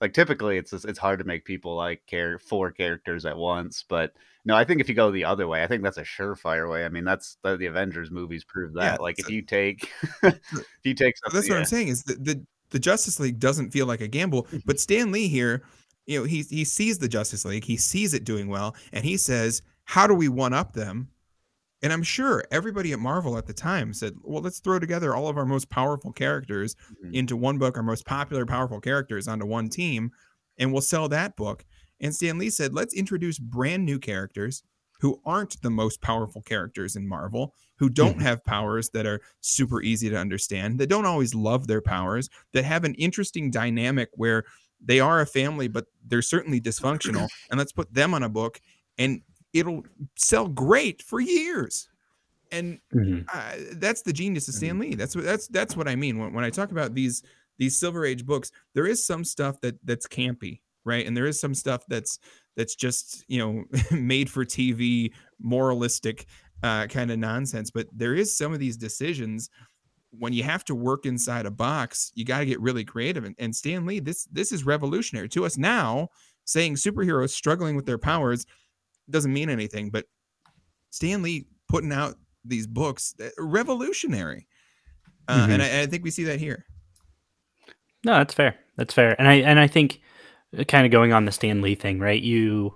like, 0.00 0.12
typically, 0.12 0.56
it's 0.58 0.72
it's 0.72 0.98
hard 0.98 1.18
to 1.20 1.24
make 1.24 1.44
people 1.44 1.76
like 1.76 2.02
care 2.06 2.38
four 2.38 2.70
characters 2.72 3.24
at 3.26 3.36
once. 3.36 3.84
But 3.88 4.12
no, 4.44 4.54
I 4.54 4.64
think 4.64 4.80
if 4.80 4.88
you 4.88 4.94
go 4.94 5.10
the 5.10 5.24
other 5.24 5.46
way, 5.48 5.62
I 5.62 5.66
think 5.66 5.82
that's 5.82 5.96
a 5.98 6.02
surefire 6.02 6.70
way. 6.70 6.84
I 6.84 6.88
mean, 6.88 7.04
that's 7.04 7.38
the, 7.42 7.56
the 7.56 7.66
Avengers 7.66 8.10
movies 8.10 8.44
prove 8.44 8.74
that. 8.74 8.98
Yeah, 8.98 9.02
like, 9.02 9.18
if 9.18 9.26
so- 9.26 9.32
you 9.32 9.42
take 9.42 9.90
if 10.22 10.40
you 10.84 10.94
take 10.94 11.14
that's 11.24 11.34
what 11.34 11.46
yeah. 11.48 11.56
I'm 11.56 11.64
saying 11.64 11.88
is 11.88 12.02
that 12.04 12.24
the 12.24 12.44
the 12.70 12.78
Justice 12.78 13.20
League 13.20 13.38
doesn't 13.38 13.70
feel 13.70 13.86
like 13.86 14.00
a 14.00 14.08
gamble, 14.08 14.44
Mm-hmm. 14.44 14.58
but 14.66 14.80
Stan 14.80 15.12
Lee 15.12 15.28
here, 15.28 15.62
you 16.06 16.18
know, 16.18 16.24
he 16.24 16.42
he 16.42 16.64
sees 16.64 16.98
the 16.98 17.08
Justice 17.08 17.44
League, 17.44 17.64
he 17.64 17.76
sees 17.76 18.14
it 18.14 18.24
doing 18.24 18.48
well, 18.48 18.74
and 18.92 19.04
he 19.04 19.16
says, 19.16 19.62
"How 19.84 20.06
do 20.06 20.14
we 20.14 20.28
one 20.28 20.52
up 20.52 20.72
them?" 20.72 21.08
And 21.84 21.92
I'm 21.92 22.02
sure 22.02 22.42
everybody 22.50 22.92
at 22.94 22.98
Marvel 22.98 23.36
at 23.36 23.46
the 23.46 23.52
time 23.52 23.92
said, 23.92 24.14
"Well, 24.22 24.42
let's 24.42 24.58
throw 24.58 24.78
together 24.78 25.14
all 25.14 25.28
of 25.28 25.36
our 25.36 25.44
most 25.44 25.68
powerful 25.68 26.12
characters 26.12 26.76
Mhm. 27.04 27.12
into 27.14 27.36
one 27.36 27.58
book, 27.58 27.76
our 27.76 27.82
most 27.82 28.06
popular 28.06 28.46
powerful 28.46 28.80
characters 28.80 29.28
onto 29.28 29.44
one 29.44 29.68
team, 29.68 30.10
and 30.56 30.72
we'll 30.72 30.80
sell 30.80 31.10
that 31.10 31.36
book." 31.36 31.66
And 32.00 32.14
Stan 32.14 32.38
Lee 32.38 32.48
said, 32.48 32.72
"Let's 32.72 32.94
introduce 32.94 33.38
brand 33.38 33.84
new 33.84 33.98
characters 33.98 34.62
who 35.00 35.20
aren't 35.26 35.60
the 35.60 35.68
most 35.68 36.00
powerful 36.00 36.40
characters 36.40 36.96
in 36.96 37.06
Marvel, 37.06 37.52
who 37.76 37.90
don't 37.90 38.16
Mhm. 38.18 38.22
have 38.22 38.44
powers 38.44 38.88
that 38.94 39.04
are 39.04 39.20
super 39.42 39.82
easy 39.82 40.08
to 40.08 40.16
understand, 40.16 40.80
that 40.80 40.86
don't 40.86 41.04
always 41.04 41.34
love 41.34 41.66
their 41.66 41.82
powers, 41.82 42.30
that 42.52 42.64
have 42.64 42.84
an 42.84 42.94
interesting 42.94 43.50
dynamic 43.50 44.08
where 44.14 44.44
they 44.80 45.00
are 45.00 45.20
a 45.20 45.26
family, 45.26 45.68
but 45.68 45.88
they're 46.02 46.22
certainly 46.22 46.62
dysfunctional. 46.62 47.28
And 47.50 47.58
let's 47.58 47.72
put 47.72 47.92
them 47.92 48.14
on 48.14 48.22
a 48.22 48.30
book 48.30 48.58
and 48.96 49.20
it'll 49.54 49.84
sell 50.16 50.48
great 50.48 51.00
for 51.02 51.20
years. 51.20 51.88
And 52.52 52.78
Mhm. 52.94 53.24
uh, 53.32 53.74
that's 53.76 54.02
the 54.02 54.12
genius 54.12 54.48
of 54.48 54.54
Stan 54.54 54.78
Lee. 54.78 54.94
That's 54.94 55.16
what 55.16 55.24
that's 55.24 55.48
that's 55.48 55.76
what 55.76 55.88
I 55.88 55.96
mean 55.96 56.18
when, 56.18 56.32
when 56.34 56.44
I 56.44 56.50
talk 56.50 56.70
about 56.70 56.94
these 56.94 57.22
these 57.58 57.78
Silver 57.78 58.04
Age 58.04 58.26
books. 58.26 58.50
There 58.74 58.86
is 58.86 59.04
some 59.04 59.24
stuff 59.24 59.60
that 59.62 59.76
that's 59.84 60.06
campy, 60.06 60.60
right? 60.84 61.06
And 61.06 61.16
there 61.16 61.26
is 61.26 61.40
some 61.40 61.54
stuff 61.54 61.84
that's 61.88 62.18
that's 62.56 62.74
just 62.74 63.24
you 63.28 63.38
know 63.38 63.64
made 63.96 64.30
for 64.30 64.44
TV, 64.44 65.12
moralistic 65.40 66.26
uh, 66.62 66.86
kind 66.86 67.10
of 67.10 67.18
nonsense. 67.18 67.70
But 67.70 67.88
there 67.92 68.14
is 68.14 68.36
some 68.36 68.52
of 68.52 68.58
these 68.60 68.76
decisions 68.76 69.50
when 70.10 70.32
you 70.32 70.44
have 70.44 70.64
to 70.66 70.74
work 70.76 71.06
inside 71.06 71.46
a 71.46 71.50
box. 71.50 72.12
You 72.14 72.24
got 72.24 72.38
to 72.40 72.46
get 72.46 72.60
really 72.60 72.84
creative. 72.84 73.24
And, 73.24 73.34
and 73.38 73.56
Stan 73.56 73.84
Lee, 73.86 73.98
this 74.00 74.26
this 74.30 74.52
is 74.52 74.64
revolutionary 74.64 75.28
to 75.30 75.44
us 75.44 75.56
now. 75.56 76.10
Saying 76.44 76.74
superheroes 76.74 77.30
struggling 77.30 77.74
with 77.74 77.86
their 77.86 77.98
powers 77.98 78.44
doesn't 79.10 79.32
mean 79.32 79.50
anything, 79.50 79.90
but 79.90 80.06
Stan 80.90 81.22
Lee 81.22 81.46
putting 81.68 81.92
out 81.92 82.16
these 82.44 82.66
books 82.66 83.14
uh, 83.22 83.28
revolutionary 83.38 84.46
uh, 85.28 85.46
and, 85.48 85.62
I, 85.62 85.66
and 85.66 85.80
I 85.80 85.86
think 85.86 86.04
we 86.04 86.10
see 86.10 86.24
that 86.24 86.38
here 86.38 86.66
No, 88.04 88.14
that's 88.14 88.34
fair. 88.34 88.56
That's 88.76 88.92
fair. 88.92 89.16
And 89.18 89.26
I 89.26 89.34
and 89.34 89.58
I 89.58 89.66
think 89.66 90.00
kind 90.68 90.84
of 90.84 90.92
going 90.92 91.12
on 91.12 91.24
the 91.24 91.32
Stan 91.32 91.62
Lee 91.62 91.74
thing, 91.74 91.98
right? 91.98 92.20
You 92.20 92.74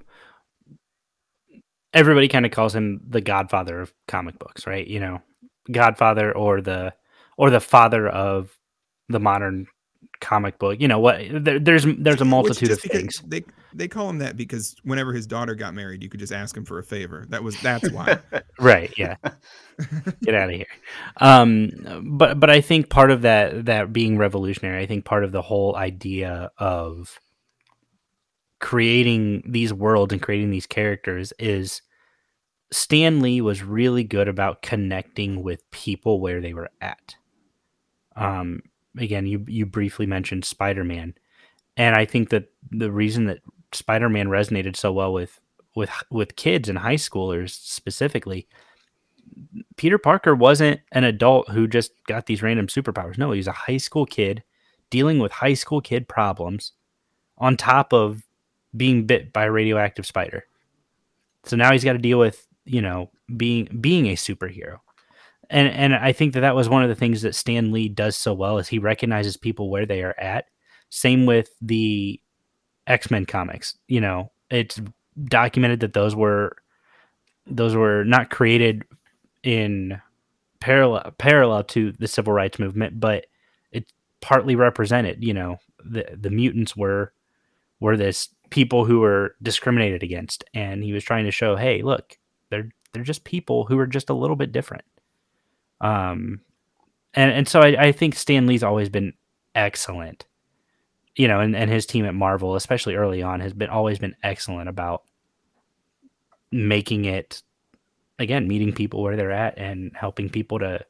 everybody 1.92 2.28
kind 2.28 2.46
of 2.46 2.52
calls 2.52 2.74
him 2.74 3.00
the 3.06 3.20
godfather 3.20 3.80
of 3.80 3.92
comic 4.06 4.38
books, 4.38 4.66
right? 4.66 4.86
You 4.86 5.00
know, 5.00 5.22
godfather 5.70 6.34
or 6.34 6.60
the 6.60 6.94
or 7.36 7.50
the 7.50 7.60
father 7.60 8.08
of 8.08 8.56
the 9.08 9.20
modern 9.20 9.66
comic 10.20 10.58
book. 10.58 10.80
You 10.80 10.88
know 10.88 10.98
what? 10.98 11.20
There, 11.30 11.58
there's 11.58 11.86
there's 11.98 12.20
a 12.20 12.24
multitude 12.24 12.68
just 12.68 12.84
of 12.84 12.90
things. 12.90 13.22
they 13.26 13.44
they 13.74 13.88
call 13.88 14.08
him 14.08 14.18
that 14.18 14.36
because 14.36 14.76
whenever 14.82 15.12
his 15.12 15.26
daughter 15.26 15.54
got 15.54 15.74
married 15.74 16.02
you 16.02 16.08
could 16.08 16.20
just 16.20 16.32
ask 16.32 16.56
him 16.56 16.64
for 16.64 16.78
a 16.78 16.82
favor 16.82 17.26
that 17.28 17.42
was 17.42 17.60
that's 17.60 17.90
why 17.90 18.18
Right, 18.58 18.92
yeah. 18.96 19.16
Get 20.22 20.34
out 20.34 20.48
of 20.50 20.56
here. 20.56 20.66
Um 21.18 21.70
but 22.18 22.40
but 22.40 22.50
I 22.50 22.60
think 22.60 22.88
part 22.88 23.10
of 23.10 23.22
that 23.22 23.66
that 23.66 23.92
being 23.92 24.18
revolutionary, 24.18 24.82
I 24.82 24.86
think 24.86 25.04
part 25.04 25.22
of 25.24 25.32
the 25.32 25.42
whole 25.42 25.76
idea 25.76 26.50
of 26.58 27.20
creating 28.60 29.42
these 29.46 29.72
worlds 29.72 30.12
and 30.12 30.22
creating 30.22 30.50
these 30.50 30.66
characters 30.66 31.32
is 31.38 31.82
Stan 32.72 33.20
Lee 33.20 33.40
was 33.40 33.62
really 33.62 34.02
good 34.04 34.28
about 34.28 34.62
connecting 34.62 35.42
with 35.42 35.70
people 35.70 36.20
where 36.20 36.40
they 36.40 36.54
were 36.54 36.70
at. 36.80 37.16
Um 38.16 38.62
again, 38.96 39.26
you 39.26 39.44
you 39.48 39.66
briefly 39.66 40.06
mentioned 40.06 40.44
Spider-Man. 40.44 41.14
And 41.76 41.94
I 41.94 42.04
think 42.04 42.30
that 42.30 42.50
the 42.70 42.90
reason 42.90 43.26
that 43.26 43.38
Spider-Man 43.72 44.28
resonated 44.28 44.76
so 44.76 44.92
well 44.92 45.12
with 45.12 45.40
with 45.74 45.90
with 46.10 46.36
kids 46.36 46.68
and 46.68 46.78
high 46.78 46.96
schoolers 46.96 47.50
specifically 47.50 48.48
Peter 49.76 49.98
Parker 49.98 50.34
wasn't 50.34 50.80
an 50.92 51.04
adult 51.04 51.48
who 51.50 51.66
just 51.66 51.92
got 52.06 52.26
these 52.26 52.42
random 52.42 52.66
superpowers. 52.66 53.18
No, 53.18 53.30
he 53.30 53.38
was 53.38 53.46
a 53.46 53.52
high 53.52 53.76
school 53.76 54.06
kid 54.06 54.42
dealing 54.90 55.18
with 55.18 55.32
high 55.32 55.54
school 55.54 55.80
kid 55.80 56.08
problems 56.08 56.72
on 57.36 57.56
top 57.56 57.92
of 57.92 58.22
being 58.76 59.06
bit 59.06 59.32
by 59.32 59.44
a 59.44 59.50
radioactive 59.50 60.06
spider. 60.06 60.44
So 61.44 61.56
now 61.56 61.72
he's 61.72 61.84
got 61.84 61.92
to 61.92 61.98
deal 61.98 62.18
with, 62.18 62.46
you 62.64 62.82
know, 62.82 63.10
being 63.36 63.66
being 63.80 64.06
a 64.06 64.14
superhero. 64.14 64.78
And 65.50 65.68
and 65.68 65.94
I 65.94 66.12
think 66.12 66.34
that 66.34 66.40
that 66.40 66.54
was 66.54 66.68
one 66.68 66.82
of 66.82 66.88
the 66.88 66.94
things 66.94 67.22
that 67.22 67.34
Stan 67.34 67.72
Lee 67.72 67.88
does 67.88 68.16
so 68.16 68.34
well 68.34 68.58
is 68.58 68.68
he 68.68 68.78
recognizes 68.78 69.36
people 69.36 69.70
where 69.70 69.86
they 69.86 70.02
are 70.02 70.14
at. 70.18 70.46
Same 70.90 71.26
with 71.26 71.50
the 71.60 72.20
X-Men 72.86 73.26
comics. 73.26 73.76
You 73.86 74.00
know, 74.00 74.30
it's 74.50 74.80
documented 75.24 75.80
that 75.80 75.94
those 75.94 76.14
were 76.14 76.56
those 77.46 77.74
were 77.74 78.04
not 78.04 78.30
created 78.30 78.84
in 79.42 80.00
parallel 80.60 81.12
parallel 81.18 81.64
to 81.64 81.92
the 81.92 82.08
civil 82.08 82.32
rights 82.32 82.58
movement, 82.58 83.00
but 83.00 83.26
it 83.72 83.90
partly 84.20 84.54
represented. 84.54 85.24
You 85.24 85.34
know, 85.34 85.58
the 85.84 86.06
the 86.14 86.30
mutants 86.30 86.76
were 86.76 87.12
were 87.80 87.96
this 87.96 88.28
people 88.50 88.84
who 88.84 89.00
were 89.00 89.34
discriminated 89.42 90.02
against, 90.02 90.44
and 90.52 90.82
he 90.82 90.92
was 90.92 91.04
trying 91.04 91.24
to 91.24 91.30
show, 91.30 91.56
hey, 91.56 91.82
look, 91.82 92.18
they're 92.50 92.70
they're 92.92 93.02
just 93.02 93.24
people 93.24 93.64
who 93.64 93.78
are 93.78 93.86
just 93.86 94.10
a 94.10 94.14
little 94.14 94.36
bit 94.36 94.52
different. 94.52 94.84
Um, 95.80 96.40
and 97.14 97.30
and 97.30 97.48
so 97.48 97.60
I, 97.60 97.86
I 97.86 97.92
think 97.92 98.14
Stan 98.14 98.46
Lee's 98.46 98.62
always 98.62 98.88
been 98.88 99.14
excellent. 99.54 100.26
You 101.16 101.26
know, 101.26 101.40
and, 101.40 101.56
and 101.56 101.68
his 101.68 101.84
team 101.84 102.04
at 102.04 102.14
Marvel, 102.14 102.54
especially 102.54 102.94
early 102.94 103.22
on, 103.22 103.40
has 103.40 103.52
been 103.52 103.70
always 103.70 103.98
been 103.98 104.14
excellent 104.22 104.68
about 104.68 105.02
making 106.50 107.04
it 107.04 107.42
again 108.18 108.48
meeting 108.48 108.72
people 108.72 109.02
where 109.02 109.16
they're 109.16 109.30
at 109.30 109.56
and 109.58 109.92
helping 109.94 110.28
people 110.28 110.58
to 110.58 110.84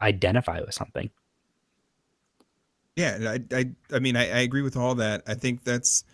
identify 0.00 0.60
with 0.60 0.74
something 0.74 1.10
yeah 2.96 3.18
i 3.28 3.56
i, 3.56 3.70
I 3.92 3.98
mean 3.98 4.16
I, 4.16 4.22
I 4.22 4.38
agree 4.40 4.62
with 4.62 4.76
all 4.76 4.94
that 4.96 5.22
i 5.26 5.34
think 5.34 5.64
that's 5.64 6.04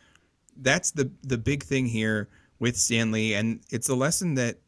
that's 0.59 0.91
the 0.91 1.11
the 1.23 1.38
big 1.38 1.62
thing 1.62 1.87
here 1.87 2.29
with 2.59 2.77
stan 2.77 3.12
lee 3.12 3.35
and 3.35 3.61
it's 3.71 3.88
a 3.88 3.95
lesson 3.95 4.35
that 4.35 4.59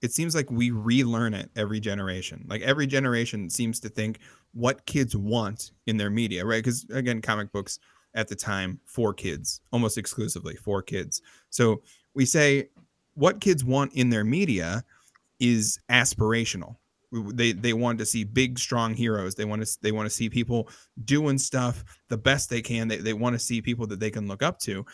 it 0.00 0.12
seems 0.12 0.34
like 0.34 0.50
we 0.50 0.70
relearn 0.70 1.34
it 1.34 1.50
every 1.56 1.80
generation. 1.80 2.44
Like 2.48 2.62
every 2.62 2.86
generation 2.86 3.50
seems 3.50 3.80
to 3.80 3.88
think 3.88 4.20
what 4.52 4.86
kids 4.86 5.16
want 5.16 5.72
in 5.86 5.96
their 5.96 6.10
media 6.10 6.44
right? 6.44 6.62
Because 6.62 6.86
again 6.90 7.20
comic 7.20 7.52
books 7.52 7.78
at 8.14 8.28
the 8.28 8.36
time 8.36 8.80
for 8.84 9.12
kids 9.12 9.60
almost 9.72 9.98
exclusively 9.98 10.56
for 10.56 10.82
kids. 10.82 11.22
So 11.50 11.82
we 12.14 12.24
say 12.24 12.68
what 13.14 13.40
kids 13.40 13.64
want 13.64 13.92
in 13.94 14.10
their 14.10 14.24
media 14.24 14.84
is 15.40 15.78
aspirational. 15.90 16.76
They 17.10 17.52
they 17.52 17.72
want 17.72 17.98
to 18.00 18.06
see 18.06 18.24
big 18.24 18.58
strong 18.58 18.94
heroes. 18.94 19.34
They 19.34 19.44
want 19.44 19.64
to 19.64 19.78
they 19.82 19.92
want 19.92 20.06
to 20.06 20.14
see 20.14 20.28
people 20.28 20.68
doing 21.04 21.38
stuff 21.38 21.84
the 22.08 22.18
best 22.18 22.50
they 22.50 22.60
can. 22.60 22.86
They, 22.86 22.98
they 22.98 23.14
want 23.14 23.34
to 23.34 23.38
see 23.38 23.62
people 23.62 23.86
that 23.88 23.98
they 23.98 24.10
can 24.10 24.28
look 24.28 24.42
up 24.42 24.58
to. 24.60 24.84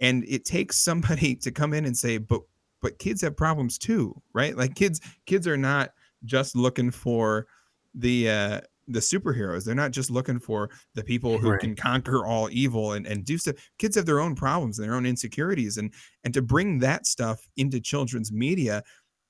And 0.00 0.24
it 0.28 0.44
takes 0.44 0.76
somebody 0.76 1.34
to 1.42 1.50
come 1.50 1.72
in 1.72 1.84
and 1.84 1.96
say 1.96 2.18
but 2.18 2.42
but 2.82 2.98
kids 2.98 3.22
have 3.22 3.36
problems 3.36 3.78
too 3.78 4.14
right? 4.34 4.56
Like 4.56 4.74
kids 4.74 5.00
kids 5.26 5.46
are 5.46 5.56
not 5.56 5.90
just 6.24 6.54
looking 6.54 6.90
for 6.90 7.46
the 7.94 8.28
uh 8.30 8.60
the 8.88 8.98
superheroes. 8.98 9.64
They're 9.64 9.76
not 9.76 9.92
just 9.92 10.10
looking 10.10 10.40
for 10.40 10.68
the 10.94 11.04
people 11.04 11.38
who 11.38 11.50
Right. 11.52 11.60
can 11.60 11.76
conquer 11.76 12.26
all 12.26 12.48
evil 12.50 12.92
and, 12.92 13.06
and 13.06 13.24
do 13.24 13.38
stuff. 13.38 13.54
Kids 13.78 13.94
have 13.94 14.06
their 14.06 14.18
own 14.18 14.34
problems 14.34 14.78
and 14.78 14.86
their 14.88 14.96
own 14.96 15.06
insecurities 15.06 15.76
and 15.78 15.92
and 16.24 16.34
to 16.34 16.42
bring 16.42 16.80
that 16.80 17.06
stuff 17.06 17.48
into 17.56 17.80
children's 17.80 18.32
media 18.32 18.82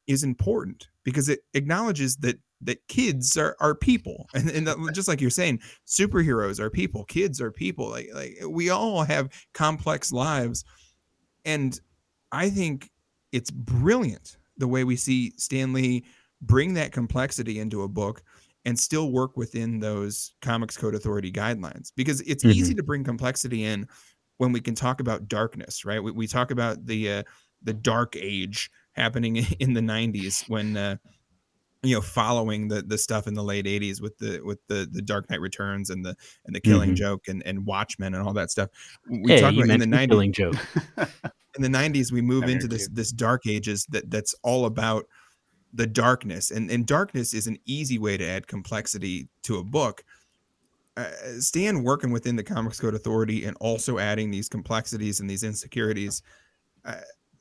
is 0.06 0.24
important 0.24 0.88
because 1.04 1.28
it 1.28 1.40
acknowledges 1.54 2.16
that 2.16 2.38
that 2.62 2.78
kids 2.88 3.36
are, 3.36 3.56
are 3.60 3.74
people. 3.74 4.26
And, 4.34 4.48
and 4.48 4.66
that- 4.68 4.78
just 4.94 5.06
like 5.08 5.20
you're 5.20 5.30
saying 5.30 5.60
superheroes 5.86 6.58
are 6.58 6.70
people 6.70 7.04
kids 7.04 7.40
are 7.40 7.50
people 7.52 7.90
like 7.90 8.08
like 8.14 8.38
we 8.48 8.70
all 8.70 9.04
have 9.04 9.28
complex 9.52 10.12
lives. 10.12 10.64
And 11.44 11.78
i 12.32 12.48
think 12.48 12.90
it's 13.32 13.50
brilliant 13.50 14.36
the 14.58 14.68
way 14.68 14.84
we 14.84 14.96
see 14.96 15.32
Stan 15.36 15.72
Lee 15.72 16.04
bring 16.40 16.74
that 16.74 16.92
complexity 16.92 17.58
into 17.58 17.82
a 17.82 17.88
book 17.88 18.22
and 18.64 18.78
still 18.78 19.10
work 19.10 19.36
within 19.36 19.80
those 19.80 20.34
Comics 20.42 20.76
Code 20.76 20.94
Authority 20.94 21.32
guidelines 21.32 21.92
because 21.96 22.20
it's 22.22 22.44
Mhm. 22.44 22.54
easy 22.54 22.74
to 22.74 22.82
bring 22.82 23.02
complexity 23.04 23.64
in 23.64 23.88
when 24.38 24.52
we 24.52 24.60
can 24.60 24.74
talk 24.74 25.00
about 25.00 25.28
darkness, 25.28 25.84
right? 25.84 26.02
We, 26.02 26.12
we 26.12 26.26
talk 26.26 26.50
about 26.50 26.86
the 26.86 27.10
uh, 27.10 27.22
the 27.62 27.72
dark 27.74 28.16
age 28.16 28.70
happening 28.92 29.36
in 29.60 29.72
the 29.72 29.80
90s 29.80 30.44
when 30.48 30.76
uh, 30.76 30.96
you 31.82 31.94
know 31.94 32.00
following 32.00 32.68
the 32.68 32.82
the 32.82 32.98
stuff 32.98 33.26
in 33.26 33.34
the 33.34 33.42
late 33.42 33.66
80s 33.66 34.00
with 34.00 34.16
the 34.18 34.40
with 34.44 34.58
the 34.68 34.88
the 34.92 35.02
Dark 35.02 35.28
Knight 35.30 35.40
Returns 35.40 35.90
and 35.90 36.04
the 36.04 36.14
and 36.44 36.54
the 36.54 36.60
Killing 36.60 36.90
Mhm. 36.92 36.96
Joke 36.96 37.28
and 37.28 37.42
and 37.46 37.66
Watchmen 37.66 38.14
and 38.14 38.22
all 38.26 38.34
that 38.34 38.50
stuff. 38.50 38.68
We 39.08 39.32
hey, 39.32 39.40
talk 39.40 39.54
you 39.54 39.62
about 39.64 39.74
in 39.74 39.80
the 39.80 39.86
mentioned 39.86 39.92
90s 39.92 40.08
Killing 40.08 40.32
Joke. 40.32 40.56
in 41.56 41.62
the 41.62 41.68
90s 41.68 42.12
we 42.12 42.22
move 42.22 42.44
into 42.44 42.66
this 42.66 42.88
this 42.92 43.12
dark 43.12 43.46
ages 43.46 43.86
that 43.90 44.10
that's 44.10 44.34
all 44.42 44.66
about 44.66 45.04
the 45.74 45.86
darkness 45.86 46.50
and 46.50 46.70
and 46.70 46.86
darkness 46.86 47.34
is 47.34 47.46
an 47.46 47.58
easy 47.66 47.98
way 47.98 48.16
to 48.16 48.24
add 48.24 48.46
complexity 48.46 49.28
to 49.42 49.58
a 49.58 49.64
book. 49.64 50.04
Uh, 50.98 51.08
stan 51.38 51.82
working 51.82 52.10
within 52.10 52.36
the 52.36 52.44
comics 52.44 52.78
code 52.78 52.94
authority 52.94 53.46
and 53.46 53.56
also 53.60 53.98
adding 53.98 54.30
these 54.30 54.46
complexities 54.46 55.20
and 55.20 55.30
these 55.30 55.42
insecurities 55.42 56.20
I, 56.84 56.96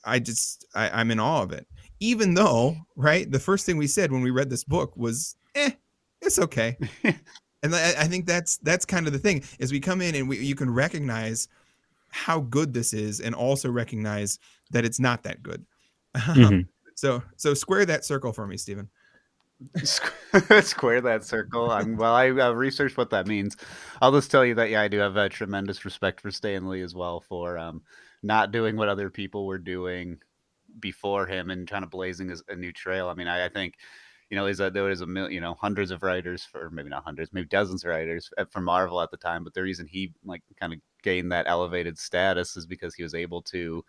I 0.06 0.20
just 0.20 0.66
I, 0.74 0.90
i'm 0.90 1.12
in 1.12 1.20
awe 1.20 1.44
of 1.44 1.52
it. 1.52 1.68
Even 2.00 2.34
though 2.34 2.76
right 2.96 3.30
the 3.30 3.40
first 3.40 3.66
thing 3.66 3.78
we 3.78 3.88
said 3.88 4.12
when 4.12 4.22
we 4.22 4.32
read 4.32 4.50
this 4.50 4.64
book 4.64 4.96
was 4.96 5.36
eh 5.56 5.72
it's 6.22 6.40
okay. 6.40 6.78
And 7.64 7.76
I, 7.76 7.90
I 7.90 8.06
think 8.06 8.26
that's 8.26 8.58
that's 8.58 8.86
kind 8.86 9.08
of 9.08 9.14
the 9.14 9.20
thing 9.20 9.44
is 9.60 9.72
we 9.72 9.80
come 9.80 10.02
in 10.02 10.16
and 10.16 10.28
we, 10.28 10.40
you 10.40 10.56
can 10.56 10.70
recognize 10.70 11.48
how 12.12 12.40
good 12.42 12.74
this 12.74 12.94
is 12.94 13.20
and 13.20 13.34
also 13.34 13.70
recognize 13.70 14.40
that 14.72 14.86
it's 14.86 15.00
not 15.00 15.24
that 15.24 15.42
good 15.42 15.66
Mhm. 16.16 16.68
so 16.96 17.24
so 17.38 17.54
square 17.54 17.86
that 17.86 18.06
circle 18.06 18.34
for 18.34 18.46
me 18.46 18.58
stephen 18.58 18.90
Square 20.62 21.02
that 21.02 21.24
circle. 21.24 21.70
I'm, 21.70 21.96
well, 21.96 22.14
I 22.14 22.30
uh, 22.30 22.52
researched 22.52 22.98
what 22.98 23.10
that 23.12 23.28
means. 23.28 23.56
I'll 24.02 24.12
just 24.12 24.32
tell 24.32 24.46
you 24.46 24.56
that 24.56 24.70
yeah, 24.70 24.82
I 24.82 24.88
do 24.88 24.98
have 24.98 25.18
a 25.18 25.30
tremendous 25.30 25.86
respect 25.86 26.22
for 26.22 26.32
Stan 26.32 26.68
Lee 26.68 26.82
as 26.82 26.96
well 26.96 27.22
for 27.22 27.58
um, 27.58 27.82
not 28.24 28.52
doing 28.52 28.76
what 28.76 28.90
other 28.90 29.10
people 29.10 29.46
were 29.46 29.58
doing 29.58 30.18
before 30.80 31.26
him 31.26 31.50
and 31.50 31.70
kind 31.70 31.84
of 31.84 31.92
blazing 31.92 32.32
a, 32.32 32.36
a 32.52 32.56
new 32.56 32.72
trail. 32.72 33.08
I 33.08 33.14
mean, 33.14 33.28
I, 33.28 33.46
I 33.46 33.50
think 33.50 33.76
you 34.30 34.38
know, 34.38 34.46
there's 34.46 34.62
a, 34.62 34.72
there 34.72 34.84
was 34.84 35.02
a 35.02 35.06
mil, 35.06 35.30
you 35.30 35.42
know 35.42 35.54
hundreds 35.56 35.92
of 35.92 36.04
writers 36.04 36.46
for 36.46 36.70
maybe 36.70 36.90
not 36.90 37.04
hundreds, 37.04 37.34
maybe 37.34 37.48
dozens 37.48 37.84
of 37.84 37.90
writers 37.90 38.30
for 38.50 38.62
Marvel 38.62 39.02
at 39.02 39.12
the 39.12 39.18
time. 39.18 39.44
But 39.44 39.54
the 39.54 39.62
reason 39.62 39.88
he 39.88 40.14
like 40.24 40.42
kind 40.60 40.74
of 40.74 40.80
gained 41.02 41.32
that 41.32 41.48
elevated 41.48 41.98
status 41.98 42.56
is 42.58 42.66
because 42.66 42.96
he 42.96 43.04
was 43.04 43.14
able 43.16 43.42
to 43.44 43.84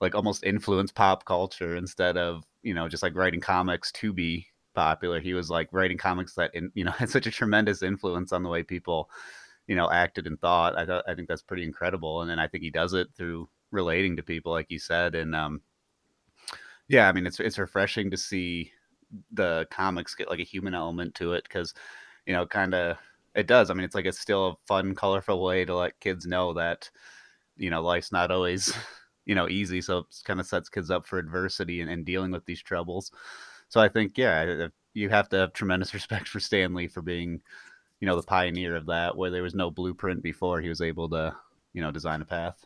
like 0.00 0.14
almost 0.14 0.44
influence 0.44 0.92
pop 0.92 1.24
culture 1.24 1.76
instead 1.76 2.16
of 2.16 2.44
you 2.62 2.74
know 2.74 2.88
just 2.88 3.02
like 3.02 3.16
writing 3.16 3.40
comics 3.40 3.92
to 3.92 4.12
be 4.12 4.46
popular. 4.74 5.20
He 5.20 5.34
was 5.34 5.50
like 5.50 5.68
writing 5.72 5.98
comics 5.98 6.34
that 6.34 6.54
in, 6.54 6.70
you 6.74 6.84
know 6.84 6.90
had 6.98 7.10
such 7.10 7.26
a 7.26 7.30
tremendous 7.30 7.82
influence 7.82 8.32
on 8.32 8.42
the 8.42 8.48
way 8.48 8.62
people 8.62 9.10
you 9.66 9.76
know 9.76 9.90
acted 9.90 10.26
and 10.26 10.40
thought. 10.40 10.78
I 10.78 10.86
thought 10.86 11.04
I 11.08 11.14
think 11.14 11.28
that's 11.28 11.42
pretty 11.42 11.64
incredible, 11.64 12.22
and 12.22 12.30
then 12.30 12.38
I 12.38 12.48
think 12.48 12.62
he 12.62 12.70
does 12.70 12.94
it 12.94 13.08
through 13.16 13.48
relating 13.70 14.16
to 14.16 14.22
people, 14.22 14.52
like 14.52 14.70
you 14.70 14.78
said, 14.78 15.14
and 15.14 15.34
um, 15.34 15.60
yeah, 16.88 17.08
I 17.08 17.12
mean 17.12 17.26
it's 17.26 17.40
it's 17.40 17.58
refreshing 17.58 18.10
to 18.10 18.16
see 18.16 18.72
the 19.32 19.66
comics 19.70 20.14
get 20.14 20.28
like 20.28 20.40
a 20.40 20.44
human 20.44 20.74
element 20.74 21.14
to 21.16 21.32
it 21.32 21.44
because 21.44 21.74
you 22.26 22.32
know 22.32 22.46
kind 22.46 22.74
of 22.74 22.96
it 23.38 23.46
does. 23.46 23.70
I 23.70 23.74
mean 23.74 23.84
it's 23.84 23.94
like 23.94 24.06
it's 24.06 24.18
still 24.20 24.46
a 24.48 24.56
fun, 24.66 24.94
colorful 24.94 25.42
way 25.42 25.64
to 25.64 25.74
let 25.76 26.00
kids 26.00 26.26
know 26.26 26.52
that 26.54 26.90
you 27.56 27.70
know 27.70 27.82
life's 27.82 28.12
not 28.12 28.30
always 28.30 28.72
you 29.26 29.34
know 29.34 29.48
easy 29.48 29.80
so 29.82 29.98
it 29.98 30.06
kind 30.24 30.40
of 30.40 30.46
sets 30.46 30.68
kids 30.70 30.90
up 30.90 31.04
for 31.06 31.18
adversity 31.18 31.80
and, 31.82 31.90
and 31.90 32.06
dealing 32.06 32.30
with 32.30 32.46
these 32.46 32.62
troubles 32.62 33.12
so 33.68 33.80
i 33.80 33.88
think 33.88 34.16
yeah 34.16 34.68
you 34.94 35.08
have 35.10 35.28
to 35.28 35.36
have 35.36 35.52
tremendous 35.52 35.92
respect 35.98 36.26
for 36.28 36.40
stan 36.40 36.72
lee 36.72 36.88
for 36.88 37.02
being 37.02 37.40
you 38.00 38.06
know 38.06 38.16
the 38.16 38.22
pioneer 38.22 38.74
of 38.74 38.86
that 38.86 39.16
where 39.16 39.30
there 39.30 39.42
was 39.42 39.54
no 39.54 39.70
blueprint 39.70 40.22
before 40.22 40.60
he 40.60 40.68
was 40.68 40.80
able 40.80 41.08
to 41.10 41.34
you 41.74 41.82
know 41.82 41.90
design 41.90 42.22
a 42.22 42.24
path 42.24 42.64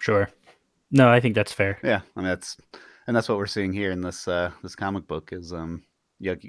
Sure. 0.00 0.28
No, 0.90 1.08
I 1.08 1.18
think 1.18 1.34
that's 1.34 1.52
fair. 1.52 1.78
yeah 1.82 2.00
i 2.16 2.20
mean 2.20 2.28
that's 2.28 2.56
and 3.06 3.14
that's 3.16 3.28
what 3.28 3.38
we're 3.38 3.46
seeing 3.46 3.72
here 3.72 3.90
in 3.90 4.00
this 4.00 4.26
uh 4.28 4.50
this 4.62 4.76
comic 4.76 5.06
book 5.06 5.30
is 5.32 5.52
um 5.52 5.82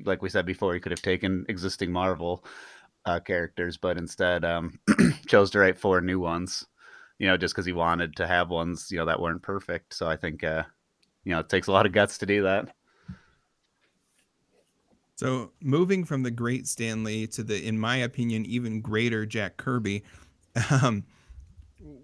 like 0.06 0.22
we 0.22 0.30
said 0.30 0.46
before 0.46 0.74
he 0.74 0.80
could 0.80 0.92
have 0.92 1.02
taken 1.02 1.46
existing 1.50 1.92
marvel 1.92 2.46
uh 3.06 3.20
characters 3.20 3.78
but 3.78 3.98
instead 3.98 4.44
um 4.46 4.80
chose 5.28 5.50
to 5.52 5.60
write 5.60 5.80
four 5.80 6.02
new 6.02 6.20
ones 6.20 6.66
you 7.20 7.28
know 7.28 7.38
just 7.38 7.54
because 7.54 7.66
he 7.66 7.74
wanted 7.74 8.16
to 8.16 8.28
have 8.28 8.50
ones 8.50 8.92
you 8.92 8.98
know 8.98 9.06
that 9.06 9.20
weren't 9.20 9.42
perfect 9.42 9.94
so 9.94 10.08
i 10.08 10.16
think 10.16 10.44
uh 10.44 10.64
you 11.24 11.32
know 11.32 11.40
it 11.40 11.50
takes 11.50 11.68
a 11.68 11.72
lot 11.72 11.86
of 11.86 11.92
guts 11.92 12.18
to 12.18 12.26
do 12.26 12.44
that 12.44 12.74
So 15.16 15.52
moving 15.62 16.04
from 16.04 16.24
the 16.24 16.32
great 16.32 16.68
Stan 16.68 17.04
Lee 17.04 17.26
to 17.28 17.44
the, 17.44 17.66
in 17.66 17.80
my 17.80 17.98
opinion, 17.98 18.46
even 18.46 18.82
greater 18.82 19.26
Jack 19.26 19.56
Kirby, 19.56 20.04
um, 20.70 21.06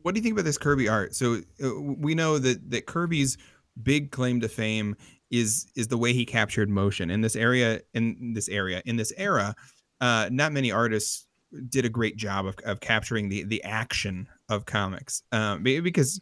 what 0.01 0.15
do 0.15 0.19
you 0.19 0.23
think 0.23 0.33
about 0.33 0.45
this 0.45 0.57
Kirby 0.57 0.87
art? 0.87 1.13
So 1.13 1.41
uh, 1.63 1.79
we 1.79 2.15
know 2.15 2.39
that 2.39 2.71
that 2.71 2.85
Kirby's 2.85 3.37
big 3.81 4.11
claim 4.11 4.39
to 4.41 4.49
fame 4.49 4.95
is 5.31 5.67
is 5.75 5.87
the 5.87 5.97
way 5.97 6.13
he 6.13 6.25
captured 6.25 6.69
motion 6.69 7.09
in 7.09 7.21
this 7.21 7.35
area 7.35 7.81
in 7.93 8.33
this 8.33 8.49
area 8.49 8.81
in 8.85 8.97
this 8.97 9.11
era. 9.17 9.55
Uh, 10.01 10.27
not 10.31 10.51
many 10.51 10.71
artists 10.71 11.27
did 11.69 11.85
a 11.85 11.89
great 11.89 12.17
job 12.17 12.45
of, 12.45 12.55
of 12.65 12.79
capturing 12.81 13.29
the 13.29 13.43
the 13.43 13.63
action 13.63 14.27
of 14.49 14.65
comics 14.65 15.23
um, 15.31 15.63
because 15.63 16.19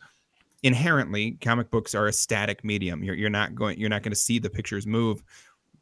inherently 0.64 1.32
comic 1.42 1.72
books 1.72 1.96
are 1.96 2.08
a 2.08 2.14
static 2.14 2.64
medium. 2.64 3.04
You're, 3.04 3.16
you're 3.16 3.30
not 3.30 3.56
going 3.56 3.80
you're 3.80 3.90
not 3.90 4.04
going 4.04 4.12
to 4.12 4.20
see 4.20 4.40
the 4.40 4.50
pictures 4.50 4.86
move, 4.86 5.24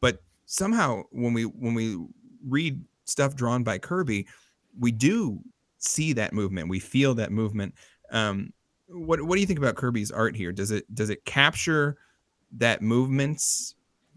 but 0.00 0.22
somehow 0.46 1.02
when 1.10 1.34
we 1.34 1.44
when 1.44 1.74
we 1.74 1.98
read 2.46 2.80
stuff 3.04 3.34
drawn 3.34 3.62
by 3.62 3.78
Kirby, 3.78 4.26
we 4.78 4.90
do 4.90 5.40
see 5.78 6.12
that 6.14 6.32
movement. 6.32 6.68
We 6.68 6.80
feel 6.80 7.14
that 7.14 7.30
movement. 7.30 7.74
Um, 8.10 8.52
what 8.86 9.20
what 9.20 9.34
do 9.34 9.40
you 9.40 9.46
think 9.46 9.58
about 9.58 9.76
Kirby's 9.76 10.10
art 10.10 10.34
here? 10.34 10.52
Does 10.52 10.70
it 10.70 10.92
does 10.94 11.10
it 11.10 11.24
capture 11.26 11.98
that 12.56 12.82
movements? 12.82 13.74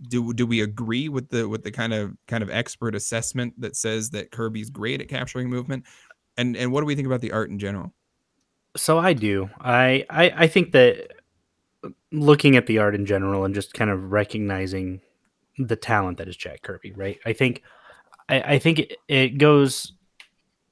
Do 0.10 0.34
do 0.34 0.48
we 0.48 0.62
agree 0.62 1.10
with 1.10 1.30
the 1.30 1.48
with 1.48 1.64
the 1.64 1.72
kind 1.72 1.94
of 1.94 2.16
kind 2.28 2.42
of 2.42 2.50
expert 2.50 2.96
assessment 2.96 3.54
that 3.60 3.76
says 3.76 4.10
that 4.12 4.32
Kirby's 4.32 4.70
great 4.70 5.02
at 5.02 5.08
capturing 5.08 5.50
movement? 5.50 5.86
And 6.38 6.56
and 6.56 6.72
what 6.72 6.82
do 6.82 6.86
we 6.86 6.96
think 6.96 7.06
about 7.06 7.22
the 7.22 7.32
art 7.32 7.50
in 7.50 7.60
general? 7.60 7.94
So 8.76 8.98
I 8.98 9.14
do. 9.14 9.50
I, 9.60 10.06
I 10.10 10.32
I 10.36 10.48
think 10.48 10.72
that 10.72 11.12
looking 12.12 12.56
at 12.56 12.68
the 12.68 12.80
art 12.80 12.96
in 12.96 13.06
general 13.06 13.46
and 13.46 13.54
just 13.54 13.74
kind 13.74 13.90
of 13.90 14.12
recognizing 14.12 15.02
the 15.58 15.76
talent 15.76 16.18
that 16.18 16.28
is 16.28 16.38
Jack 16.38 16.62
Kirby, 16.62 16.94
right? 16.94 17.20
I 17.26 17.34
think 17.34 17.64
I, 18.30 18.42
I 18.42 18.60
think 18.60 18.80
it, 18.80 18.98
it 19.08 19.38
goes 19.38 19.94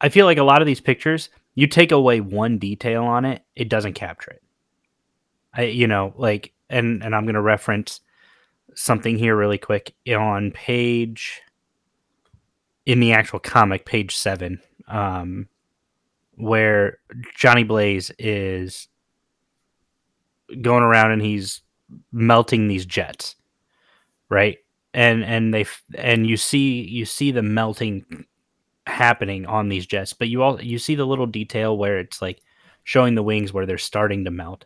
I 0.01 0.09
feel 0.09 0.25
like 0.25 0.37
a 0.37 0.43
lot 0.43 0.61
of 0.61 0.65
these 0.65 0.81
pictures, 0.81 1.29
you 1.55 1.67
take 1.67 1.91
away 1.91 2.21
one 2.21 2.57
detail 2.57 3.03
on 3.03 3.25
it, 3.25 3.43
it 3.55 3.69
doesn't 3.69 3.93
capture 3.93 4.31
it. 4.31 4.41
I 5.53 5.63
you 5.63 5.87
know, 5.87 6.13
like 6.15 6.53
and 6.69 7.03
and 7.03 7.15
I'm 7.15 7.25
going 7.25 7.35
to 7.35 7.41
reference 7.41 8.01
something 8.75 9.17
here 9.17 9.35
really 9.35 9.57
quick 9.57 9.93
on 10.09 10.51
page 10.51 11.41
in 12.85 12.99
the 12.99 13.11
actual 13.11 13.39
comic 13.39 13.85
page 13.85 14.15
7 14.15 14.61
um 14.87 15.47
where 16.39 16.99
Johnny 17.35 17.65
Blaze 17.65 18.11
is 18.17 18.87
going 20.61 20.83
around 20.83 21.11
and 21.11 21.21
he's 21.21 21.61
melting 22.11 22.67
these 22.67 22.85
jets, 22.85 23.35
right? 24.29 24.57
And 24.93 25.23
and 25.23 25.53
they 25.53 25.65
and 25.95 26.25
you 26.25 26.37
see 26.37 26.81
you 26.81 27.05
see 27.05 27.31
the 27.31 27.43
melting 27.43 28.25
happening 28.87 29.45
on 29.45 29.69
these 29.69 29.85
jets, 29.85 30.13
but 30.13 30.29
you 30.29 30.41
all 30.41 30.61
you 30.61 30.79
see 30.79 30.95
the 30.95 31.05
little 31.05 31.27
detail 31.27 31.77
where 31.77 31.99
it's 31.99 32.21
like 32.21 32.41
showing 32.83 33.15
the 33.15 33.23
wings 33.23 33.53
where 33.53 33.65
they're 33.65 33.77
starting 33.77 34.23
to 34.25 34.31
melt. 34.31 34.65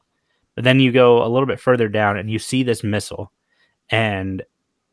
But 0.56 0.64
then 0.64 0.80
you 0.80 0.92
go 0.92 1.24
a 1.24 1.30
little 1.30 1.48
bit 1.48 1.60
further 1.60 1.88
down 1.88 2.18
and 2.18 2.30
you 2.30 2.40
see 2.40 2.64
this 2.64 2.84
missile 2.84 3.32
and 3.90 4.44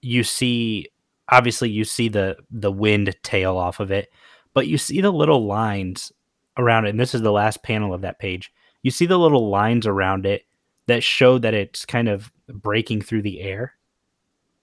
you 0.00 0.24
see 0.24 0.88
obviously 1.28 1.70
you 1.70 1.84
see 1.84 2.08
the 2.08 2.36
the 2.50 2.72
wind 2.72 3.14
tail 3.22 3.56
off 3.56 3.80
of 3.80 3.90
it, 3.90 4.11
but 4.54 4.66
you 4.66 4.78
see 4.78 5.00
the 5.00 5.12
little 5.12 5.46
lines 5.46 6.12
around 6.56 6.86
it. 6.86 6.90
And 6.90 7.00
this 7.00 7.14
is 7.14 7.22
the 7.22 7.32
last 7.32 7.62
panel 7.62 7.94
of 7.94 8.02
that 8.02 8.18
page. 8.18 8.52
You 8.82 8.90
see 8.90 9.06
the 9.06 9.18
little 9.18 9.48
lines 9.50 9.86
around 9.86 10.26
it 10.26 10.44
that 10.86 11.02
show 11.02 11.38
that 11.38 11.54
it's 11.54 11.84
kind 11.84 12.08
of 12.08 12.32
breaking 12.48 13.02
through 13.02 13.22
the 13.22 13.40
air 13.40 13.74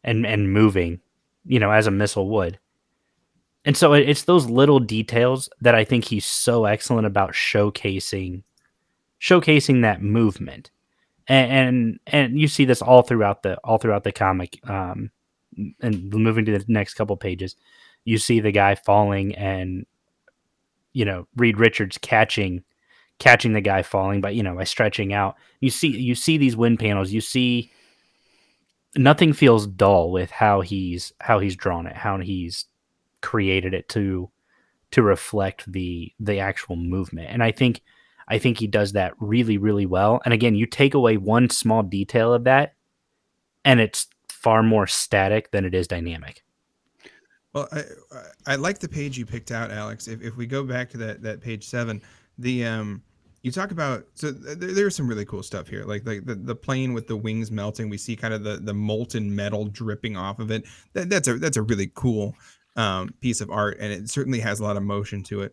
and 0.03 0.25
and 0.25 0.51
moving, 0.51 0.99
you 1.45 1.59
know, 1.59 1.71
as 1.71 1.87
a 1.87 1.91
missile 1.91 2.29
would. 2.29 2.59
And 3.65 3.75
so 3.75 3.91
it's 3.93 4.23
those 4.23 4.49
little 4.49 4.79
details 4.79 5.49
that 5.59 5.75
I 5.75 5.83
think 5.83 6.05
he's 6.05 6.25
so 6.25 6.65
excellent 6.65 7.05
about 7.05 7.33
showcasing 7.33 8.43
showcasing 9.19 9.81
that 9.81 10.01
movement. 10.01 10.71
And 11.27 11.99
and, 12.07 12.39
you 12.39 12.47
see 12.47 12.65
this 12.65 12.81
all 12.81 13.01
throughout 13.01 13.43
the 13.43 13.57
all 13.63 13.77
throughout 13.77 14.03
the 14.03 14.13
comic 14.13 14.59
um 14.69 15.11
and 15.81 16.13
moving 16.13 16.45
to 16.45 16.57
the 16.57 16.65
next 16.67 16.93
couple 16.93 17.17
pages. 17.17 17.55
You 18.05 18.17
see 18.17 18.39
the 18.39 18.51
guy 18.51 18.75
falling 18.75 19.35
and 19.35 19.85
you 20.93 21.05
know, 21.05 21.27
Reed 21.35 21.59
Richards 21.59 21.97
catching 21.97 22.63
catching 23.19 23.53
the 23.53 23.61
guy 23.61 23.81
falling 23.81 24.21
by 24.21 24.29
you 24.29 24.43
know 24.43 24.55
by 24.55 24.63
stretching 24.63 25.13
out. 25.13 25.35
You 25.59 25.69
see 25.69 25.89
you 25.89 26.15
see 26.15 26.37
these 26.37 26.55
wind 26.55 26.79
panels. 26.79 27.11
You 27.11 27.21
see 27.21 27.71
nothing 28.95 29.33
feels 29.33 29.67
dull 29.67 30.11
with 30.11 30.31
how 30.31 30.61
he's 30.61 31.11
how 31.19 31.39
he's 31.39 31.55
drawn 31.55 31.87
it, 31.87 31.95
how 31.95 32.19
he's 32.19 32.65
created 33.21 33.73
it 33.73 33.89
to 33.89 34.29
to 34.91 35.03
reflect 35.03 35.71
the 35.71 36.13
the 36.19 36.39
actual 36.39 36.75
movement. 36.75 37.27
And 37.29 37.43
I 37.43 37.51
think 37.51 37.81
I 38.27 38.37
think 38.37 38.57
he 38.59 38.67
does 38.67 38.93
that 38.93 39.13
really 39.19 39.57
really 39.57 39.85
well. 39.85 40.21
And 40.25 40.33
again, 40.33 40.55
you 40.55 40.65
take 40.65 40.93
away 40.93 41.17
one 41.17 41.49
small 41.49 41.83
detail 41.83 42.33
of 42.33 42.43
that 42.45 42.73
and 43.65 43.81
it's 43.81 44.07
far 44.29 44.63
more 44.63 44.87
static 44.87 45.51
than 45.51 45.65
it 45.65 45.75
is 45.75 45.87
dynamic. 45.87 46.43
Well, 47.53 47.67
I, 47.71 47.83
I 48.45 48.55
like 48.55 48.79
the 48.79 48.87
page 48.87 49.17
you 49.17 49.25
picked 49.25 49.51
out, 49.51 49.71
Alex. 49.71 50.07
If, 50.07 50.21
if 50.21 50.37
we 50.37 50.45
go 50.45 50.63
back 50.63 50.89
to 50.91 50.97
that 50.99 51.21
that 51.23 51.41
page 51.41 51.65
seven, 51.65 52.01
the 52.37 52.65
um, 52.65 53.01
you 53.41 53.51
talk 53.51 53.71
about 53.71 54.05
so 54.13 54.31
th- 54.31 54.57
there's 54.57 54.95
some 54.95 55.07
really 55.07 55.25
cool 55.25 55.43
stuff 55.43 55.67
here, 55.67 55.83
like 55.83 56.05
like 56.05 56.25
the, 56.25 56.35
the 56.35 56.55
plane 56.55 56.93
with 56.93 57.07
the 57.07 57.17
wings 57.17 57.51
melting. 57.51 57.89
We 57.89 57.97
see 57.97 58.15
kind 58.15 58.33
of 58.33 58.43
the 58.43 58.57
the 58.57 58.73
molten 58.73 59.35
metal 59.35 59.65
dripping 59.65 60.15
off 60.15 60.39
of 60.39 60.51
it. 60.51 60.65
That, 60.93 61.09
that's 61.09 61.27
a 61.27 61.37
that's 61.39 61.57
a 61.57 61.61
really 61.61 61.91
cool 61.95 62.35
um, 62.75 63.13
piece 63.21 63.41
of 63.41 63.49
art, 63.49 63.77
and 63.79 63.91
it 63.91 64.09
certainly 64.09 64.39
has 64.39 64.59
a 64.59 64.63
lot 64.63 64.77
of 64.77 64.83
motion 64.83 65.23
to 65.23 65.41
it. 65.41 65.51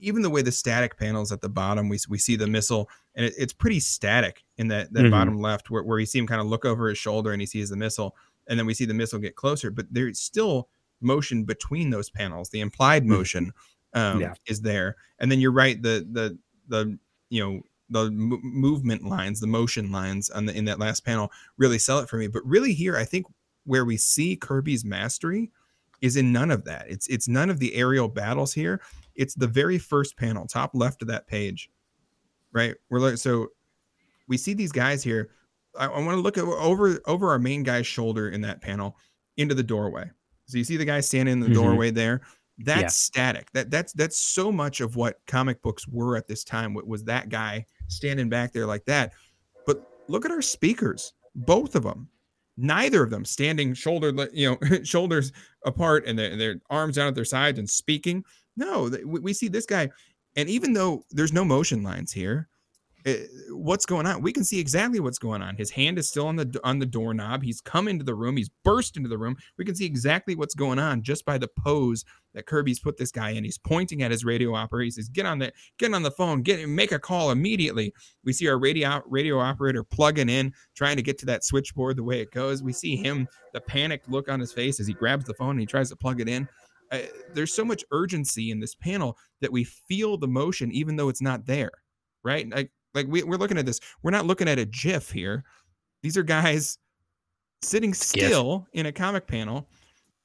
Even 0.00 0.22
the 0.22 0.30
way 0.30 0.42
the 0.42 0.52
static 0.52 0.96
panels 0.98 1.32
at 1.32 1.40
the 1.40 1.48
bottom, 1.48 1.88
we 1.88 1.98
we 2.08 2.18
see 2.18 2.36
the 2.36 2.46
missile, 2.46 2.88
and 3.14 3.26
it, 3.26 3.34
it's 3.38 3.52
pretty 3.52 3.80
static 3.80 4.44
in 4.58 4.68
that 4.68 4.92
that 4.92 5.04
Mhm. 5.04 5.10
bottom 5.10 5.38
left, 5.40 5.70
where 5.70 5.82
where 5.82 5.98
you 5.98 6.06
see 6.06 6.18
him 6.18 6.26
kind 6.26 6.40
of 6.40 6.46
look 6.46 6.64
over 6.64 6.88
his 6.88 6.98
shoulder 6.98 7.32
and 7.32 7.40
he 7.42 7.46
sees 7.46 7.70
the 7.70 7.76
missile, 7.76 8.16
and 8.48 8.58
then 8.58 8.66
we 8.66 8.74
see 8.74 8.84
the 8.84 8.94
missile 8.94 9.18
get 9.18 9.36
closer, 9.36 9.70
but 9.70 9.86
there's 9.90 10.18
still 10.20 10.68
motion 11.00 11.44
between 11.44 11.90
those 11.90 12.08
panels. 12.10 12.48
The 12.50 12.60
implied 12.60 13.04
Mhm. 13.04 13.08
motion 13.08 13.52
um, 13.94 14.20
Yeah. 14.20 14.34
is 14.46 14.60
there, 14.62 14.96
and 15.18 15.30
then 15.30 15.40
you're 15.40 15.52
right. 15.52 15.80
The 15.80 16.06
the 16.10 16.38
the 16.68 16.98
you 17.30 17.42
know 17.44 17.62
the 17.90 18.10
mo- 18.10 18.40
movement 18.42 19.04
lines, 19.04 19.40
the 19.40 19.46
motion 19.46 19.92
lines 19.92 20.30
on 20.30 20.46
the 20.46 20.56
in 20.56 20.64
that 20.64 20.78
last 20.78 21.04
panel 21.04 21.30
really 21.58 21.78
sell 21.78 21.98
it 22.00 22.08
for 22.08 22.16
me. 22.16 22.26
But 22.26 22.44
really, 22.46 22.72
here 22.74 22.96
I 22.96 23.04
think 23.04 23.26
where 23.64 23.84
we 23.84 23.96
see 23.96 24.36
Kirby's 24.36 24.84
mastery 24.84 25.50
is 26.00 26.16
in 26.16 26.32
none 26.32 26.50
of 26.50 26.64
that. 26.64 26.90
It's 26.90 27.06
it's 27.08 27.28
none 27.28 27.50
of 27.50 27.58
the 27.60 27.74
aerial 27.74 28.08
battles 28.08 28.52
here. 28.54 28.80
It's 29.16 29.34
the 29.34 29.46
very 29.46 29.78
first 29.78 30.16
panel, 30.16 30.46
top 30.46 30.70
left 30.74 31.02
of 31.02 31.08
that 31.08 31.26
page, 31.26 31.70
right? 32.52 32.74
We're 32.90 33.00
like 33.00 33.18
so 33.18 33.48
we 34.28 34.36
see 34.36 34.54
these 34.54 34.72
guys 34.72 35.02
here. 35.02 35.30
I, 35.78 35.86
I 35.86 35.98
want 36.00 36.16
to 36.16 36.20
look 36.22 36.38
at 36.38 36.44
over 36.44 36.98
over 37.06 37.30
our 37.30 37.38
main 37.38 37.62
guy's 37.62 37.86
shoulder 37.86 38.30
in 38.30 38.40
that 38.42 38.60
panel 38.60 38.96
into 39.36 39.54
the 39.54 39.62
doorway. 39.62 40.10
So 40.46 40.58
you 40.58 40.64
see 40.64 40.76
the 40.76 40.84
guy 40.84 41.00
standing 41.00 41.32
in 41.34 41.40
the 41.40 41.48
Mhm. 41.48 41.54
doorway 41.54 41.90
there. 41.90 42.20
That's 42.58 42.82
Yeah. 42.82 42.88
static. 42.88 43.50
That 43.52 43.70
that's 43.70 43.92
that's 43.92 44.18
so 44.18 44.52
much 44.52 44.80
of 44.80 44.96
what 44.96 45.20
comic 45.26 45.60
books 45.62 45.88
were 45.88 46.16
at 46.16 46.26
this 46.28 46.44
time. 46.44 46.74
wa- 46.74 46.82
Was 46.86 47.04
that 47.04 47.28
guy 47.28 47.66
standing 47.88 48.28
back 48.28 48.52
there 48.52 48.66
like 48.66 48.84
that? 48.86 49.12
But 49.66 49.84
look 50.08 50.24
at 50.24 50.30
our 50.30 50.42
speakers, 50.42 51.12
both 51.34 51.74
of 51.74 51.82
them. 51.82 52.08
Neither 52.56 53.02
of 53.02 53.10
them 53.10 53.24
standing 53.24 53.74
shoulder, 53.74 54.12
you 54.32 54.50
know, 54.50 54.58
shoulders 54.84 55.32
apart 55.64 56.04
and 56.06 56.16
their, 56.16 56.36
their 56.36 56.60
arms 56.70 56.94
down 56.94 57.08
at 57.08 57.16
their 57.16 57.24
sides 57.24 57.58
and 57.58 57.68
speaking. 57.68 58.24
No, 58.56 58.90
we, 59.04 59.32
see 59.32 59.48
this 59.48 59.66
guy, 59.66 59.90
and 60.36 60.48
even 60.48 60.72
though 60.72 61.04
there's 61.10 61.32
no 61.32 61.44
motion 61.44 61.82
lines 61.82 62.12
here, 62.12 62.48
eh, 63.04 63.24
what's 63.50 63.84
going 63.84 64.06
on? 64.06 64.22
We 64.22 64.32
can 64.32 64.44
see 64.44 64.60
exactly 64.60 65.00
what's 65.00 65.18
going 65.18 65.42
on. 65.42 65.56
His 65.56 65.70
hand 65.70 65.98
is 65.98 66.08
still 66.08 66.28
on 66.28 66.36
the 66.36 66.60
on 66.62 66.78
the 66.78 66.86
doorknob. 66.86 67.42
He's 67.42 67.60
come 67.60 67.88
into 67.88 68.04
the 68.04 68.14
room. 68.14 68.36
He's 68.36 68.50
burst 68.64 68.96
into 68.96 69.08
the 69.08 69.18
room. 69.18 69.36
We 69.58 69.64
can 69.64 69.74
see 69.74 69.86
exactly 69.86 70.36
what's 70.36 70.54
going 70.54 70.78
on 70.78 71.02
just 71.02 71.24
by 71.24 71.38
the 71.38 71.48
pose 71.48 72.04
that 72.34 72.46
Kirby's 72.46 72.80
put 72.80 72.96
this 72.96 73.10
guy 73.10 73.30
in. 73.30 73.44
He's 73.44 73.58
pointing 73.58 74.02
at 74.02 74.10
his 74.10 74.24
radio 74.24 74.54
operator. 74.54 74.84
He 74.84 74.90
says, 74.92 75.08
"Get 75.08 75.26
on 75.26 75.38
the 75.38 75.52
get 75.78 75.92
on 75.92 76.02
the 76.02 76.10
phone. 76.10 76.42
Get 76.42 76.68
make 76.68 76.92
a 76.92 76.98
call 76.98 77.32
immediately." 77.32 77.92
We 78.24 78.32
see 78.32 78.48
our 78.48 78.58
radio 78.58 79.02
radio 79.06 79.40
operator 79.40 79.82
plugging 79.82 80.28
in, 80.28 80.52
trying 80.76 80.96
to 80.96 81.02
get 81.02 81.18
to 81.18 81.26
that 81.26 81.44
switchboard 81.44 81.96
the 81.96 82.04
way 82.04 82.20
it 82.20 82.30
goes. 82.30 82.62
We 82.62 82.72
see 82.72 82.94
him, 82.94 83.28
the 83.52 83.60
panicked 83.60 84.08
look 84.08 84.28
on 84.28 84.38
his 84.38 84.52
face 84.52 84.78
as 84.78 84.86
he 84.86 84.94
grabs 84.94 85.24
the 85.24 85.34
phone 85.34 85.50
and 85.50 85.60
he 85.60 85.66
tries 85.66 85.90
to 85.90 85.96
plug 85.96 86.20
it 86.20 86.28
in. 86.28 86.48
There's 87.32 87.52
so 87.52 87.64
much 87.64 87.84
urgency 87.90 88.50
in 88.50 88.60
this 88.60 88.74
panel 88.74 89.16
that 89.40 89.52
we 89.52 89.64
feel 89.64 90.16
the 90.16 90.28
motion 90.28 90.72
even 90.72 90.96
though 90.96 91.08
it's 91.08 91.22
not 91.22 91.46
there, 91.46 91.72
right? 92.22 92.48
Like 92.50 92.70
like 92.94 93.06
we, 93.08 93.22
we're 93.22 93.36
looking 93.36 93.58
at 93.58 93.66
this. 93.66 93.80
We're 94.02 94.10
not 94.12 94.26
looking 94.26 94.48
at 94.48 94.58
a 94.58 94.64
GIF 94.64 95.10
here. 95.10 95.44
These 96.02 96.16
are 96.16 96.22
guys 96.22 96.78
sitting 97.62 97.94
still 97.94 98.66
in 98.72 98.86
a 98.86 98.92
comic 98.92 99.26
panel 99.26 99.68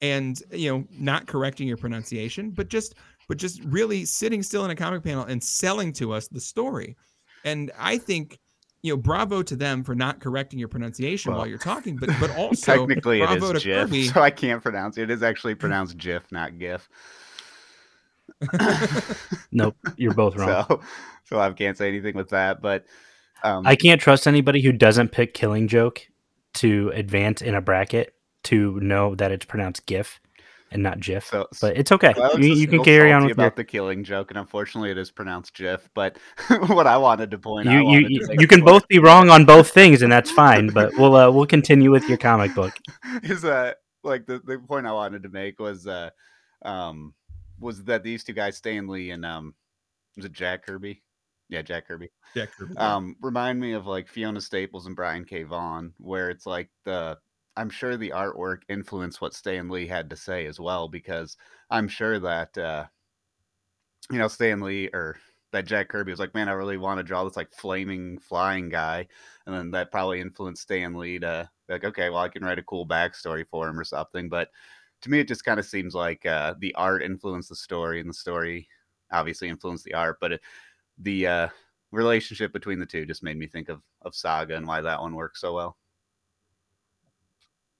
and 0.02 0.42
you 0.52 0.70
know 0.70 0.84
not 0.90 1.26
correcting 1.26 1.66
your 1.66 1.76
pronunciation 1.76 2.50
but 2.50 2.68
just 2.68 2.94
but 3.28 3.36
just 3.36 3.62
really 3.64 4.04
sitting 4.04 4.42
still 4.42 4.64
in 4.64 4.70
a 4.70 4.76
comic 4.76 5.02
panel 5.02 5.24
and 5.24 5.42
selling 5.42 5.92
to 5.92 6.12
us 6.12 6.28
the 6.28 6.40
story 6.40 6.96
and 7.44 7.70
i 7.78 7.96
think 7.96 8.38
you 8.82 8.92
know 8.92 8.96
bravo 8.96 9.42
to 9.42 9.56
them 9.56 9.84
for 9.84 9.94
not 9.94 10.20
correcting 10.20 10.58
your 10.58 10.68
pronunciation 10.68 11.34
while 11.34 11.46
you're 11.46 11.58
talking 11.58 11.96
but 11.96 12.08
but 12.20 12.34
also 12.36 12.86
Technically, 12.86 13.20
it 13.20 13.26
bravo 13.26 13.52
is 13.52 13.62
to 13.62 13.68
GIF, 13.68 13.88
Kirby. 13.88 14.04
so 14.08 14.20
I 14.20 14.30
can't 14.30 14.62
pronounce 14.62 14.98
it. 14.98 15.02
It 15.04 15.10
is 15.10 15.22
actually 15.22 15.54
pronounced 15.54 15.96
GIF, 15.98 16.30
not 16.30 16.58
GIF. 16.58 16.88
Nope, 19.52 19.76
you're 19.96 20.14
both 20.14 20.36
wrong. 20.36 20.64
so, 20.68 20.80
so 21.24 21.40
I 21.40 21.50
can't 21.52 21.76
say 21.76 21.88
anything 21.88 22.14
with 22.14 22.30
that. 22.30 22.62
But 22.62 22.86
um, 23.42 23.66
I 23.66 23.76
can't 23.76 24.00
trust 24.00 24.26
anybody 24.26 24.62
who 24.62 24.72
doesn't 24.72 25.08
pick 25.12 25.34
Killing 25.34 25.68
Joke 25.68 26.06
to 26.54 26.90
advance 26.94 27.42
in 27.42 27.54
a 27.54 27.60
bracket 27.60 28.14
to 28.44 28.78
know 28.80 29.14
that 29.16 29.30
it's 29.32 29.44
pronounced 29.44 29.86
GIF 29.86 30.20
and 30.72 30.82
not 30.82 31.00
GIF. 31.00 31.26
so, 31.26 31.48
but 31.60 31.76
it's 31.76 31.90
okay. 31.92 32.12
So 32.14 32.36
You, 32.36 32.54
you 32.54 32.68
can 32.68 32.82
carry 32.84 33.12
on 33.12 33.22
salty 33.22 33.32
with 33.32 33.38
your, 33.38 33.46
about 33.46 33.56
the 33.56 33.64
killing 33.64 34.04
joke, 34.04 34.30
and 34.30 34.38
unfortunately, 34.38 34.90
it 34.90 34.98
is 34.98 35.10
pronounced 35.10 35.54
GIF. 35.54 35.88
But 35.94 36.16
what 36.68 36.86
I 36.86 36.96
wanted 36.96 37.30
to 37.32 37.38
point 37.38 37.68
out, 37.68 37.72
you 37.72 37.88
I 37.88 37.92
you, 37.92 38.06
you, 38.08 38.28
you 38.38 38.46
can 38.46 38.60
before- 38.60 38.80
both 38.80 38.88
be 38.88 38.98
wrong 38.98 39.30
on 39.30 39.44
both 39.44 39.70
things, 39.70 40.02
and 40.02 40.12
that's 40.12 40.30
fine. 40.30 40.68
But 40.68 40.92
we'll 40.98 41.16
uh, 41.16 41.30
we'll 41.30 41.46
continue 41.46 41.90
with 41.90 42.08
your 42.08 42.18
comic 42.18 42.54
book. 42.54 42.72
is 43.22 43.44
uh 43.44 43.72
like 44.04 44.26
the, 44.26 44.40
the 44.44 44.58
point 44.58 44.86
I 44.86 44.92
wanted 44.92 45.22
to 45.24 45.28
make 45.28 45.58
was 45.58 45.86
uh 45.86 46.10
um 46.62 47.14
was 47.58 47.84
that 47.84 48.02
these 48.02 48.24
two 48.24 48.32
guys, 48.32 48.56
Stan 48.56 48.86
Lee 48.86 49.10
and 49.10 49.24
um 49.24 49.54
was 50.16 50.24
it 50.24 50.32
Jack 50.32 50.66
Kirby? 50.66 51.02
Yeah, 51.48 51.62
Jack 51.62 51.88
Kirby. 51.88 52.10
Jack 52.34 52.50
Kirby. 52.56 52.76
Um 52.76 53.16
remind 53.20 53.58
me 53.58 53.72
of 53.72 53.86
like 53.86 54.08
Fiona 54.08 54.40
Staples 54.40 54.86
and 54.86 54.94
Brian 54.96 55.24
K. 55.24 55.42
Vaughan, 55.42 55.92
where 55.98 56.30
it's 56.30 56.46
like 56.46 56.70
the 56.84 57.18
I'm 57.56 57.70
sure 57.70 57.96
the 57.96 58.10
artwork 58.10 58.62
influenced 58.68 59.20
what 59.20 59.34
Stan 59.34 59.68
Lee 59.68 59.86
had 59.86 60.10
to 60.10 60.16
say 60.16 60.46
as 60.46 60.58
well, 60.60 60.88
because 60.88 61.36
I'm 61.70 61.88
sure 61.88 62.18
that 62.20 62.56
uh 62.58 62.86
you 64.10 64.18
know 64.18 64.28
Stan 64.28 64.60
Lee 64.60 64.88
or 64.92 65.16
that 65.52 65.66
Jack 65.66 65.88
Kirby 65.88 66.12
was 66.12 66.20
like, 66.20 66.34
man, 66.34 66.48
I 66.48 66.52
really 66.52 66.76
want 66.76 66.98
to 66.98 67.04
draw 67.04 67.24
this 67.24 67.36
like 67.36 67.52
flaming 67.52 68.18
flying 68.18 68.68
guy, 68.68 69.06
and 69.46 69.54
then 69.54 69.70
that 69.72 69.90
probably 69.92 70.20
influenced 70.20 70.62
Stan 70.62 70.94
Lee 70.94 71.18
to 71.20 71.48
like, 71.68 71.84
okay, 71.84 72.10
well, 72.10 72.20
I 72.20 72.28
can 72.28 72.44
write 72.44 72.58
a 72.58 72.62
cool 72.62 72.86
backstory 72.86 73.44
for 73.48 73.68
him 73.68 73.78
or 73.78 73.84
something. 73.84 74.28
But 74.28 74.50
to 75.02 75.10
me, 75.10 75.20
it 75.20 75.28
just 75.28 75.44
kind 75.44 75.58
of 75.60 75.66
seems 75.66 75.94
like 75.94 76.26
uh, 76.26 76.54
the 76.58 76.74
art 76.74 77.02
influenced 77.02 77.48
the 77.48 77.56
story, 77.56 78.00
and 78.00 78.08
the 78.08 78.14
story 78.14 78.68
obviously 79.12 79.48
influenced 79.48 79.84
the 79.84 79.94
art. 79.94 80.18
But 80.20 80.32
it, 80.32 80.40
the 80.98 81.26
uh, 81.26 81.48
relationship 81.92 82.52
between 82.52 82.78
the 82.80 82.86
two 82.86 83.06
just 83.06 83.22
made 83.22 83.38
me 83.38 83.46
think 83.46 83.68
of 83.68 83.82
of 84.02 84.14
Saga 84.14 84.56
and 84.56 84.66
why 84.66 84.80
that 84.82 85.00
one 85.00 85.14
works 85.14 85.40
so 85.40 85.54
well. 85.54 85.76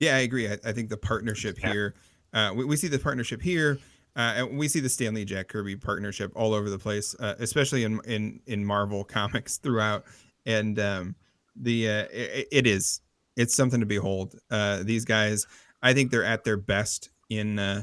Yeah, 0.01 0.17
I 0.17 0.21
agree. 0.21 0.49
I, 0.49 0.59
I 0.65 0.73
think 0.73 0.89
the 0.89 0.97
partnership 0.97 1.59
Yeah. 1.63 1.73
here, 1.73 1.95
uh, 2.33 2.53
we, 2.57 2.65
we 2.65 2.77
see 2.77 2.89
the 2.89 2.99
partnership 2.99 3.41
here, 3.43 3.79
uh, 4.17 4.35
and 4.37 4.59
we 4.59 4.67
see 4.67 4.81
the 4.81 4.89
Stan 4.89 5.15
Lee 5.15 5.25
Jack 5.25 5.49
Kirby 5.49 5.77
partnership 5.77 6.33
all 6.35 6.55
over 6.55 6.69
the 6.71 6.79
place, 6.79 7.15
uh, 7.21 7.35
especially 7.39 7.85
in 7.85 8.01
in 8.07 8.41
in 8.47 8.65
Marvel 8.65 9.05
comics 9.17 9.59
throughout. 9.59 10.05
And 10.47 10.79
um, 10.79 11.15
the 11.55 11.89
uh, 11.89 12.05
it, 12.13 12.49
it 12.51 12.67
is 12.67 13.01
it's 13.37 13.55
something 13.55 13.81
to 13.81 13.87
behold. 13.87 14.35
Uh, 14.51 14.83
these 14.83 15.05
guys, 15.05 15.47
I 15.83 15.93
think 15.93 16.11
they're 16.11 16.25
at 16.25 16.45
their 16.45 16.57
best 16.57 17.11
in 17.29 17.59
uh, 17.59 17.83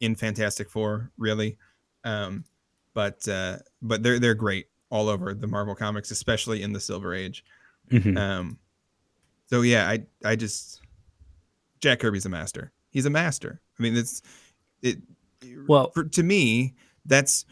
in 0.00 0.14
Fantastic 0.14 0.70
Four, 0.70 1.10
really. 1.18 1.56
Um, 2.04 2.44
but 2.94 3.26
uh, 3.28 3.58
but 3.82 4.02
they're 4.02 4.18
they're 4.18 4.34
great 4.34 4.66
all 4.88 5.08
over 5.08 5.34
the 5.34 5.46
Marvel 5.46 5.74
comics, 5.74 6.10
especially 6.10 6.62
in 6.62 6.72
the 6.72 6.80
Silver 6.80 7.14
Age. 7.14 7.44
Mhm. 7.90 8.16
Um, 8.18 8.58
so 9.46 9.60
yeah, 9.62 9.88
I 9.88 10.04
I 10.24 10.36
just 10.36 10.80
Jack 11.80 12.00
Kirby's 12.00 12.26
a 12.26 12.28
master. 12.28 12.72
He's 12.90 13.06
a 13.06 13.10
master. 13.10 13.60
I 13.78 13.82
mean, 13.82 13.96
it's 13.96 14.22
it. 14.82 14.98
Well- 15.66 15.90
for, 15.90 16.04
to 16.04 16.22
me, 16.22 16.74
that's 17.06 17.44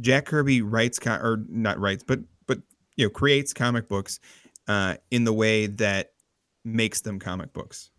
Jack 0.00 0.26
Kirby 0.26 0.62
writes 0.62 0.98
co- 0.98 1.16
or 1.16 1.44
not 1.48 1.78
writes, 1.78 2.02
but 2.02 2.20
but 2.46 2.58
you 2.96 3.06
know 3.06 3.10
creates 3.10 3.52
comic 3.52 3.88
books 3.88 4.20
uh, 4.68 4.96
in 5.10 5.24
the 5.24 5.32
way 5.32 5.66
that 5.66 6.12
makes 6.64 7.00
them 7.00 7.18
comic 7.18 7.52
books, 7.52 7.90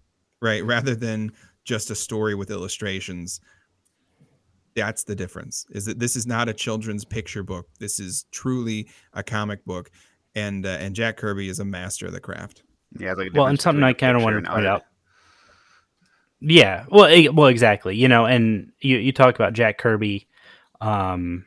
right? 0.41 0.63
Rather 0.65 0.95
than 0.95 1.31
just 1.63 1.91
a 1.91 1.95
story 1.95 2.35
with 2.35 2.49
illustrations. 2.49 3.41
That's 4.73 5.03
the 5.03 5.15
difference. 5.15 5.65
Is 5.71 5.85
that 5.85 5.99
this 5.99 6.15
is 6.15 6.25
not 6.25 6.47
a 6.47 6.53
children's 6.53 7.03
picture 7.03 7.43
book. 7.43 7.67
This 7.79 7.99
is 7.99 8.25
truly 8.31 8.87
a 9.13 9.21
comic 9.21 9.65
book, 9.65 9.91
and 10.33 10.65
uh, 10.65 10.77
and 10.79 10.95
Jack 10.95 11.17
Kirby 11.17 11.49
is 11.49 11.59
a 11.59 11.65
master 11.65 12.05
of 12.07 12.13
the 12.13 12.21
craft. 12.21 12.63
Yeah, 12.97 13.11
it's 13.11 13.19
like 13.19 13.27
a 13.27 13.37
Well, 13.37 13.47
and 13.47 13.59
something 13.59 13.83
I 13.83 13.91
kind 13.93 14.15
of 14.15 14.21
picture 14.21 14.23
wanted 14.23 14.45
to 14.45 14.51
point 14.51 14.65
out. 14.65 14.83
Yeah, 16.41 16.85
well, 16.89 17.05
eh, 17.05 17.27
well, 17.27 17.47
exactly. 17.47 17.95
You 17.95 18.07
know, 18.07 18.25
and 18.25 18.71
you 18.79 18.97
you 18.97 19.11
talk 19.11 19.35
about 19.35 19.53
Jack 19.53 19.77
Kirby, 19.77 20.27
um, 20.81 21.45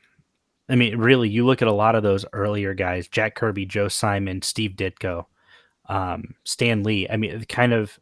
I 0.69 0.77
mean, 0.77 0.99
really, 0.99 1.29
you 1.29 1.45
look 1.45 1.63
at 1.63 1.69
a 1.69 1.73
lot 1.73 1.97
of 1.97 2.03
those 2.03 2.25
earlier 2.33 2.75
guys: 2.75 3.09
Jack 3.09 3.35
Kirby, 3.35 3.67
Joe 3.67 3.89
Simon, 3.89 4.41
Steve 4.43 4.73
Ditko, 4.73 5.27
um, 5.89 6.35
Stan 6.45 6.85
Lee. 6.85 7.09
I 7.11 7.17
mean, 7.17 7.45
kind 7.47 7.73
of 7.73 7.99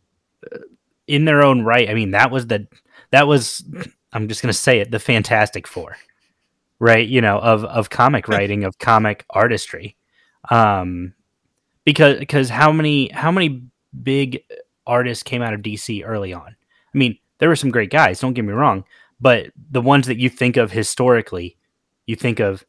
uh, 0.53 0.59
in 1.07 1.25
their 1.25 1.43
own 1.43 1.63
right. 1.63 1.89
I 1.89 1.95
mean, 1.95 2.13
that 2.13 2.31
was 2.31 2.47
the 2.47 2.67
that 3.11 3.27
was. 3.27 3.65
I'm 4.15 4.29
just 4.29 4.43
gonna 4.43 4.53
say 4.53 4.81
it: 4.81 4.91
the 4.91 4.99
Fantastic 4.99 5.67
Four, 5.67 5.97
right? 6.79 7.09
You 7.09 7.23
know, 7.23 7.39
of 7.39 7.65
of 7.65 7.91
comic 7.91 8.29
writing, 8.29 8.65
of 8.65 8.79
comic 8.79 9.25
artistry. 9.31 9.97
Um, 10.51 11.15
because 11.85 12.19
because 12.19 12.51
how 12.51 12.71
many 12.71 13.09
how 13.11 13.33
many 13.33 13.65
big 14.03 14.43
artists 14.87 15.23
came 15.23 15.43
out 15.43 15.55
of 15.55 15.63
DC 15.63 16.03
early 16.07 16.35
on? 16.35 16.57
I 16.95 16.99
mean, 16.99 17.19
there 17.39 17.49
were 17.49 17.57
some 17.57 17.71
great 17.71 17.91
guys. 17.91 18.21
Don't 18.21 18.35
get 18.35 18.45
me 18.45 18.53
wrong, 18.53 18.85
but 19.21 19.47
the 19.71 19.81
ones 19.81 20.07
that 20.07 20.19
you 20.19 20.29
think 20.29 20.57
of 20.57 20.73
historically, 20.73 21.57
you 22.07 22.17
think 22.17 22.41
of 22.41 22.65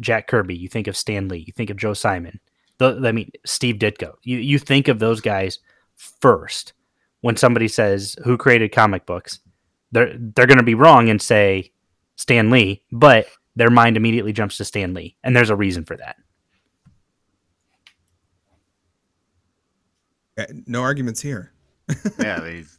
Jack 0.00 0.26
Kirby, 0.28 0.56
you 0.56 0.68
think 0.68 0.86
of 0.86 0.96
Stan 0.96 1.28
Lee, 1.28 1.44
you 1.46 1.52
think 1.52 1.70
of 1.70 1.76
Joe 1.76 1.94
Simon. 1.94 2.40
The, 2.78 3.00
I 3.04 3.12
mean, 3.12 3.30
Steve 3.46 3.76
Ditko. 3.76 4.14
You 4.22 4.38
you 4.38 4.58
think 4.58 4.88
of 4.88 4.98
those 4.98 5.20
guys 5.20 5.60
first 5.94 6.72
when 7.20 7.36
somebody 7.36 7.68
says 7.68 8.16
who 8.24 8.36
created 8.36 8.72
comic 8.72 9.06
books. 9.06 9.38
They're 9.92 10.12
they're 10.18 10.46
going 10.46 10.58
to 10.58 10.64
be 10.64 10.74
wrong 10.74 11.08
and 11.08 11.22
say 11.22 11.72
Stan 12.16 12.50
Lee, 12.50 12.82
but 12.90 13.26
their 13.56 13.70
mind 13.70 13.96
immediately 13.96 14.32
jumps 14.32 14.56
to 14.56 14.64
Stan 14.64 14.92
Lee, 14.94 15.16
and 15.22 15.36
there's 15.36 15.50
a 15.50 15.56
reason 15.56 15.84
for 15.84 15.96
that. 15.96 16.16
Uh, 20.36 20.46
No 20.66 20.82
arguments 20.82 21.20
here. 21.20 21.52
yeah, 22.18 22.44
he's, 22.48 22.56
he's 22.56 22.78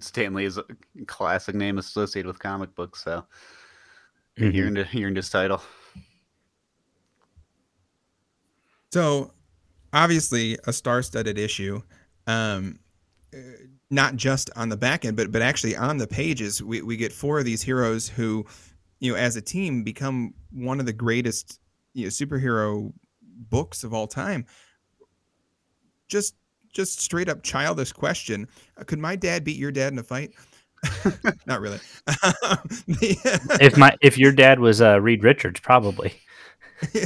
Stan 0.00 0.34
Lee 0.34 0.44
is 0.44 0.58
a 0.58 0.64
classic 1.06 1.54
name 1.54 1.78
associated 1.78 2.26
with 2.26 2.38
comic 2.38 2.74
books, 2.74 3.02
so 3.04 3.26
Mhm. 4.38 4.52
he 4.52 4.62
earned 4.62 4.78
he 4.88 5.04
earned 5.04 5.16
his 5.16 5.30
title. 5.30 5.62
So, 8.92 9.32
obviously, 9.92 10.58
a 10.66 10.72
star-studded 10.72 11.38
issue, 11.38 11.82
um, 12.26 12.78
uh, 13.34 13.38
not 13.90 14.16
just 14.16 14.50
on 14.56 14.68
the 14.68 14.76
back 14.76 15.04
end, 15.04 15.16
but 15.16 15.30
but 15.32 15.42
actually 15.42 15.76
on 15.76 15.98
the 15.98 16.06
pages. 16.06 16.62
We 16.62 16.82
we 16.82 16.96
get 16.96 17.12
four 17.12 17.38
of 17.38 17.44
these 17.44 17.62
heroes 17.62 18.08
who, 18.08 18.46
you 19.00 19.12
know, 19.12 19.18
as 19.18 19.36
a 19.36 19.42
team, 19.42 19.82
become 19.82 20.34
one 20.50 20.80
of 20.80 20.86
the 20.86 20.92
greatest 20.92 21.60
you 21.94 22.04
know 22.04 22.08
superhero 22.08 22.92
books 23.22 23.84
of 23.84 23.92
all 23.92 24.06
time. 24.06 24.46
Just 26.08 26.34
just 26.76 27.00
straight 27.00 27.28
up 27.28 27.42
childish 27.42 27.92
question: 27.92 28.46
uh, 28.76 28.84
Could 28.84 28.98
my 28.98 29.16
dad 29.16 29.42
beat 29.42 29.56
your 29.56 29.72
dad 29.72 29.92
in 29.92 29.98
a 29.98 30.02
fight? 30.02 30.32
not 31.46 31.60
really. 31.60 31.80
If 33.58 33.76
my 33.76 33.96
if 34.02 34.18
your 34.18 34.32
dad 34.32 34.60
was 34.60 34.80
uh, 34.80 35.00
Reed 35.00 35.24
Richards, 35.24 35.58
probably. 35.58 36.14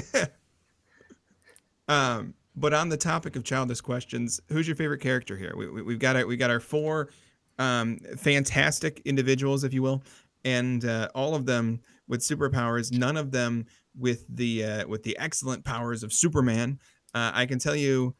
um, 1.88 2.34
but 2.56 2.74
on 2.74 2.88
the 2.88 2.96
topic 2.96 3.36
of 3.36 3.44
childish 3.44 3.80
questions, 3.80 4.40
who's 4.48 4.66
your 4.66 4.76
favorite 4.76 5.00
character 5.00 5.36
here? 5.36 5.54
We, 5.56 5.70
we, 5.70 5.82
we've 5.82 5.98
got 5.98 6.16
our, 6.16 6.26
we 6.26 6.36
got 6.36 6.50
our 6.50 6.60
four 6.60 7.10
um, 7.58 7.98
fantastic 8.16 9.00
individuals, 9.04 9.64
if 9.64 9.72
you 9.72 9.82
will, 9.82 10.02
and 10.44 10.84
uh, 10.84 11.08
all 11.14 11.34
of 11.34 11.46
them 11.46 11.80
with 12.08 12.20
superpowers. 12.20 12.92
None 12.92 13.16
of 13.16 13.30
them 13.30 13.66
with 13.96 14.26
the 14.28 14.64
uh, 14.64 14.88
with 14.88 15.04
the 15.04 15.16
excellent 15.18 15.64
powers 15.64 16.02
of 16.02 16.12
Superman. 16.12 16.78
Uh, 17.14 17.30
I 17.32 17.46
can 17.46 17.58
tell 17.58 17.76
you 17.76 18.14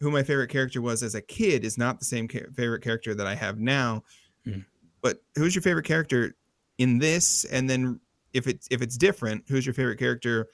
who 0.00 0.10
my 0.10 0.22
favorite 0.22 0.50
character 0.50 0.80
was 0.80 1.02
as 1.02 1.14
a 1.14 1.20
kid 1.20 1.64
is 1.64 1.78
not 1.78 1.98
the 1.98 2.04
same 2.04 2.28
ca- 2.28 2.50
favorite 2.54 2.82
character 2.82 3.14
that 3.14 3.26
I 3.26 3.34
have 3.34 3.58
now. 3.58 4.02
Hmm. 4.44 4.60
But 5.00 5.22
who's 5.36 5.54
your 5.54 5.62
favorite 5.62 5.86
character 5.86 6.36
in 6.78 6.98
this? 6.98 7.44
And 7.44 7.68
then 7.68 8.00
if 8.32 8.46
it's 8.46 8.68
if 8.70 8.82
it's 8.82 8.96
different, 8.96 9.44
who's 9.48 9.64
your 9.64 9.74
favorite 9.74 9.98
character? 9.98 10.48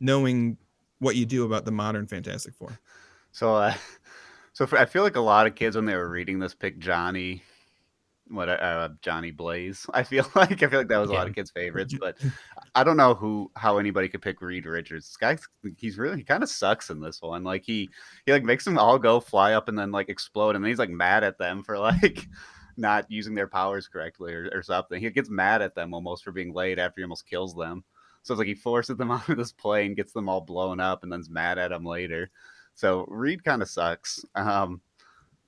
Knowing 0.00 0.58
what 0.98 1.16
you 1.16 1.26
do 1.26 1.44
about 1.44 1.64
the 1.64 1.70
modern 1.70 2.06
Fantastic 2.06 2.54
Four. 2.54 2.78
So, 3.32 3.54
uh, 3.54 3.74
so 4.52 4.66
for, 4.66 4.78
I 4.78 4.84
feel 4.84 5.02
like 5.02 5.16
a 5.16 5.20
lot 5.20 5.46
of 5.46 5.54
kids 5.54 5.76
when 5.76 5.84
they 5.84 5.96
were 5.96 6.08
reading 6.08 6.38
this 6.38 6.54
picked 6.54 6.80
Johnny, 6.80 7.42
what 8.34 8.48
uh, 8.48 8.88
Johnny 9.02 9.30
Blaze. 9.30 9.86
I 9.94 10.02
feel 10.02 10.26
like 10.34 10.62
I 10.62 10.68
feel 10.68 10.80
like 10.80 10.88
that 10.88 10.98
was 10.98 11.10
a 11.10 11.14
lot 11.14 11.28
of 11.28 11.34
kids' 11.34 11.50
favorites, 11.50 11.94
but 12.00 12.16
I 12.74 12.84
don't 12.84 12.96
know 12.96 13.14
who 13.14 13.50
how 13.56 13.78
anybody 13.78 14.08
could 14.08 14.22
pick 14.22 14.40
Reed 14.40 14.66
Richards. 14.66 15.08
This 15.08 15.16
guy, 15.16 15.36
he's 15.76 15.98
really 15.98 16.18
he 16.18 16.24
kind 16.24 16.42
of 16.42 16.48
sucks 16.48 16.90
in 16.90 17.00
this 17.00 17.22
one. 17.22 17.44
Like 17.44 17.64
he 17.64 17.88
he 18.26 18.32
like 18.32 18.44
makes 18.44 18.64
them 18.64 18.78
all 18.78 18.98
go 18.98 19.20
fly 19.20 19.54
up 19.54 19.68
and 19.68 19.78
then 19.78 19.92
like 19.92 20.08
explode, 20.08 20.56
and 20.56 20.64
then 20.64 20.68
he's 20.70 20.78
like 20.78 20.90
mad 20.90 21.24
at 21.24 21.38
them 21.38 21.62
for 21.62 21.78
like 21.78 22.26
not 22.76 23.10
using 23.10 23.34
their 23.34 23.48
powers 23.48 23.88
correctly 23.88 24.32
or, 24.32 24.50
or 24.52 24.62
something. 24.62 25.00
He 25.00 25.10
gets 25.10 25.30
mad 25.30 25.62
at 25.62 25.74
them 25.74 25.94
almost 25.94 26.24
for 26.24 26.32
being 26.32 26.52
late 26.52 26.78
after 26.78 27.00
he 27.00 27.04
almost 27.04 27.26
kills 27.26 27.54
them. 27.54 27.84
So 28.22 28.32
it's 28.32 28.38
like 28.38 28.48
he 28.48 28.54
forces 28.54 28.96
them 28.96 29.10
onto 29.10 29.34
this 29.34 29.52
plane, 29.52 29.94
gets 29.94 30.12
them 30.12 30.28
all 30.28 30.40
blown 30.40 30.80
up, 30.80 31.02
and 31.02 31.12
then's 31.12 31.30
mad 31.30 31.58
at 31.58 31.70
them 31.70 31.84
later. 31.84 32.30
So 32.74 33.04
Reed 33.08 33.44
kind 33.44 33.62
of 33.62 33.68
sucks. 33.68 34.24
Um, 34.34 34.80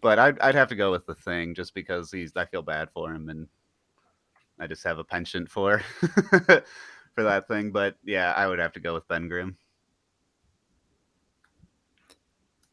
but 0.00 0.18
I'd, 0.18 0.38
I'd 0.40 0.54
have 0.54 0.68
to 0.68 0.76
go 0.76 0.90
with 0.90 1.06
the 1.06 1.14
thing 1.14 1.54
just 1.54 1.74
because 1.74 2.10
he's 2.10 2.32
I 2.36 2.44
feel 2.46 2.62
bad 2.62 2.88
for 2.92 3.12
him 3.12 3.28
and 3.28 3.48
I 4.58 4.66
just 4.66 4.84
have 4.84 4.98
a 4.98 5.04
penchant 5.04 5.50
for 5.50 5.78
for 7.16 7.22
that 7.22 7.48
thing. 7.48 7.72
But 7.72 7.96
yeah, 8.04 8.32
I 8.32 8.46
would 8.46 8.58
have 8.58 8.72
to 8.72 8.80
go 8.80 8.94
with 8.94 9.06
Ben 9.08 9.28
Grimm. 9.28 9.56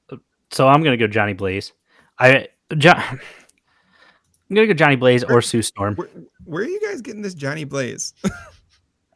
Uh, 0.09 0.17
so 0.51 0.67
I'm 0.67 0.83
gonna 0.83 0.97
go 0.97 1.07
Johnny 1.07 1.33
Blaze. 1.33 1.73
I 2.19 2.49
John, 2.77 2.97
I'm 2.99 4.55
gonna 4.55 4.67
go 4.67 4.73
Johnny 4.73 4.95
Blaze 4.95 5.23
or 5.23 5.41
Sue 5.41 5.61
Storm. 5.61 5.95
Where, 5.95 6.09
where 6.45 6.63
are 6.63 6.67
you 6.67 6.81
guys 6.81 7.01
getting 7.01 7.21
this 7.21 7.33
Johnny 7.33 7.63
Blaze? 7.63 8.13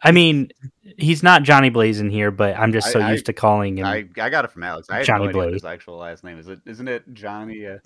I 0.04 0.12
mean, 0.12 0.50
he's 0.98 1.24
not 1.24 1.44
Johnny 1.44 1.70
Blaze 1.70 2.00
in 2.00 2.10
here, 2.10 2.32
but 2.32 2.56
I'm 2.58 2.72
just 2.72 2.92
so 2.92 3.00
I- 3.00 3.12
used 3.12 3.26
to 3.28 3.34
calling 3.34 3.78
him. 3.78 3.86
I, 3.86 4.06
I 4.20 4.30
got 4.30 4.46
it 4.46 4.52
from 4.52 4.64
Alex. 4.64 4.90
I 4.90 5.04
Johnny 5.04 5.28
no 5.28 5.32
Blaze. 5.34 5.54
his 5.54 5.66
actual 5.66 5.98
last 5.98 6.24
name 6.24 6.40
is. 6.40 6.48
It 6.48 6.60
isn't 6.66 6.88
it 6.88 7.14
Johnny? 7.14 7.66
Uh, 7.66 7.78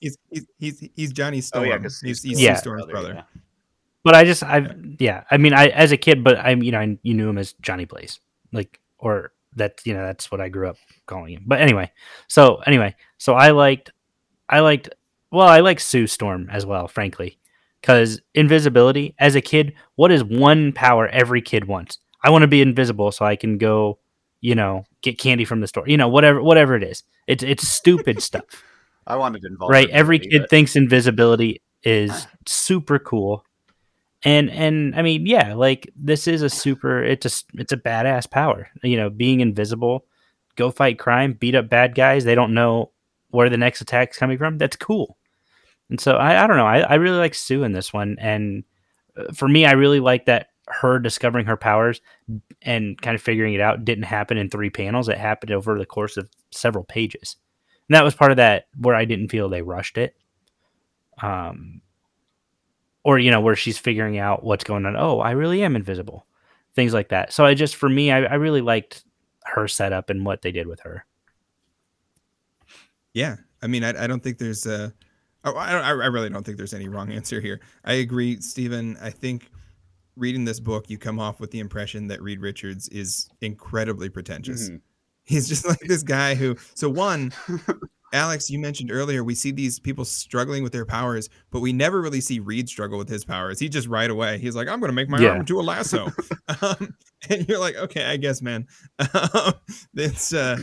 he's, 0.00 0.16
he's 0.30 0.46
he's 0.58 0.88
he's 0.96 1.12
Johnny 1.12 1.40
Storm. 1.40 1.64
oh 1.64 1.68
yeah, 1.68 1.76
because 1.78 2.00
he's, 2.00 2.22
he's 2.22 2.40
Yeah. 2.40 2.54
Sue 2.54 2.60
Storm's 2.60 2.86
brother. 2.86 3.14
yeah. 3.14 3.22
but 4.02 4.14
I 4.14 4.24
just 4.24 4.42
I 4.42 4.66
yeah. 4.98 5.24
I 5.30 5.36
mean, 5.36 5.52
I 5.54 5.68
as 5.68 5.92
a 5.92 5.96
kid, 5.96 6.24
but 6.24 6.38
I'm 6.38 6.62
you 6.62 6.72
know 6.72 6.80
I, 6.80 6.98
you 7.02 7.14
knew 7.14 7.28
him 7.28 7.38
as 7.38 7.52
Johnny 7.54 7.84
Blaze, 7.84 8.20
like 8.52 8.80
or 8.98 9.32
that 9.56 9.80
you 9.84 9.94
know 9.94 10.04
that's 10.04 10.30
what 10.30 10.40
I 10.40 10.48
grew 10.48 10.68
up 10.68 10.76
calling 11.06 11.34
him. 11.34 11.44
But 11.46 11.60
anyway, 11.60 11.90
so 12.28 12.56
anyway, 12.66 12.94
so 13.18 13.34
I 13.34 13.50
liked 13.50 13.90
I 14.48 14.60
liked 14.60 14.88
well 15.30 15.48
I 15.48 15.60
like 15.60 15.80
Sue 15.80 16.06
Storm 16.06 16.48
as 16.50 16.64
well, 16.66 16.88
frankly, 16.88 17.38
because 17.82 18.20
invisibility 18.34 19.14
as 19.18 19.34
a 19.34 19.42
kid, 19.42 19.74
what 19.96 20.10
is 20.10 20.24
one 20.24 20.72
power 20.72 21.08
every 21.08 21.42
kid 21.42 21.66
wants? 21.66 21.98
I 22.24 22.30
want 22.30 22.42
to 22.42 22.48
be 22.48 22.62
invisible 22.62 23.12
so 23.12 23.26
I 23.26 23.36
can 23.36 23.58
go, 23.58 23.98
you 24.40 24.54
know, 24.54 24.84
get 25.02 25.18
candy 25.18 25.44
from 25.44 25.60
the 25.60 25.66
store, 25.66 25.86
you 25.86 25.96
know, 25.96 26.08
whatever 26.08 26.40
whatever 26.42 26.74
it 26.76 26.82
is. 26.82 27.02
It's 27.26 27.42
it's 27.42 27.68
stupid 27.68 28.22
stuff. 28.22 28.44
I 29.06 29.16
wanted 29.16 29.42
to 29.42 29.48
involve 29.48 29.70
right 29.70 29.90
every 29.90 30.20
kid 30.20 30.42
but- 30.42 30.50
thinks 30.50 30.76
invisibility 30.76 31.60
is 31.82 32.26
super 32.46 32.98
cool 32.98 33.44
and 34.24 34.50
and 34.50 34.94
i 34.94 35.02
mean 35.02 35.26
yeah 35.26 35.54
like 35.54 35.90
this 35.96 36.28
is 36.28 36.42
a 36.42 36.48
super 36.48 37.02
it's 37.02 37.26
a 37.26 37.60
it's 37.60 37.72
a 37.72 37.76
badass 37.76 38.30
power 38.30 38.68
you 38.84 38.96
know 38.96 39.10
being 39.10 39.40
invisible 39.40 40.04
go 40.54 40.70
fight 40.70 40.98
crime 40.98 41.32
beat 41.32 41.54
up 41.56 41.68
bad 41.68 41.94
guys 41.94 42.24
they 42.24 42.34
don't 42.36 42.54
know 42.54 42.90
where 43.30 43.50
the 43.50 43.56
next 43.56 43.80
attack's 43.80 44.16
coming 44.16 44.38
from 44.38 44.58
that's 44.58 44.76
cool 44.76 45.16
and 45.90 46.00
so 46.00 46.16
i, 46.16 46.42
I 46.42 46.46
don't 46.46 46.56
know 46.56 46.66
I, 46.66 46.80
I 46.80 46.94
really 46.94 47.18
like 47.18 47.34
sue 47.34 47.62
in 47.64 47.72
this 47.72 47.92
one 47.92 48.16
and 48.18 48.64
uh, 49.16 49.32
for 49.32 49.48
me 49.48 49.66
i 49.66 49.72
really 49.72 50.00
like 50.00 50.26
that 50.26 50.48
her 50.68 50.98
discovering 50.98 51.46
her 51.46 51.56
powers 51.56 52.00
and 52.62 53.00
kind 53.02 53.14
of 53.14 53.22
figuring 53.22 53.54
it 53.54 53.60
out 53.60 53.84
didn't 53.84 54.04
happen 54.04 54.38
in 54.38 54.48
three 54.48 54.70
panels 54.70 55.08
it 55.08 55.18
happened 55.18 55.50
over 55.50 55.78
the 55.78 55.86
course 55.86 56.16
of 56.16 56.28
several 56.50 56.84
pages 56.84 57.36
and 57.88 57.96
that 57.96 58.04
was 58.04 58.14
part 58.14 58.30
of 58.30 58.38
that 58.38 58.68
where 58.78 58.94
I 58.94 59.04
didn't 59.04 59.28
feel 59.28 59.48
they 59.48 59.60
rushed 59.62 59.98
it. 59.98 60.16
Um, 61.20 61.82
or 63.04 63.18
you 63.18 63.30
know 63.30 63.40
where 63.40 63.56
she's 63.56 63.76
figuring 63.76 64.18
out 64.18 64.44
what's 64.44 64.64
going 64.64 64.86
on. 64.86 64.96
Oh, 64.96 65.20
I 65.20 65.32
really 65.32 65.62
am 65.62 65.76
invisible. 65.76 66.26
Things 66.74 66.94
like 66.94 67.10
that. 67.10 67.34
So 67.34 67.44
I 67.44 67.52
just 67.52 67.76
for 67.76 67.88
me, 67.88 68.10
I, 68.10 68.22
I 68.22 68.34
really 68.34 68.60
liked 68.60 69.04
her 69.44 69.68
setup 69.68 70.08
and 70.08 70.24
what 70.24 70.42
they 70.42 70.52
did 70.52 70.68
with 70.68 70.80
her. 70.80 71.04
Yeah, 73.12 73.36
I 73.60 73.66
mean, 73.66 73.84
I, 73.84 74.04
I 74.04 74.06
don't 74.06 74.22
think 74.22 74.38
there's 74.38 74.64
a. 74.64 74.92
oh, 75.44 75.54
I, 75.54 75.72
I 75.78 75.90
really 75.90 76.30
don't 76.30 76.44
think 76.44 76.56
there's 76.56 76.74
any 76.74 76.88
wrong 76.88 77.10
answer 77.12 77.40
here. 77.40 77.60
I 77.84 77.94
agree, 77.94 78.40
Stephen. 78.40 78.96
I 79.02 79.10
think 79.10 79.50
reading 80.16 80.44
this 80.44 80.60
book, 80.60 80.90
you 80.90 80.98
come 80.98 81.18
off 81.18 81.40
with 81.40 81.50
the 81.50 81.60
impression 81.60 82.06
that 82.08 82.20
Reed 82.22 82.40
Richards 82.40 82.88
is 82.88 83.28
incredibly 83.40 84.08
pretentious. 84.08 84.70
Mhm. 84.70 84.80
He's 85.24 85.48
just 85.48 85.66
like 85.68 85.80
this 85.80 86.02
guy 86.02 86.34
who. 86.34 86.56
So 86.74 86.88
one, 86.88 87.32
Alex, 88.12 88.50
you 88.50 88.58
mentioned 88.58 88.90
earlier, 88.92 89.24
we 89.24 89.34
see 89.34 89.52
these 89.52 89.78
people 89.80 90.04
struggling 90.04 90.62
with 90.62 90.72
their 90.72 90.84
powers, 90.84 91.30
but 91.50 91.60
we 91.60 91.72
never 91.72 92.02
really 92.02 92.20
see 92.20 92.40
Reed 92.40 92.68
struggle 92.68 92.98
with 92.98 93.08
his 93.08 93.24
powers. 93.24 93.58
He 93.58 93.68
just 93.70 93.88
right 93.88 94.10
away, 94.10 94.36
he's 94.38 94.54
like, 94.54 94.68
"I'm 94.68 94.80
going 94.80 94.90
to 94.90 94.94
make 94.94 95.08
my 95.08 95.20
Yeah. 95.20 95.28
arm 95.30 95.40
into 95.40 95.58
a 95.58 95.62
lasso," 95.62 96.10
um, 96.62 96.94
and 97.30 97.48
you're 97.48 97.58
like, 97.58 97.76
"Okay, 97.76 98.04
I 98.04 98.16
guess, 98.16 98.42
man." 98.42 98.66
Um, 99.14 99.54
it's. 99.94 100.32
Uh, 100.34 100.58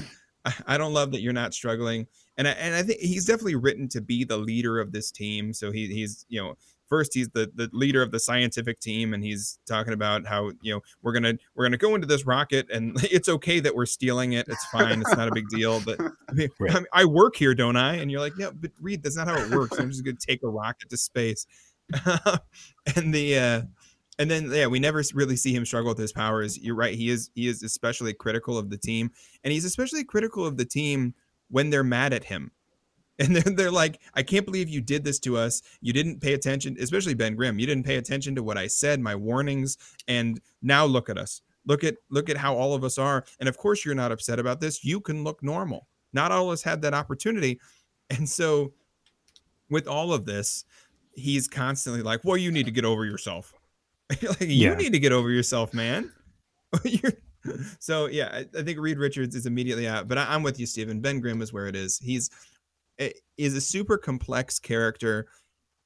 I, 0.45 0.53
I 0.67 0.77
don't 0.77 0.93
love 0.93 1.11
that 1.11 1.21
you're 1.21 1.33
not 1.33 1.53
struggling, 1.53 2.05
and 2.39 2.47
I, 2.47 2.51
and 2.51 2.73
I 2.73 2.81
think 2.81 3.01
he's 3.01 3.25
definitely 3.25 3.55
written 3.55 3.89
to 3.89 3.99
be 3.99 4.23
the 4.23 4.37
leader 4.37 4.79
of 4.79 4.93
this 4.93 5.11
team. 5.11 5.53
So 5.53 5.71
he, 5.71 5.87
he's 5.87 6.25
you 6.29 6.41
know 6.41 6.55
first 6.87 7.13
he's 7.13 7.27
the 7.29 7.51
the 7.53 7.69
leader 7.73 8.01
of 8.01 8.11
the 8.11 8.19
scientific 8.19 8.79
team 8.79 9.13
and 9.13 9.23
he's 9.23 9.59
talking 9.67 9.91
about 9.91 10.25
how 10.25 10.51
you 10.61 10.73
know 10.73 10.81
we're 11.03 11.11
gonna 11.11 11.33
we're 11.53 11.65
gonna 11.65 11.77
go 11.77 11.95
into 11.95 12.07
this 12.07 12.25
rocket 12.25 12.65
and 12.71 12.97
it's 13.11 13.27
okay 13.27 13.59
that 13.59 13.75
we're 13.75 13.85
stealing 13.85 14.33
it. 14.33 14.47
It's 14.47 14.65
fine. 14.67 15.01
It's 15.01 15.15
not 15.15 15.27
a 15.27 15.33
big 15.33 15.49
deal. 15.49 15.81
But 15.81 15.99
I, 16.29 16.31
mean, 16.31 16.49
Right. 16.59 16.71
I, 16.71 16.75
mean, 16.75 16.87
I 16.93 17.05
work 17.05 17.35
here 17.35 17.53
don't 17.53 17.75
i? 17.75 17.95
And 17.95 18.09
you're 18.09 18.21
like 18.21 18.33
yeah 18.39 18.51
but 18.51 18.71
reed 18.79 19.03
that's 19.03 19.17
not 19.17 19.27
how 19.27 19.35
it 19.35 19.51
works. 19.51 19.77
I'm 19.77 19.89
just 19.89 20.05
gonna 20.05 20.17
take 20.17 20.41
a 20.41 20.47
rocket 20.47 20.89
to 20.89 20.97
space. 20.97 21.45
And 22.95 23.13
the 23.13 23.37
uh 23.37 23.61
and 24.17 24.31
then 24.31 24.49
yeah 24.49 24.67
we 24.67 24.79
never 24.79 25.03
really 25.13 25.35
see 25.35 25.53
him 25.53 25.65
struggle 25.65 25.89
with 25.89 25.97
his 25.97 26.13
powers. 26.13 26.57
You're 26.57 26.75
right. 26.75 26.95
He 26.95 27.09
is 27.09 27.31
he 27.35 27.49
is 27.49 27.63
especially 27.63 28.13
critical 28.13 28.57
of 28.57 28.69
the 28.69 28.77
team. 28.77 29.11
And 29.43 29.51
he's 29.51 29.65
especially 29.65 30.05
critical 30.05 30.45
of 30.45 30.55
the 30.55 30.65
team 30.65 31.13
when 31.49 31.69
they're 31.69 31.83
mad 31.83 32.13
at 32.13 32.23
him. 32.25 32.51
And 33.21 33.35
they're, 33.35 33.53
they're 33.53 33.71
like 33.71 33.99
i 34.13 34.23
can't 34.23 34.45
believe 34.45 34.69
you 34.69 34.79
did 34.79 35.03
this 35.03 35.19
to 35.19 35.35
us. 35.35 35.61
You 35.81 35.91
didn't 35.91 36.21
pay 36.21 36.35
attention 36.35 36.77
especially 36.79 37.13
ben 37.15 37.35
grimm 37.35 37.59
you 37.59 37.67
didn't 37.67 37.85
pay 37.85 37.97
attention 37.97 38.33
to 38.35 38.43
what 38.43 38.57
i 38.57 38.65
said 38.65 39.01
my 39.01 39.13
warnings 39.13 39.77
and 40.07 40.39
now 40.61 40.85
look 40.85 41.09
at 41.09 41.17
us. 41.17 41.41
Look 41.65 41.83
at 41.83 41.95
look 42.09 42.29
at 42.29 42.37
how 42.37 42.55
all 42.55 42.73
of 42.73 42.85
us 42.85 42.97
are. 42.97 43.25
And 43.41 43.49
of 43.49 43.57
course 43.57 43.83
you're 43.83 43.93
not 43.93 44.13
upset 44.13 44.39
about 44.39 44.61
this. 44.61 44.85
You 44.85 45.01
can 45.01 45.25
look 45.25 45.43
normal. 45.43 45.89
Not 46.13 46.31
all 46.31 46.45
of 46.47 46.53
us 46.53 46.63
had 46.63 46.81
that 46.83 46.93
opportunity. 46.93 47.59
And 48.09 48.27
so 48.27 48.71
with 49.69 49.85
all 49.85 50.13
of 50.13 50.23
this 50.25 50.63
he's 51.13 51.45
constantly 51.49 52.01
like 52.01 52.23
well 52.23 52.37
you 52.37 52.51
need 52.51 52.67
to 52.67 52.71
get 52.71 52.85
over 52.85 53.03
yourself. 53.03 53.53
Like, 54.23 54.39
you 54.39 54.75
need 54.75 54.93
to 54.93 54.99
get 54.99 55.11
over 55.11 55.29
yourself 55.29 55.73
man. 55.73 56.13
You're- 56.85 57.17
so 57.79 58.07
yeah 58.07 58.29
I, 58.33 58.59
I 58.59 58.63
think 58.63 58.79
reed 58.79 58.97
richards 58.97 59.35
is 59.35 59.45
immediately 59.45 59.87
out 59.87 60.07
but 60.07 60.17
I, 60.17 60.33
i'm 60.33 60.43
with 60.43 60.59
you 60.59 60.65
stephen 60.65 60.99
ben 61.01 61.19
grimm 61.19 61.41
is 61.41 61.53
where 61.53 61.67
it 61.67 61.75
is. 61.75 61.97
He's 61.99 62.29
eh, 62.99 63.07
i- 63.07 63.13
is 63.37 63.55
a 63.55 63.61
super 63.61 63.97
complex 63.97 64.59
character. 64.59 65.27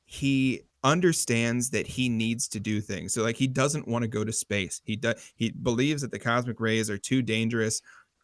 He 0.05 0.61
understands 0.83 1.69
that 1.69 1.87
he 1.87 2.09
needs 2.09 2.47
to 2.49 2.59
do 2.59 2.81
things. 2.81 3.13
So 3.13 3.23
like 3.23 3.37
he 3.37 3.47
doesn't 3.47 3.87
want 3.87 4.03
to 4.03 4.07
go 4.07 4.23
to 4.25 4.33
space. 4.33 4.81
He 4.83 4.95
does 4.95 5.31
he 5.35 5.51
believes 5.51 6.01
that 6.01 6.11
the 6.11 6.19
cosmic 6.19 6.59
rays 6.59 6.89
are 6.89 6.97
too 6.97 7.21
dangerous. 7.21 7.81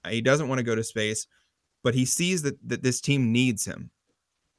He 0.09 0.21
doesn't 0.21 0.47
want 0.47 0.59
to 0.59 0.63
go 0.63 0.75
to 0.75 0.83
space 0.83 1.27
but 1.83 1.95
he 1.95 2.05
sees 2.05 2.41
that 2.43 2.57
that 2.67 2.83
this 2.83 3.01
team 3.01 3.31
needs 3.31 3.65
him. 3.65 3.91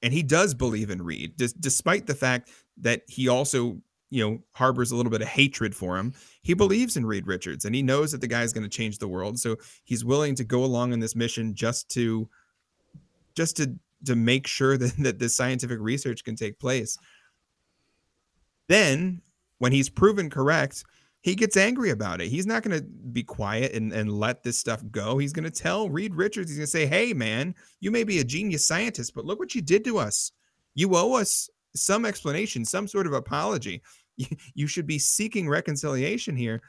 And 0.02 0.12
he 0.14 0.22
does 0.22 0.54
believe 0.54 0.90
in 0.90 1.02
reed 1.02 1.34
despite 1.60 2.06
the 2.06 2.14
fact 2.14 2.50
that 2.78 3.02
he 3.08 3.28
also 3.28 3.80
you 4.10 4.28
know 4.28 4.38
harbors 4.52 4.90
a 4.90 4.96
little 4.96 5.10
bit 5.10 5.22
of 5.22 5.28
hatred 5.28 5.74
for 5.74 5.96
him. 5.96 6.12
He 6.42 6.54
believes 6.54 6.96
in 6.96 7.06
reed 7.06 7.26
richards 7.26 7.64
and 7.64 7.74
he 7.74 7.82
knows 7.82 8.12
that 8.12 8.20
the 8.20 8.26
guy 8.26 8.42
is 8.42 8.52
going 8.52 8.64
to 8.64 8.68
change 8.68 8.98
the 8.98 9.08
world 9.08 9.38
so 9.38 9.56
he's 9.84 10.04
willing 10.04 10.34
to 10.34 10.44
go 10.44 10.64
along 10.64 10.92
in 10.92 11.00
this 11.00 11.16
mission 11.16 11.54
just 11.54 11.88
to 11.90 12.28
just 13.34 13.56
to 13.56 13.74
to 14.06 14.16
make 14.16 14.46
sure 14.46 14.76
that, 14.78 14.96
that 14.98 15.18
this 15.18 15.36
scientific 15.36 15.78
research 15.80 16.24
can 16.24 16.36
take 16.36 16.58
place. 16.58 16.98
Then 18.68 19.22
when 19.58 19.72
he's 19.72 19.88
proven 19.88 20.28
correct 20.28 20.84
he 21.22 21.34
gets 21.34 21.58
angry 21.58 21.90
about 21.90 22.22
it. 22.22 22.28
He's 22.28 22.46
not 22.46 22.62
going 22.62 22.78
to 22.78 22.82
be 22.82 23.22
quiet 23.22 23.74
and, 23.74 23.92
and 23.92 24.10
let 24.10 24.42
this 24.42 24.58
stuff 24.58 24.82
go. 24.90 25.18
He's 25.18 25.34
going 25.34 25.44
to 25.44 25.50
tell 25.50 25.90
reed 25.90 26.14
richards 26.14 26.50
he's 26.50 26.56
going 26.56 26.64
to 26.64 26.70
say 26.70 26.86
hey 26.86 27.12
man 27.12 27.54
you 27.80 27.90
may 27.90 28.04
be 28.04 28.18
a 28.18 28.24
genius 28.24 28.66
scientist 28.66 29.14
but 29.14 29.24
look 29.24 29.38
what 29.38 29.54
you 29.54 29.62
did 29.62 29.84
to 29.84 29.98
us. 29.98 30.32
You 30.74 30.96
owe 30.96 31.14
us 31.14 31.50
some 31.74 32.04
explanation 32.04 32.64
some 32.64 32.88
sort 32.88 33.06
of 33.06 33.12
apology 33.12 33.82
you, 34.54 34.66
should 34.66 34.86
be 34.86 34.98
seeking 34.98 35.48
reconciliation 35.48 36.36
here 36.36 36.60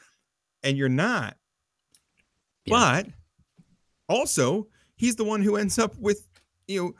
and 0.63 0.77
you're 0.77 0.89
not. 0.89 1.35
Yeah. 2.65 3.01
but 3.03 3.07
also 4.07 4.67
he's 4.95 5.15
the 5.15 5.23
one 5.23 5.41
who 5.41 5.55
ends 5.55 5.79
up 5.79 5.97
with 5.97 6.27
you 6.67 6.83
know 6.83 6.93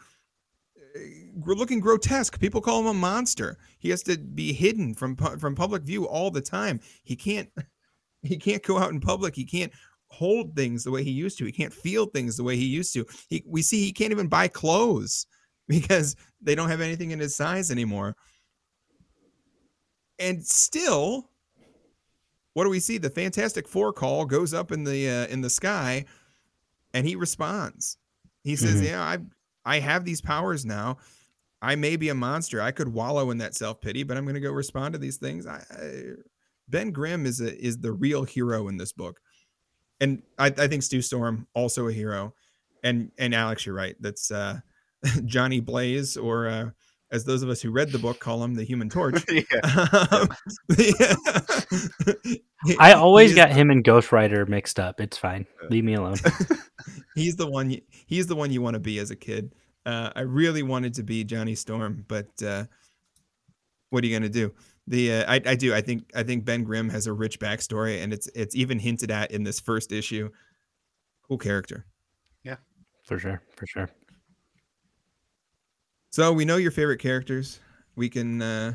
eh, 0.95 1.29
gr- 1.39 1.53
looking 1.53 1.79
grotesque. 1.79 2.39
People 2.39 2.61
call 2.61 2.79
him 2.79 2.87
a 2.87 2.93
monster. 2.93 3.57
He 3.79 3.89
has 3.89 4.01
to 4.03 4.17
be 4.17 4.53
hidden 4.53 4.95
from 4.95 5.15
from 5.15 5.55
public 5.55 5.83
view 5.83 6.07
all 6.07 6.31
the 6.31 6.41
time. 6.41 6.79
He 7.03 7.15
can't 7.15 7.49
he 8.23 8.37
can't 8.37 8.63
go 8.63 8.79
out 8.79 8.91
in 8.91 8.99
public. 8.99 9.35
He 9.35 9.45
can't 9.45 9.71
hold 10.07 10.55
things 10.55 10.83
the 10.83 10.91
way 10.91 11.03
he 11.03 11.11
used 11.11 11.37
to. 11.37 11.45
He 11.45 11.51
can't 11.51 11.73
feel 11.73 12.05
things 12.05 12.35
the 12.35 12.43
way 12.43 12.57
he 12.57 12.65
used 12.65 12.93
to. 12.95 13.05
He, 13.29 13.43
we 13.47 13.61
see 13.61 13.79
he 13.85 13.93
can't 13.93 14.11
even 14.11 14.27
buy 14.27 14.47
clothes 14.47 15.25
because 15.67 16.15
they 16.41 16.55
don't 16.55 16.69
have 16.69 16.81
anything 16.81 17.11
in 17.11 17.19
his 17.19 17.35
size 17.35 17.71
anymore 17.71 18.15
and 20.21 20.45
still 20.45 21.27
what 22.53 22.65
do 22.65 22.69
we 22.69 22.79
see? 22.81 22.97
The 22.97 23.09
fantastic 23.09 23.65
four 23.67 23.93
call 23.93 24.25
goes 24.25 24.53
up 24.53 24.71
in 24.73 24.83
the 24.83 25.09
uh, 25.09 25.27
in 25.27 25.41
the 25.41 25.49
sky 25.49 26.05
and 26.93 27.07
he 27.07 27.15
responds. 27.15 27.97
He 28.43 28.55
says 28.55 28.81
Mhm. 28.81 28.85
yeah 28.85 29.01
i 29.01 29.17
i 29.65 29.79
have 29.79 30.03
these 30.05 30.21
powers 30.21 30.65
now. 30.65 30.97
I 31.63 31.75
may 31.75 31.95
be 31.95 32.09
a 32.09 32.15
monster. 32.15 32.59
I 32.61 32.71
could 32.71 32.87
wallow 32.89 33.29
in 33.31 33.37
that 33.37 33.55
self-pity 33.55 34.03
but 34.03 34.17
i'm 34.17 34.25
going 34.25 34.35
to 34.35 34.41
go 34.41 34.51
respond 34.51 34.93
to 34.93 34.99
these 34.99 35.17
things. 35.17 35.45
I, 35.47 35.63
I 35.71 36.03
ben 36.67 36.91
grimm 36.91 37.25
is 37.25 37.39
a 37.41 37.57
is 37.63 37.77
the 37.79 37.91
real 37.93 38.23
hero 38.23 38.67
in 38.67 38.77
this 38.77 38.91
book. 38.93 39.21
And 40.01 40.21
i 40.37 40.47
i 40.47 40.67
think 40.67 40.83
sue 40.83 41.01
storm 41.01 41.47
also 41.53 41.87
a 41.87 41.93
hero. 41.93 42.33
And 42.83 43.11
and 43.17 43.33
alex 43.33 43.65
you're 43.65 43.75
right. 43.75 43.95
That's 44.01 44.29
uh 44.31 44.59
johnny 45.25 45.59
blaze 45.61 46.17
or 46.17 46.47
uh 46.49 46.69
as 47.11 47.25
those 47.25 47.43
of 47.43 47.49
us 47.49 47.61
who 47.61 47.71
read 47.71 47.91
the 47.91 47.99
book 47.99 48.19
call 48.19 48.43
him 48.43 48.53
the 48.55 48.63
human 48.63 48.89
torch 48.89 49.23
yeah. 49.29 49.43
um, 50.11 50.27
I 52.79 52.93
always 52.97 53.31
is- 53.31 53.35
got 53.35 53.51
him 53.51 53.69
and 53.69 53.83
Ghost 53.83 54.11
Rider 54.11 54.45
mixed 54.45 54.79
up. 54.79 54.99
It's 55.01 55.17
fine. 55.17 55.45
Leave 55.69 55.83
me 55.83 55.93
alone. 55.95 56.17
he's 57.15 57.35
the 57.35 57.47
one 57.47 57.69
you, 57.71 57.81
he's 58.05 58.27
the 58.27 58.35
one 58.35 58.51
you 58.51 58.61
want 58.61 58.73
to 58.75 58.79
be 58.79 58.97
as 58.99 59.11
a 59.11 59.15
kid 59.15 59.53
uh, 59.85 60.09
i 60.15 60.21
really 60.21 60.63
wanted 60.63 60.93
to 60.95 61.03
be 61.03 61.23
johnny 61.23 61.53
storm 61.55 62.03
but 62.07 62.27
uh, 62.43 62.63
what 63.89 64.03
are 64.03 64.07
you 64.07 64.13
going 64.17 64.23
to 64.23 64.29
do 64.29 64.51
the 64.87 65.13
uh, 65.13 65.31
I, 65.31 65.41
I 65.45 65.55
do 65.55 65.73
i 65.75 65.81
think 65.81 66.09
i 66.15 66.23
think 66.23 66.43
ben 66.45 66.63
grimm 66.63 66.89
has 66.89 67.05
a 67.07 67.13
rich 67.13 67.39
backstory 67.39 68.01
and 68.03 68.11
it's 68.13 68.27
it's 68.33 68.55
even 68.55 68.79
hinted 68.79 69.11
at 69.11 69.31
in 69.31 69.43
this 69.43 69.59
first 69.59 69.91
issue 69.91 70.29
cool 71.27 71.37
character 71.37 71.85
Yeah, 72.43 72.55
For 73.05 73.19
sure. 73.19 73.41
For 73.55 73.67
sure. 73.67 73.89
So 76.11 76.31
we 76.31 76.45
know 76.45 76.57
your 76.57 76.71
favorite 76.71 76.99
characters 76.99 77.59
we 77.95 78.07
can 78.09 78.41
uh 78.41 78.73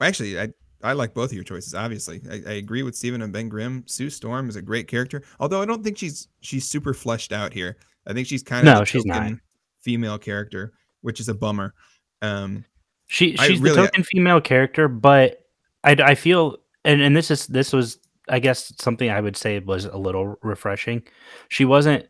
actually 0.00 0.38
i 0.40 0.48
I 0.82 0.92
like 0.92 1.14
both 1.14 1.30
of 1.30 1.32
your 1.32 1.44
choices. 1.44 1.74
Obviously, 1.74 2.20
I, 2.30 2.42
I 2.46 2.52
agree 2.56 2.82
with 2.82 2.94
Stephen 2.94 3.22
and 3.22 3.32
Ben 3.32 3.48
Grimm. 3.48 3.84
Sue 3.86 4.10
Storm 4.10 4.50
is 4.50 4.56
a 4.56 4.60
great 4.60 4.86
character, 4.86 5.22
although 5.40 5.62
I 5.62 5.64
don't 5.64 5.82
think 5.82 5.96
she's 5.96 6.28
she's 6.40 6.68
super 6.68 6.92
fleshed 6.92 7.32
out 7.32 7.54
here. 7.54 7.78
I 8.06 8.12
think 8.12 8.26
she's 8.28 8.42
kind 8.42 8.68
of 8.68 8.74
No, 8.74 8.84
she's 8.84 9.06
not. 9.06 9.32
female 9.80 10.18
character, 10.18 10.74
which 11.00 11.20
is 11.20 11.30
a 11.30 11.34
bummer. 11.34 11.72
Um, 12.20 12.66
She 13.06 13.34
she's 13.34 13.60
really- 13.60 13.76
the 13.76 13.86
token 13.86 14.02
female 14.04 14.42
character, 14.42 14.86
but 14.88 15.38
I, 15.84 15.92
I 15.92 16.14
feel 16.14 16.58
and 16.84 17.00
and 17.00 17.16
this 17.16 17.30
is 17.30 17.46
this 17.46 17.72
was 17.72 17.98
I 18.28 18.38
guess 18.38 18.70
something 18.78 19.08
I 19.08 19.22
would 19.22 19.38
say 19.38 19.58
was 19.60 19.86
a 19.86 19.96
little 19.96 20.36
refreshing. 20.42 21.02
She 21.48 21.64
wasn't 21.64 22.06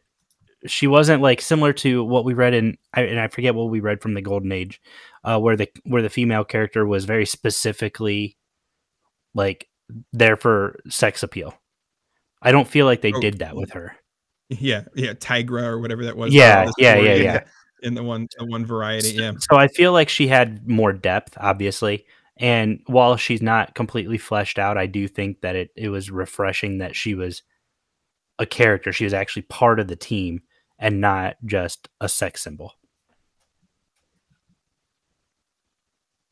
she 0.67 0.87
wasn't 0.87 1.23
like 1.23 1.41
similar 1.41 1.73
to 1.75 2.05
what 2.05 2.25
we 2.25 2.35
read 2.35 2.55
in 2.55 2.77
I, 2.93 3.03
and 3.03 3.21
I 3.21 3.29
forget 3.29 3.55
what 3.55 3.71
we 3.71 3.81
read 3.81 4.01
from 4.03 4.15
the 4.15 4.23
Golden 4.23 4.53
Age, 4.53 4.81
uh, 5.25 5.39
where 5.39 5.57
the 5.57 5.69
where 5.85 6.03
the 6.03 6.09
female 6.11 6.45
character 6.45 6.87
was 6.87 7.05
very 7.05 7.27
specifically 7.27 8.37
like 9.35 9.69
there 10.13 10.37
for 10.37 10.81
sex 10.89 11.23
appeal. 11.23 11.55
I 12.43 12.53
don't 12.53 12.69
feel 12.69 12.87
like 12.87 13.01
they 13.01 13.13
Oh, 13.13 13.21
did 13.21 13.39
that 13.39 13.57
with 13.57 13.73
her. 13.73 13.97
yeah, 14.49 14.85
yeah, 14.95 15.13
Tigra 15.15 15.65
or 15.65 15.81
whatever 15.81 16.05
that 16.05 16.17
was. 16.17 16.33
Yeah, 16.35 16.71
yeah, 16.79 16.97
yeah, 16.97 17.15
in- 17.15 17.23
yeah. 17.23 17.45
In 17.83 17.95
the 17.95 18.03
one, 18.03 18.29
the 18.39 18.47
one 18.47 18.65
variety, 18.65 19.11
yeah. 19.11 19.33
So 19.39 19.57
I 19.57 19.69
feel 19.69 19.93
like 19.93 20.09
she 20.09 20.27
had 20.27 20.67
more 20.67 20.93
depth, 20.95 21.37
obviously. 21.39 22.07
And 22.39 22.81
while 22.87 23.17
she's 23.19 23.43
not 23.43 23.75
completely 23.75 24.17
fleshed 24.17 24.59
out, 24.59 24.79
I 24.79 24.87
do 24.87 25.07
think 25.07 25.43
that 25.43 25.55
it, 25.55 25.71
it 25.77 25.91
was 25.91 26.11
refreshing 26.11 26.79
that 26.79 26.97
she 26.97 27.15
was 27.15 27.43
a 28.39 28.47
character. 28.47 28.91
She 28.91 29.05
was 29.05 29.13
actually 29.13 29.43
part 29.43 29.81
of 29.81 29.89
the 29.89 29.97
team 29.97 30.41
and 30.79 31.01
not 31.01 31.37
just 31.45 31.89
a 32.01 32.09
sex 32.09 32.43
symbol. 32.43 32.73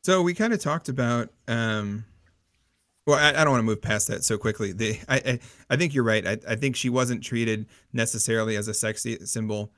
So 0.03 0.21
we 0.21 0.33
kind 0.33 0.53
of 0.53 0.59
talked 0.59 0.89
about. 0.89 1.29
um 1.47 2.05
well, 3.05 3.19
I, 3.19 3.41
I 3.41 3.43
don't 3.43 3.51
want 3.51 3.59
to 3.59 3.65
move 3.65 3.81
past 3.81 4.07
that 4.07 4.23
so 4.23 4.37
quickly. 4.37 4.71
The, 4.71 4.97
I, 5.09 5.15
I, 5.17 5.39
I 5.71 5.75
think 5.75 5.93
you're 5.93 6.05
right. 6.05 6.25
I, 6.25 6.37
I 6.47 6.55
think 6.55 6.75
she 6.75 6.89
wasn't 6.89 7.23
treated 7.23 7.67
necessarily 7.91 8.55
as 8.55 8.67
a 8.67 8.73
sexy 8.73 9.17
symbol. 9.25 9.73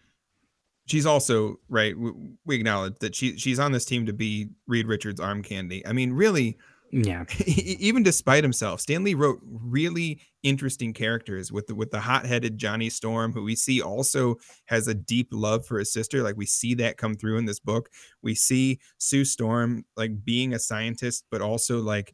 She's 0.86 1.08
also 1.08 1.60
right. 1.68 1.98
We, 1.98 2.12
we 2.46 2.56
acknowledge 2.56 3.00
that 3.00 3.16
she 3.16 3.38
she's 3.38 3.58
on 3.58 3.72
this 3.72 3.86
team 3.86 4.06
to 4.06 4.14
be 4.14 4.50
Reed 4.68 4.86
Richards' 4.86 5.20
arm 5.20 5.42
candy. 5.42 5.86
I 5.88 5.94
mean, 5.94 6.14
really, 6.14 6.58
Yeah. 6.92 7.26
Even 7.46 8.04
despite 8.04 8.44
himself, 8.44 8.80
Stan 8.80 9.04
Lee 9.04 9.16
wrote 9.16 9.40
really 9.44 10.22
interesting 10.44 10.94
characters 10.94 11.52
with 11.52 11.68
the 11.68 11.76
with 11.76 11.92
the 11.92 12.00
hot-headed 12.00 12.58
Johnny 12.58 12.90
Storm, 12.90 13.34
who 13.34 13.44
we 13.44 13.56
see 13.56 13.82
also 13.82 14.36
has 14.66 14.88
a 14.88 14.94
deep 14.94 15.30
love 15.32 15.66
for 15.66 15.80
his 15.80 15.92
sister. 15.92 16.24
Like 16.24 16.38
we 16.38 16.46
see 16.46 16.74
that 16.76 16.98
come 16.98 17.16
through 17.16 17.38
in 17.38 17.46
this 17.46 17.60
book. 17.60 17.90
We 18.22 18.36
see 18.36 18.80
Sue 18.98 19.26
Storm 19.26 19.86
like 19.98 20.24
being 20.24 20.54
a 20.54 20.60
scientist, 20.60 21.26
but 21.32 21.42
also 21.42 21.80
like 21.82 22.14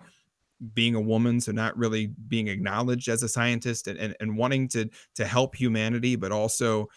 being 0.74 0.96
a 0.96 1.02
woman, 1.02 1.42
so 1.42 1.52
not 1.52 1.78
really 1.78 2.08
being 2.28 2.48
acknowledged 2.48 3.10
as 3.10 3.24
a 3.24 3.30
scientist 3.30 3.88
and, 3.88 4.00
and, 4.00 4.16
and 4.20 4.38
wanting 4.38 4.68
to 4.70 4.90
to 5.16 5.26
help 5.26 5.56
humanity, 5.56 6.16
but 6.16 6.32
also 6.32 6.88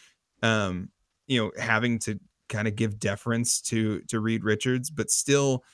um, 0.43 0.91
you 1.27 1.43
know, 1.43 1.51
having 1.61 1.99
to 2.01 2.21
kind 2.49 2.69
of 2.69 2.77
give 2.77 2.99
deference 2.99 3.61
to 3.63 4.01
to 4.09 4.21
Reed 4.21 4.45
Richards, 4.45 4.91
but 4.91 5.11
still 5.11 5.65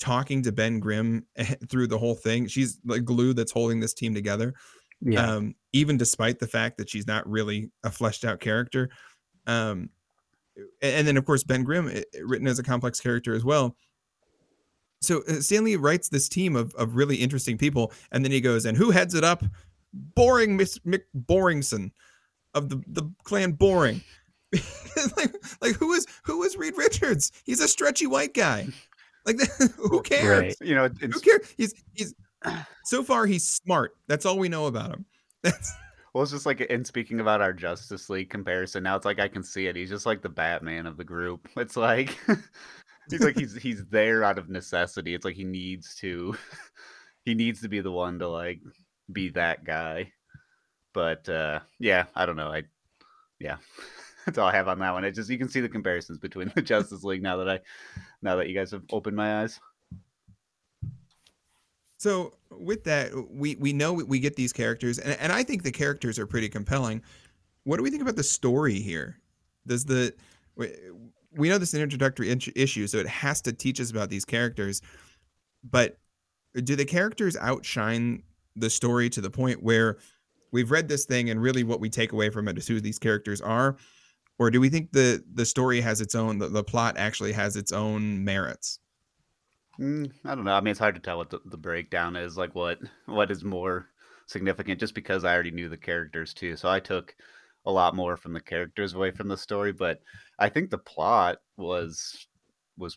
talking 0.00 0.42
to 0.42 0.52
Ben 0.52 0.80
Grimm 0.80 1.24
through 1.68 1.86
the 1.86 1.98
whole 1.98 2.14
thing. 2.14 2.46
She's 2.46 2.78
the 2.84 3.00
glue 3.00 3.34
that's 3.34 3.52
holding 3.52 3.80
this 3.80 3.94
team 3.94 4.14
together. 4.14 4.54
Yeah. 5.00 5.34
Um, 5.34 5.54
even 5.72 5.96
despite 5.96 6.40
the 6.40 6.46
fact 6.46 6.76
that 6.78 6.90
she's 6.90 7.06
not 7.06 7.28
really 7.28 7.70
a 7.84 7.90
fleshed 7.90 8.24
out 8.24 8.40
character. 8.40 8.90
Um, 9.46 9.90
and 10.82 11.06
then 11.06 11.16
of 11.16 11.24
course 11.24 11.42
Ben 11.44 11.64
Grimm 11.64 11.90
written 12.22 12.46
as 12.46 12.58
a 12.58 12.62
complex 12.62 13.00
character 13.00 13.34
as 13.34 13.44
well. 13.44 13.76
So 15.00 15.22
uh, 15.28 15.40
Stan 15.40 15.64
Lee 15.64 15.76
writes 15.76 16.08
this 16.08 16.28
team 16.28 16.56
of, 16.56 16.74
of 16.74 16.96
really 16.96 17.16
interesting 17.16 17.56
people, 17.56 17.92
and 18.12 18.24
then 18.24 18.32
he 18.32 18.40
goes, 18.40 18.66
and 18.66 18.76
who 18.76 18.90
heads 18.90 19.14
it 19.14 19.24
up? 19.24 19.42
Boring 19.92 20.56
Miss 20.56 20.78
Mick 20.80 21.02
Boringson 21.16 21.90
of 22.54 22.68
the, 22.68 22.82
the 22.86 23.10
clan 23.24 23.52
Boring. 23.52 24.02
like, 25.16 25.34
like 25.62 25.76
who 25.76 25.92
is 25.92 26.06
who 26.24 26.42
is 26.42 26.56
Reed 26.56 26.74
Richards? 26.76 27.32
He's 27.44 27.60
a 27.60 27.68
stretchy 27.68 28.06
white 28.06 28.34
guy. 28.34 28.68
Like 29.26 29.38
who 29.76 30.02
cares? 30.02 30.40
Right. 30.40 30.56
You 30.60 30.74
know, 30.74 30.88
Who 30.88 31.20
cares? 31.20 31.54
He's 31.56 31.74
he's 31.94 32.14
so 32.84 33.02
far 33.02 33.26
he's 33.26 33.46
smart. 33.46 33.96
That's 34.06 34.26
all 34.26 34.38
we 34.38 34.48
know 34.48 34.66
about 34.66 34.90
him. 34.90 35.04
That's 35.42 35.72
well, 36.12 36.22
it's 36.22 36.32
just 36.32 36.46
like 36.46 36.60
in 36.60 36.84
speaking 36.84 37.20
about 37.20 37.40
our 37.40 37.52
Justice 37.52 38.10
League 38.10 38.30
comparison. 38.30 38.82
Now 38.82 38.96
it's 38.96 39.04
like 39.04 39.20
I 39.20 39.28
can 39.28 39.42
see 39.42 39.66
it. 39.66 39.76
He's 39.76 39.90
just 39.90 40.06
like 40.06 40.22
the 40.22 40.28
Batman 40.28 40.86
of 40.86 40.96
the 40.96 41.04
group. 41.04 41.48
It's 41.56 41.76
like 41.76 42.18
he's 43.10 43.20
like 43.20 43.38
he's 43.38 43.54
he's 43.54 43.84
there 43.86 44.24
out 44.24 44.38
of 44.38 44.48
necessity. 44.48 45.14
It's 45.14 45.24
like 45.24 45.36
he 45.36 45.44
needs 45.44 45.94
to 45.96 46.34
he 47.24 47.34
needs 47.34 47.60
to 47.60 47.68
be 47.68 47.80
the 47.80 47.92
one 47.92 48.18
to 48.18 48.28
like 48.28 48.60
be 49.12 49.28
that 49.30 49.64
guy. 49.64 50.12
But 50.92 51.28
uh 51.28 51.60
yeah, 51.78 52.06
I 52.14 52.26
don't 52.26 52.36
know. 52.36 52.52
I 52.52 52.64
yeah. 53.38 53.56
That's 54.30 54.38
all 54.38 54.46
I 54.46 54.54
have 54.54 54.68
on 54.68 54.78
that 54.78 54.92
one. 54.92 55.02
It 55.02 55.10
just 55.10 55.28
you 55.28 55.38
can 55.38 55.48
see 55.48 55.60
the 55.60 55.68
comparisons 55.68 56.18
between 56.18 56.52
the 56.54 56.62
Justice 56.72 57.02
League 57.02 57.20
now 57.20 57.36
that 57.38 57.48
I 57.48 57.58
now 58.22 58.36
that 58.36 58.48
you 58.48 58.54
guys 58.54 58.70
have 58.70 58.84
opened 58.92 59.16
my 59.16 59.42
eyes. 59.42 59.58
So 61.96 62.34
with 62.48 62.84
that, 62.84 63.10
we 63.28 63.56
we 63.56 63.72
know 63.72 63.92
we 63.92 64.20
get 64.20 64.36
these 64.36 64.52
characters, 64.52 65.00
and, 65.00 65.18
and 65.18 65.32
I 65.32 65.42
think 65.42 65.64
the 65.64 65.72
characters 65.72 66.16
are 66.16 66.28
pretty 66.28 66.48
compelling. 66.48 67.02
What 67.64 67.78
do 67.78 67.82
we 67.82 67.90
think 67.90 68.02
about 68.02 68.14
the 68.14 68.22
story 68.22 68.78
here? 68.78 69.18
Does 69.66 69.84
the 69.84 70.14
we, 70.54 71.48
know 71.48 71.58
this 71.58 71.70
is 71.70 71.74
an 71.74 71.82
introductory 71.82 72.30
issue, 72.30 72.86
so 72.86 72.98
it 72.98 73.08
has 73.08 73.40
to 73.42 73.52
teach 73.52 73.80
us 73.80 73.90
about 73.90 74.10
these 74.10 74.24
characters, 74.24 74.80
but 75.68 75.98
do 76.54 76.76
the 76.76 76.84
characters 76.84 77.36
outshine 77.36 78.22
the 78.54 78.70
story 78.70 79.10
to 79.10 79.20
the 79.20 79.30
point 79.30 79.60
where 79.60 79.98
we've 80.52 80.70
read 80.70 80.86
this 80.86 81.04
thing 81.04 81.30
and 81.30 81.42
really 81.42 81.64
what 81.64 81.80
we 81.80 81.90
take 81.90 82.12
away 82.12 82.30
from 82.30 82.46
it 82.46 82.58
is 82.58 82.68
who 82.68 82.80
these 82.80 82.98
characters 83.00 83.40
are, 83.40 83.76
or 84.40 84.50
do 84.50 84.58
we 84.58 84.70
think 84.70 84.90
the 84.90 85.22
the 85.34 85.44
story 85.44 85.82
has 85.82 86.00
its 86.00 86.14
own 86.14 86.38
the, 86.38 86.48
the 86.48 86.64
plot 86.64 86.96
actually 86.96 87.32
has 87.32 87.56
its 87.56 87.70
own 87.70 88.24
merits? 88.24 88.80
Mm, 89.78 90.10
I 90.24 90.34
don't 90.34 90.44
know. 90.44 90.54
I 90.54 90.60
mean, 90.62 90.72
it's 90.72 90.80
hard 90.80 90.94
to 90.94 91.00
tell 91.00 91.18
what 91.18 91.28
the, 91.28 91.40
the 91.44 91.58
breakdown 91.58 92.16
is. 92.16 92.38
Like, 92.38 92.54
what 92.54 92.78
what 93.04 93.30
is 93.30 93.44
more 93.44 93.86
significant? 94.26 94.80
Just 94.80 94.94
because 94.94 95.24
I 95.24 95.34
already 95.34 95.50
knew 95.50 95.68
the 95.68 95.76
characters 95.76 96.32
too, 96.32 96.56
so 96.56 96.70
I 96.70 96.80
took 96.80 97.14
a 97.66 97.70
lot 97.70 97.94
more 97.94 98.16
from 98.16 98.32
the 98.32 98.40
characters 98.40 98.94
away 98.94 99.10
from 99.10 99.28
the 99.28 99.36
story. 99.36 99.72
But 99.72 100.00
I 100.38 100.48
think 100.48 100.70
the 100.70 100.78
plot 100.78 101.36
was 101.58 102.26
was, 102.78 102.96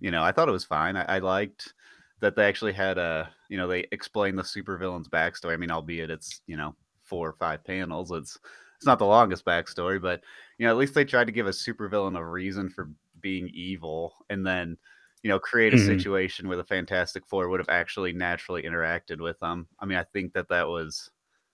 you 0.00 0.10
know, 0.10 0.24
I 0.24 0.32
thought 0.32 0.48
it 0.48 0.52
was 0.52 0.64
fine. 0.64 0.96
I, 0.96 1.04
I 1.04 1.18
liked 1.20 1.74
that 2.18 2.34
they 2.34 2.44
actually 2.44 2.72
had 2.72 2.98
a, 2.98 3.30
you 3.48 3.56
know, 3.56 3.68
they 3.68 3.86
explained 3.92 4.36
the 4.36 4.42
supervillain's 4.42 5.08
backstory. 5.08 5.52
I 5.52 5.58
mean, 5.58 5.70
albeit 5.70 6.10
it's 6.10 6.40
you 6.48 6.56
know 6.56 6.74
four 7.04 7.28
or 7.28 7.34
five 7.34 7.62
panels. 7.62 8.10
It's 8.10 8.36
it's 8.82 8.86
not 8.86 8.98
the 8.98 9.06
longest 9.06 9.44
backstory, 9.44 10.00
but 10.02 10.22
you 10.58 10.66
know, 10.66 10.72
at 10.72 10.76
least 10.76 10.94
they 10.94 11.04
tried 11.04 11.26
to 11.26 11.32
give 11.32 11.46
a 11.46 11.50
supervillain 11.50 12.18
a 12.18 12.24
reason 12.24 12.68
for 12.68 12.90
being 13.20 13.48
evil, 13.54 14.14
and 14.30 14.46
then 14.46 14.76
you 15.22 15.28
know, 15.30 15.38
create 15.38 15.72
a 15.72 15.76
Mhm. 15.76 15.78
situation 15.78 16.48
where 16.48 16.56
the 16.56 16.64
Fantastic 16.64 17.24
Four 17.26 17.48
would 17.48 17.60
have 17.60 17.68
actually 17.68 18.12
naturally 18.12 18.64
interacted 18.64 19.20
with 19.20 19.38
them. 19.38 19.68
I 19.78 19.86
mean, 19.86 19.96
I 19.98 20.02
think 20.04 20.32
that 20.34 20.48
that 20.48 20.66
was 20.68 21.10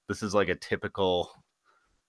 this 0.08 0.22
is 0.22 0.34
like 0.34 0.48
a 0.48 0.54
typical, 0.54 1.30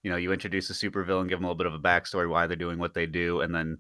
you 0.03 0.09
know, 0.11 0.17
you 0.17 0.31
introduce 0.31 0.69
a 0.69 0.73
supervillain, 0.73 1.27
give 1.29 1.39
them 1.39 1.45
a 1.45 1.47
little 1.49 1.55
bit 1.55 1.67
of 1.67 1.73
a 1.73 1.79
backstory 1.79 2.29
why 2.29 2.47
they're 2.47 2.55
doing 2.55 2.79
what 2.79 2.93
they 2.93 3.05
do, 3.05 3.41
and 3.41 3.53
then 3.53 3.77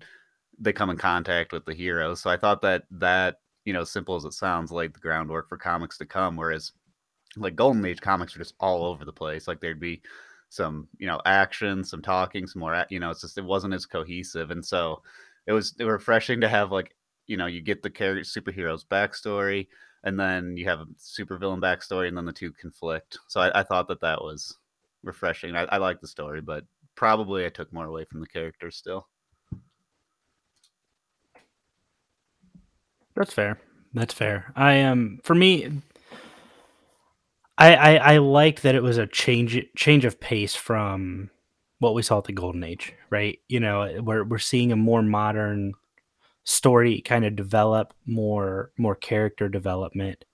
they 0.59 0.73
come 0.73 0.89
in 0.91 0.97
contact 0.97 1.53
with 1.53 1.65
the 1.65 1.73
hero. 1.75 2.15
So 2.15 2.29
I 2.31 2.37
thought 2.37 2.61
that 2.63 2.85
that 2.91 3.37
you 3.65 3.73
know, 3.73 3.83
simple 3.85 4.15
as 4.15 4.25
it 4.25 4.33
sounds, 4.33 4.71
laid 4.71 4.93
the 4.95 4.99
groundwork 5.01 5.49
for 5.49 5.57
comics 5.57 5.97
to 5.99 6.05
come. 6.05 6.35
Whereas, 6.37 6.73
like 7.37 7.55
Golden 7.55 7.85
Age 7.85 8.01
comics 8.01 8.35
are 8.35 8.39
just 8.39 8.55
all 8.59 8.85
over 8.85 9.05
the 9.05 9.13
place. 9.13 9.47
Like 9.47 9.59
there'd 9.61 9.79
be 9.79 10.01
some 10.49 10.87
you 10.97 11.07
know 11.07 11.21
action, 11.25 11.83
some 11.83 12.01
talking, 12.01 12.47
some 12.47 12.59
more. 12.59 12.85
You 12.89 12.99
know, 12.99 13.09
it's 13.11 13.21
just 13.21 13.37
it 13.37 13.45
wasn't 13.45 13.73
as 13.73 13.85
cohesive, 13.85 14.51
and 14.51 14.65
so 14.65 15.01
it 15.47 15.53
was 15.53 15.75
refreshing 15.79 16.41
to 16.41 16.49
have 16.49 16.71
like 16.71 16.95
you 17.27 17.37
know 17.37 17.45
you 17.45 17.61
get 17.61 17.81
the 17.81 17.89
character 17.89 18.23
superheroes 18.23 18.85
backstory 18.85 19.67
and 20.03 20.19
then 20.19 20.55
you 20.55 20.65
have 20.65 20.79
a 20.79 20.85
supervillain 20.97 21.59
backstory 21.59 22.07
and 22.07 22.17
then 22.17 22.25
the 22.25 22.33
two 22.33 22.51
conflict 22.53 23.19
so 23.27 23.39
i, 23.41 23.59
I 23.59 23.63
thought 23.63 23.87
that 23.89 24.01
that 24.01 24.21
was 24.21 24.57
refreshing 25.03 25.55
i, 25.55 25.63
I 25.65 25.77
like 25.77 26.01
the 26.01 26.07
story 26.07 26.41
but 26.41 26.63
probably 26.95 27.45
i 27.45 27.49
took 27.49 27.71
more 27.71 27.85
away 27.85 28.05
from 28.05 28.19
the 28.19 28.27
characters 28.27 28.77
still 28.77 29.07
That's 33.15 33.33
fair. 33.33 33.59
That's 33.93 34.13
fair. 34.13 34.53
I 34.55 34.73
am 34.73 34.91
um, 34.91 35.19
for 35.23 35.35
me. 35.35 35.81
I, 37.59 37.75
I 37.75 37.95
I 38.13 38.17
like 38.19 38.61
that 38.61 38.75
it 38.75 38.83
was 38.83 38.97
a 38.97 39.07
change 39.07 39.59
change 39.75 40.05
of 40.05 40.19
pace 40.19 40.55
from 40.55 41.29
what 41.79 41.93
we 41.93 42.01
saw 42.01 42.19
at 42.19 42.23
the 42.25 42.33
Golden 42.33 42.63
Age, 42.63 42.93
right? 43.09 43.39
You 43.49 43.59
know, 43.59 43.81
eh, 43.83 43.99
we're 43.99 44.23
we're 44.23 44.39
seeing 44.39 44.71
a 44.71 44.77
more 44.77 45.01
modern 45.03 45.73
story 46.45 47.01
kind 47.01 47.25
of 47.25 47.35
develop, 47.35 47.93
more 48.05 48.71
more 48.77 48.95
character 48.95 49.49
development. 49.49 50.25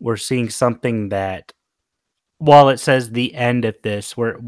We're 0.00 0.16
seeing 0.16 0.48
something 0.50 1.10
that, 1.10 1.52
while 2.38 2.70
it 2.70 2.78
says 2.78 3.10
the 3.10 3.34
end 3.34 3.64
of 3.66 3.76
this, 3.82 4.16
we're 4.16 4.38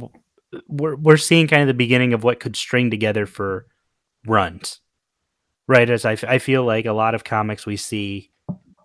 we're 0.68 0.96
we're 0.96 1.16
seeing 1.18 1.48
kind 1.48 1.62
of 1.62 1.68
the 1.68 1.74
beginning 1.74 2.14
of 2.14 2.24
what 2.24 2.40
could 2.40 2.56
string 2.56 2.90
together 2.90 3.26
for 3.26 3.66
runs 4.26 4.80
right 5.66 5.88
as 5.88 6.04
I, 6.04 6.16
I 6.28 6.38
feel 6.38 6.64
like 6.64 6.84
a 6.86 6.92
lot 6.92 7.14
of 7.14 7.24
comics 7.24 7.64
we 7.64 7.76
see 7.76 8.30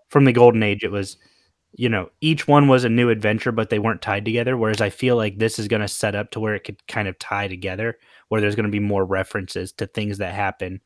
from 0.09 0.25
the 0.25 0.31
golden 0.31 0.63
age 0.63 0.83
it 0.83 0.91
was 0.91 1.17
you 1.77 1.89
know 1.89 2.09
each 2.21 2.47
one 2.47 2.67
was 2.67 2.83
a 2.83 2.89
new 2.89 3.09
adventure 3.09 3.51
but 3.51 3.69
they 3.69 3.79
weren't 3.79 4.01
tied 4.01 4.25
together 4.25 4.55
whereas 4.55 4.81
i 4.81 4.89
feel 4.89 5.15
like 5.15 5.37
this 5.37 5.59
is 5.59 5.67
going 5.67 5.81
to 5.81 5.87
set 5.87 6.15
up 6.15 6.31
to 6.31 6.39
where 6.39 6.55
it 6.55 6.63
could 6.63 6.85
kind 6.87 7.07
of 7.07 7.19
tie 7.19 7.47
together 7.47 7.97
where 8.29 8.41
there's 8.41 8.55
going 8.55 8.65
to 8.65 8.71
be 8.71 8.79
more 8.79 9.05
references 9.05 9.71
to 9.71 9.85
things 9.85 10.17
that 10.17 10.33
happen 10.33 10.81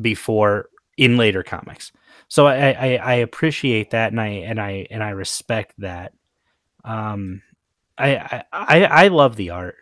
before 0.00 0.68
in 0.96 1.16
later 1.16 1.42
comics. 1.42 1.92
So 2.28 2.46
I, 2.46 2.72
I 2.72 2.96
i 2.96 3.14
appreciate 3.14 3.90
that 3.90 4.10
and 4.10 4.20
i 4.20 4.26
and 4.26 4.60
i 4.60 4.86
and 4.90 5.02
i 5.02 5.10
respect 5.10 5.74
that. 5.78 6.12
Um 6.84 7.42
i 7.96 8.42
i 8.52 8.84
i, 8.84 9.08
love 9.08 9.36
the 9.36 9.50
art. 9.50 9.76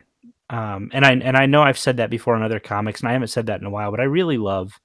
Um 0.51 0.91
and 0.93 1.05
i 1.05 1.13
and 1.13 1.37
i 1.37 1.47
know 1.47 1.63
i've 1.63 1.79
said 1.79 1.97
that 1.97 2.11
before 2.11 2.37
in 2.37 2.43
other 2.43 2.61
comics 2.61 3.01
and 3.01 3.09
i 3.09 3.13
haven't 3.13 3.29
said 3.29 3.47
that 3.47 3.61
in 3.61 3.67
a 3.67 3.71
while 3.71 3.91
but 3.91 4.01
i 4.01 4.05
really 4.05 4.39
love 4.39 4.79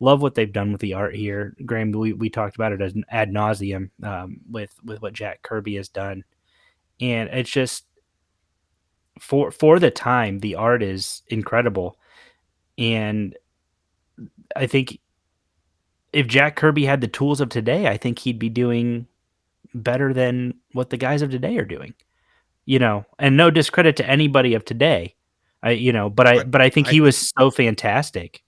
love 0.00 0.22
what 0.22 0.34
they've 0.34 0.52
done 0.52 0.72
with 0.72 0.80
the 0.80 0.94
art 0.94 1.14
here. 1.14 1.54
Graham, 1.64 1.92
we, 1.92 2.14
we 2.14 2.30
talked 2.30 2.56
about 2.56 2.72
it 2.72 2.80
as 2.80 2.94
an 2.94 3.04
ad 3.10 3.30
nauseum 3.30 3.90
um, 4.02 4.40
with 4.50 4.74
with 4.84 5.00
what 5.00 5.12
Jack 5.12 5.42
Kirby 5.42 5.76
has 5.76 5.88
done, 5.88 6.24
and 7.00 7.28
it's 7.30 7.50
just 7.50 7.84
for 9.20 9.50
for 9.50 9.78
the 9.78 9.90
time 9.90 10.40
the 10.40 10.56
art 10.56 10.82
is 10.82 11.22
incredible, 11.28 11.98
and 12.78 13.36
I 14.56 14.66
think 14.66 14.98
if 16.12 16.26
Jack 16.26 16.56
Kirby 16.56 16.84
had 16.84 17.00
the 17.00 17.08
tools 17.08 17.40
of 17.40 17.50
today, 17.50 17.86
I 17.86 17.96
think 17.96 18.18
he'd 18.18 18.38
be 18.38 18.48
doing 18.48 19.06
better 19.74 20.12
than 20.12 20.54
what 20.72 20.90
the 20.90 20.96
guys 20.96 21.22
of 21.22 21.30
today 21.30 21.56
are 21.58 21.64
doing. 21.64 21.94
You 22.64 22.78
know, 22.78 23.04
and 23.18 23.36
no 23.36 23.50
discredit 23.50 23.96
to 23.96 24.08
anybody 24.08 24.54
of 24.54 24.64
today. 24.64 25.14
I 25.62 25.72
you 25.72 25.92
know, 25.92 26.08
but 26.08 26.26
I 26.26 26.44
But 26.44 26.62
I 26.62 26.70
think 26.70 26.88
he 26.88 27.00
was 27.00 27.32
so 27.36 27.50
fantastic. 27.50 28.42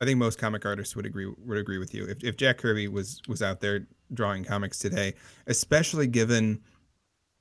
I 0.00 0.04
think 0.04 0.18
most 0.18 0.38
comic 0.38 0.66
artists 0.66 0.94
would 0.96 1.06
agree 1.06 1.32
would 1.38 1.58
agree 1.58 1.78
with 1.78 1.94
you. 1.94 2.04
If, 2.06 2.22
if 2.24 2.36
Jack 2.36 2.58
Kirby 2.58 2.88
was 2.88 3.20
was 3.28 3.42
out 3.42 3.60
there 3.60 3.86
drawing 4.12 4.44
comics 4.44 4.78
today, 4.78 5.14
especially 5.46 6.06
given 6.06 6.60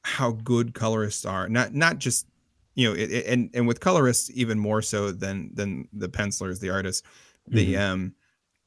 how 0.03 0.31
good 0.31 0.73
colorists 0.73 1.25
are, 1.25 1.49
not 1.49 1.73
not 1.73 1.97
just 1.97 2.27
you 2.75 2.87
know, 2.89 2.95
it, 2.95 3.11
it- 3.11 3.25
and 3.27 3.49
and 3.53 3.67
with 3.67 3.79
colorists 3.79 4.31
even 4.33 4.59
more 4.59 4.81
so 4.81 5.11
than 5.11 5.51
than 5.53 5.87
the 5.93 6.09
pencilers, 6.09 6.59
the 6.59 6.69
artists, 6.69 7.03
the 7.47 7.75
um 7.77 8.13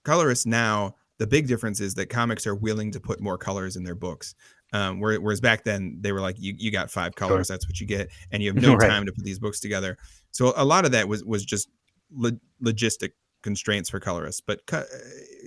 colorists 0.04 0.46
now. 0.46 0.94
The 1.18 1.26
big 1.26 1.46
difference 1.48 1.80
is 1.80 1.94
that 1.94 2.10
comics 2.10 2.46
are 2.46 2.54
willing 2.54 2.90
to 2.92 3.00
put 3.00 3.22
more 3.22 3.38
colors 3.38 3.76
in 3.76 3.84
their 3.84 3.94
books. 3.94 4.34
Um, 4.74 5.00
whereas 5.00 5.40
back 5.40 5.64
then 5.64 5.96
they 6.02 6.12
were 6.12 6.20
like, 6.20 6.36
you, 6.38 6.54
you 6.58 6.70
got 6.70 6.90
five 6.90 7.14
colors, 7.14 7.48
that's 7.48 7.66
what 7.66 7.80
you 7.80 7.86
get, 7.86 8.10
and 8.32 8.42
you 8.42 8.52
have 8.52 8.62
no 8.62 8.74
Right. 8.74 8.86
time 8.90 9.06
to 9.06 9.12
put 9.12 9.24
these 9.24 9.38
books 9.38 9.58
together. 9.58 9.96
So 10.32 10.52
a 10.56 10.64
lot 10.64 10.84
of 10.84 10.92
that 10.92 11.08
was 11.08 11.24
was 11.24 11.42
just 11.42 11.70
lo- 12.12 12.38
logistic 12.62 13.12
constraints 13.46 13.88
for 13.88 14.00
colorists. 14.00 14.40
But 14.44 14.66
co- 14.66 14.82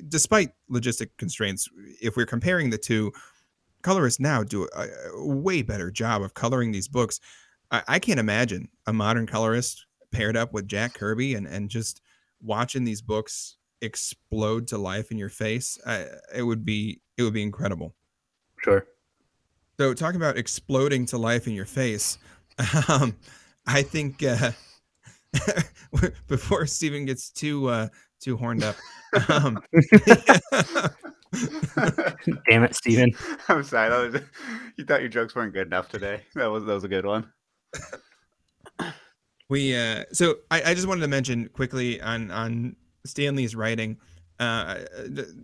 despite 0.08 0.52
logistic 0.72 1.10
constraints, 1.18 1.68
if 2.02 2.16
we're 2.16 2.26
comparing 2.26 2.70
the 2.70 2.78
two, 2.78 3.12
colorists 3.82 4.22
now 4.22 4.42
do 4.42 4.70
a, 4.74 4.86
a 5.18 5.28
way 5.28 5.62
better 5.62 5.92
job 5.92 6.22
of 6.22 6.34
coloring 6.34 6.72
these 6.72 6.88
books. 6.88 7.20
I, 7.72 7.84
I 7.90 8.00
can't 8.00 8.20
imagine 8.20 8.70
a 8.88 8.94
modern 8.94 9.28
colorist 9.28 9.86
paired 10.14 10.38
up 10.38 10.54
with 10.54 10.66
Jack 10.66 10.94
Kirby 10.94 11.36
and 11.36 11.46
and 11.46 11.70
just 11.70 12.02
watching 12.42 12.86
these 12.86 13.02
books 13.02 13.58
explode 13.82 14.66
to 14.68 14.78
life 14.78 15.12
in 15.12 15.18
your 15.18 15.30
face, 15.30 15.78
I, 15.86 16.06
it 16.34 16.44
would 16.44 16.64
be 16.64 17.02
it 17.18 17.24
would 17.24 17.34
be 17.34 17.44
incredible. 17.44 17.96
Sure. 18.64 18.86
So 19.78 19.94
talking 19.94 20.22
about 20.22 20.38
exploding 20.38 21.06
to 21.08 21.18
life 21.18 21.48
in 21.48 21.54
your 21.54 21.66
face, 21.66 22.18
um, 22.88 23.18
I 23.68 23.82
think 23.82 24.24
uh, 24.24 24.52
before 26.28 26.66
Stephen 26.66 27.06
gets 27.06 27.30
too 27.30 27.68
uh, 27.68 27.88
too 28.20 28.38
horned 28.38 28.64
up, 28.64 28.76
um, 29.30 29.60
Damn 32.50 32.64
it, 32.64 32.76
Steven. 32.76 33.12
I'm 33.48 33.64
sorry. 33.64 33.90
That 33.90 34.12
was, 34.12 34.22
you 34.78 34.86
thought 34.86 35.02
your 35.02 35.10
jokes 35.10 35.36
weren't 35.36 35.54
good 35.54 35.68
enough 35.68 35.90
today. 35.90 36.22
That 36.36 36.48
was 36.48 36.66
that 36.66 36.74
was 36.74 36.84
a 36.84 36.88
good 36.88 37.06
one. 37.06 37.32
we 39.50 39.76
uh, 39.76 40.04
so 40.12 40.36
I, 40.50 40.72
I 40.72 40.74
just 40.74 40.88
wanted 40.88 41.02
to 41.02 41.08
mention 41.08 41.50
quickly 41.50 42.02
on 42.02 42.32
on 42.32 42.76
Stan 43.06 43.36
Lee's 43.36 43.56
writing, 43.56 43.98
uh, 44.40 44.80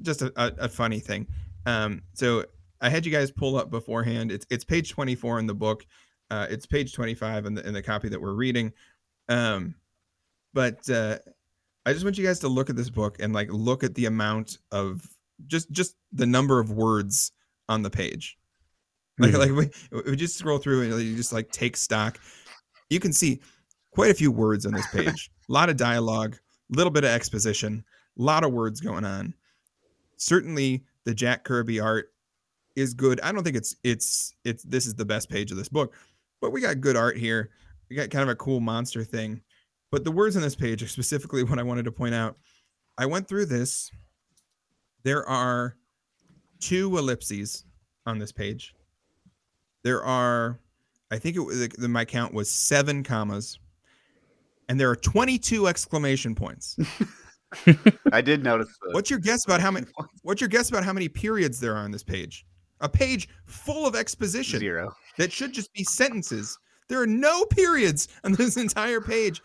just 0.01 0.21
a, 0.21 0.31
a, 0.36 0.65
a 0.65 0.69
funny 0.69 0.99
thing. 0.99 1.27
Um, 1.65 2.01
so 2.13 2.45
I 2.81 2.89
had 2.89 3.05
you 3.05 3.11
guys 3.11 3.31
pull 3.31 3.57
up 3.57 3.69
beforehand. 3.69 4.31
It's 4.31 4.45
it's 4.49 4.63
page 4.63 4.91
24 4.91 5.39
in 5.39 5.47
the 5.47 5.53
book. 5.53 5.86
Uh, 6.31 6.47
it's 6.49 6.65
page 6.65 6.93
25 6.93 7.45
in 7.45 7.53
the 7.53 7.67
in 7.67 7.73
the 7.73 7.83
copy 7.83 8.09
that 8.09 8.19
we're 8.19 8.33
reading. 8.33 8.73
Um, 9.30 9.76
but 10.53 10.88
uh, 10.89 11.17
I 11.86 11.93
just 11.93 12.03
want 12.05 12.17
you 12.17 12.26
guys 12.26 12.39
to 12.39 12.47
look 12.47 12.69
at 12.69 12.76
this 12.76 12.89
book 12.89 13.17
and 13.19 13.34
like 13.34 13.49
look 13.51 13.84
at 13.84 13.95
the 13.95 14.05
amount 14.05 14.57
of 14.71 15.07
just 15.47 15.69
just 15.71 15.95
the 16.13 16.26
number 16.26 16.59
of 16.59 16.71
words 16.71 17.32
on 17.67 17.82
the 17.82 17.89
page. 17.89 18.38
Like 19.17 19.32
Mhm. 19.34 19.39
like 19.39 19.71
we, 20.05 20.11
we 20.11 20.15
just 20.15 20.38
scroll 20.38 20.57
through 20.57 20.82
and 20.84 21.01
you 21.01 21.15
just 21.15 21.34
like 21.34 21.51
take 21.51 21.78
stock. 21.78 22.19
You 22.89 22.99
can 22.99 23.13
see 23.13 23.41
quite 23.91 24.11
a 24.11 24.15
few 24.15 24.32
words 24.32 24.65
on 24.65 24.73
this 24.73 24.88
page. 24.88 25.32
a 25.49 25.51
lot 25.51 25.69
of 25.69 25.78
dialogue, 25.78 26.36
a 26.73 26.76
little 26.78 26.91
bit 26.91 27.03
of 27.03 27.09
exposition, 27.11 27.84
a 28.19 28.21
lot 28.21 28.43
of 28.43 28.51
words 28.51 28.82
going 28.82 29.05
on. 29.05 29.34
Certainly 30.17 30.84
the 31.03 31.13
Jack 31.13 31.43
Kirby 31.43 31.80
art 31.80 32.11
is 32.76 32.93
good. 32.93 33.19
I 33.21 33.32
don't 33.32 33.43
think 33.43 33.55
it's 33.57 33.76
it's 33.84 34.34
it's 34.43 34.63
this 34.63 34.86
is 34.86 34.95
the 34.95 35.05
best 35.05 35.30
page 35.30 35.51
of 35.51 35.57
this 35.57 35.69
book, 35.69 35.93
but 36.41 36.51
we 36.51 36.61
got 36.61 36.82
good 36.82 36.95
art 36.97 37.17
here. 37.17 37.51
We 37.95 38.01
got 38.01 38.09
kind 38.09 38.23
of 38.23 38.29
a 38.29 38.35
cool 38.35 38.59
monster 38.59 39.05
thing. 39.05 39.39
But 39.89 40.03
the 40.03 40.11
words 40.11 40.35
on 40.35 40.41
this 40.41 40.53
page 40.53 40.83
are 40.83 40.87
specifically 40.87 41.43
what 41.45 41.59
I 41.59 41.63
wanted 41.63 41.85
to 41.85 41.93
point 41.93 42.13
out. 42.13 42.35
I 42.97 43.05
went 43.05 43.25
through 43.25 43.45
this. 43.45 43.89
There 45.03 45.25
are 45.29 45.77
two 46.59 46.97
ellipses 46.97 47.63
on 48.05 48.19
this 48.19 48.33
page. 48.33 48.75
There 49.85 50.03
are, 50.03 50.59
I 51.09 51.19
think 51.19 51.37
it 51.37 51.39
was 51.39 51.69
the, 51.69 51.87
my 51.87 52.03
count 52.03 52.33
was 52.33 52.51
seven 52.51 53.01
commas, 53.01 53.59
and 54.67 54.77
there 54.77 54.89
are 54.89 54.95
22 54.97 55.67
exclamation 55.67 56.35
points. 56.35 56.75
I 58.11 58.19
did 58.19 58.43
notice. 58.43 58.67
The, 58.81 58.93
What's 58.93 59.09
your 59.09 59.19
guess 59.19 59.45
about 59.45 59.61
how 59.61 59.71
many? 59.71 59.85
What's 60.23 60.41
your 60.41 60.49
guess 60.49 60.67
about 60.67 60.83
how 60.83 60.91
many 60.91 61.07
periods 61.07 61.61
there 61.61 61.75
are 61.75 61.83
on 61.83 61.91
this 61.91 62.03
page? 62.03 62.45
A 62.81 62.89
page 62.89 63.29
full 63.45 63.87
of 63.87 63.95
exposition 63.95 64.59
zero? 64.59 64.91
that 65.17 65.31
should 65.31 65.53
just 65.53 65.71
be 65.71 65.85
sentences. 65.85 66.57
There 66.89 67.01
are 67.01 67.07
no 67.07 67.45
periods 67.45 68.07
on 68.23 68.33
this 68.33 68.57
entire 68.65 69.01
page. 69.01 69.41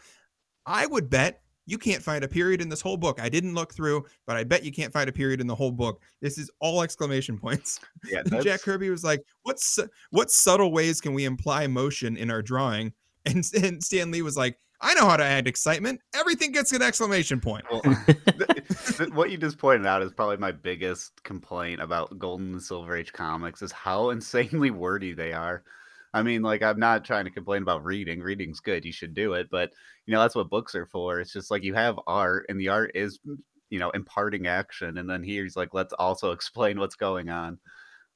I 0.66 0.86
would 0.86 1.10
bet 1.10 1.42
you 1.70 1.78
can't 1.78 2.02
find 2.02 2.24
a 2.24 2.28
period 2.28 2.60
in 2.60 2.68
this 2.68 2.80
whole 2.80 2.96
book. 2.96 3.20
I 3.20 3.28
didn't 3.28 3.54
look 3.54 3.72
through, 3.72 4.04
but 4.26 4.36
I 4.36 4.42
bet 4.42 4.64
you 4.64 4.72
can't 4.72 4.92
find 4.92 5.08
a 5.08 5.12
period 5.12 5.40
in 5.40 5.46
the 5.46 5.54
whole 5.54 5.70
book. 5.70 6.02
This 6.20 6.36
is 6.36 6.50
all 6.58 6.82
exclamation 6.82 7.38
points. 7.38 7.78
Yeah, 8.04 8.22
Jack 8.42 8.62
Kirby 8.62 8.90
was 8.90 9.04
like, 9.04 9.22
"What's 9.42 9.78
what 10.10 10.30
subtle 10.30 10.72
ways 10.72 11.00
can 11.00 11.14
we 11.14 11.24
imply 11.24 11.66
motion 11.68 12.16
in 12.16 12.30
our 12.30 12.42
drawing?" 12.42 12.92
And, 13.26 13.44
and 13.62 13.84
Stan 13.84 14.10
Lee 14.10 14.22
was 14.22 14.38
like, 14.38 14.56
"I 14.80 14.94
know 14.94 15.06
how 15.06 15.18
to 15.18 15.22
add 15.22 15.46
excitement. 15.46 16.00
Everything 16.14 16.52
gets 16.52 16.72
an 16.72 16.80
exclamation 16.80 17.38
point." 17.38 17.66
well, 17.70 17.82
th- 17.82 18.96
th- 18.96 19.10
what 19.10 19.30
you 19.30 19.36
just 19.36 19.58
pointed 19.58 19.86
out 19.86 20.00
is 20.00 20.10
probably 20.10 20.38
my 20.38 20.52
biggest 20.52 21.22
complaint 21.22 21.82
about 21.82 22.18
Golden 22.18 22.52
and 22.52 22.62
Silver 22.62 22.96
Age 22.96 23.12
comics 23.12 23.60
is 23.60 23.72
how 23.72 24.08
insanely 24.08 24.70
wordy 24.70 25.12
they 25.12 25.34
are. 25.34 25.64
I 26.12 26.22
mean, 26.22 26.42
like 26.42 26.62
I'm 26.62 26.78
not 26.78 27.04
trying 27.04 27.24
to 27.24 27.30
complain 27.30 27.62
about 27.62 27.84
reading. 27.84 28.20
Reading's 28.20 28.60
good; 28.60 28.84
you 28.84 28.92
should 28.92 29.14
do 29.14 29.34
it. 29.34 29.48
But 29.50 29.72
you 30.06 30.12
know 30.12 30.20
that's 30.20 30.34
what 30.34 30.50
books 30.50 30.74
are 30.74 30.86
for. 30.86 31.20
It's 31.20 31.32
just 31.32 31.50
like 31.50 31.62
you 31.62 31.74
have 31.74 32.00
art, 32.06 32.46
and 32.48 32.60
the 32.60 32.68
art 32.68 32.92
is 32.94 33.18
mm, 33.26 33.36
you 33.70 33.78
know 33.78 33.90
imparting 33.90 34.46
action, 34.46 34.98
and 34.98 35.08
then 35.08 35.22
here's 35.22 35.56
like 35.56 35.74
let's 35.74 35.92
also 35.94 36.30
explain 36.32 36.78
what's 36.78 36.96
going 36.96 37.28
on. 37.28 37.58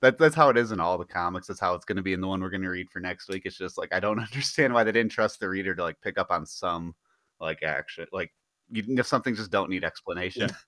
That, 0.03 0.18
that's 0.18 0.34
how 0.34 0.51
it 0.51 0.59
is 0.59 0.72
in 0.72 0.80
all 0.80 0.99
the 0.99 1.05
comics. 1.05 1.47
That's 1.47 1.61
how 1.61 1.74
it's 1.74 1.84
going 1.86 1.97
to 1.97 2.03
be 2.03 2.12
in 2.12 2.20
the 2.20 2.26
one 2.26 2.40
we're 2.42 2.51
going 2.51 2.62
to 2.62 2.68
read 2.68 2.90
for 2.90 3.01
next 3.01 3.28
week. 3.28 3.42
It's 3.47 3.57
just 3.57 3.78
like 3.78 3.95
I 3.95 4.01
don't 4.01 4.18
understand 4.32 4.74
why 4.74 4.84
they 4.84 4.92
didn't 4.92 5.12
trust 5.12 5.40
the 5.40 5.49
reader 5.49 5.74
to 5.74 5.82
like 5.82 6.01
pick 6.03 6.18
up 6.18 6.30
on 6.30 6.47
some 6.47 6.95
like 7.40 7.62
action. 7.62 8.07
Like 8.12 8.32
you, 8.70 8.84
if 8.88 9.07
something 9.07 9.34
just 9.34 9.51
don't 9.51 9.70
need 9.70 9.84
explanation. 9.84 10.51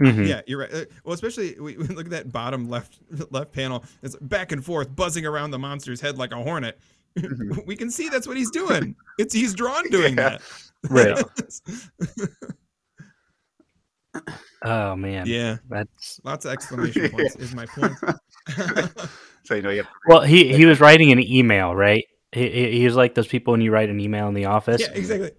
Mhm. 0.00 0.28
Yeah, 0.28 0.42
you're 0.46 0.58
right. 0.60 0.72
Uh, 0.72 0.84
Well, 1.04 1.14
especially 1.14 1.56
we, 1.58 1.76
we 1.78 1.86
look 1.86 2.06
at 2.06 2.10
that 2.10 2.32
bottom 2.32 2.68
left 2.68 2.98
left 3.30 3.52
panel. 3.52 3.84
It's 4.02 4.16
back 4.16 4.52
and 4.52 4.64
forth, 4.64 4.94
buzzing 4.94 5.24
around 5.26 5.50
the 5.52 5.58
monster's 5.58 6.00
head 6.00 6.18
like 6.18 6.32
a 6.32 6.36
hornet. 6.36 6.78
Mhm. 7.18 7.64
we 7.66 7.76
can 7.76 7.90
see 7.90 8.08
that's 8.10 8.26
what 8.26 8.36
he's 8.36 8.50
doing. 8.50 8.94
It's 9.18 9.32
he's 9.32 9.54
drawn 9.54 9.88
doing 9.90 10.16
Yeah. 10.16 10.38
that. 10.38 10.42
Right. 10.90 11.24
Oh 14.64 14.96
man. 14.96 15.26
yeah, 15.26 15.58
That's 15.68 16.20
lots 16.24 16.44
of 16.46 16.52
exclamation 16.52 17.10
points 17.10 17.36
is 17.36 17.54
my 17.54 17.66
point. 17.66 17.92
so 19.44 19.54
you 19.54 19.62
know 19.62 19.70
you 19.70 19.84
well. 20.08 20.22
He 20.22 20.54
he 20.56 20.64
was 20.64 20.80
writing 20.80 21.12
an 21.12 21.20
email, 21.22 21.74
right? 21.74 22.04
He, 22.32 22.48
he, 22.50 22.78
he 22.80 22.84
was 22.84 22.96
like 22.96 23.14
those 23.14 23.26
people 23.28 23.52
when 23.52 23.60
you 23.60 23.70
write 23.70 23.88
an 23.90 24.00
email 24.00 24.26
in 24.28 24.34
the 24.34 24.46
office. 24.46 24.80
yeah, 24.80 24.90
exactly. 24.92 25.30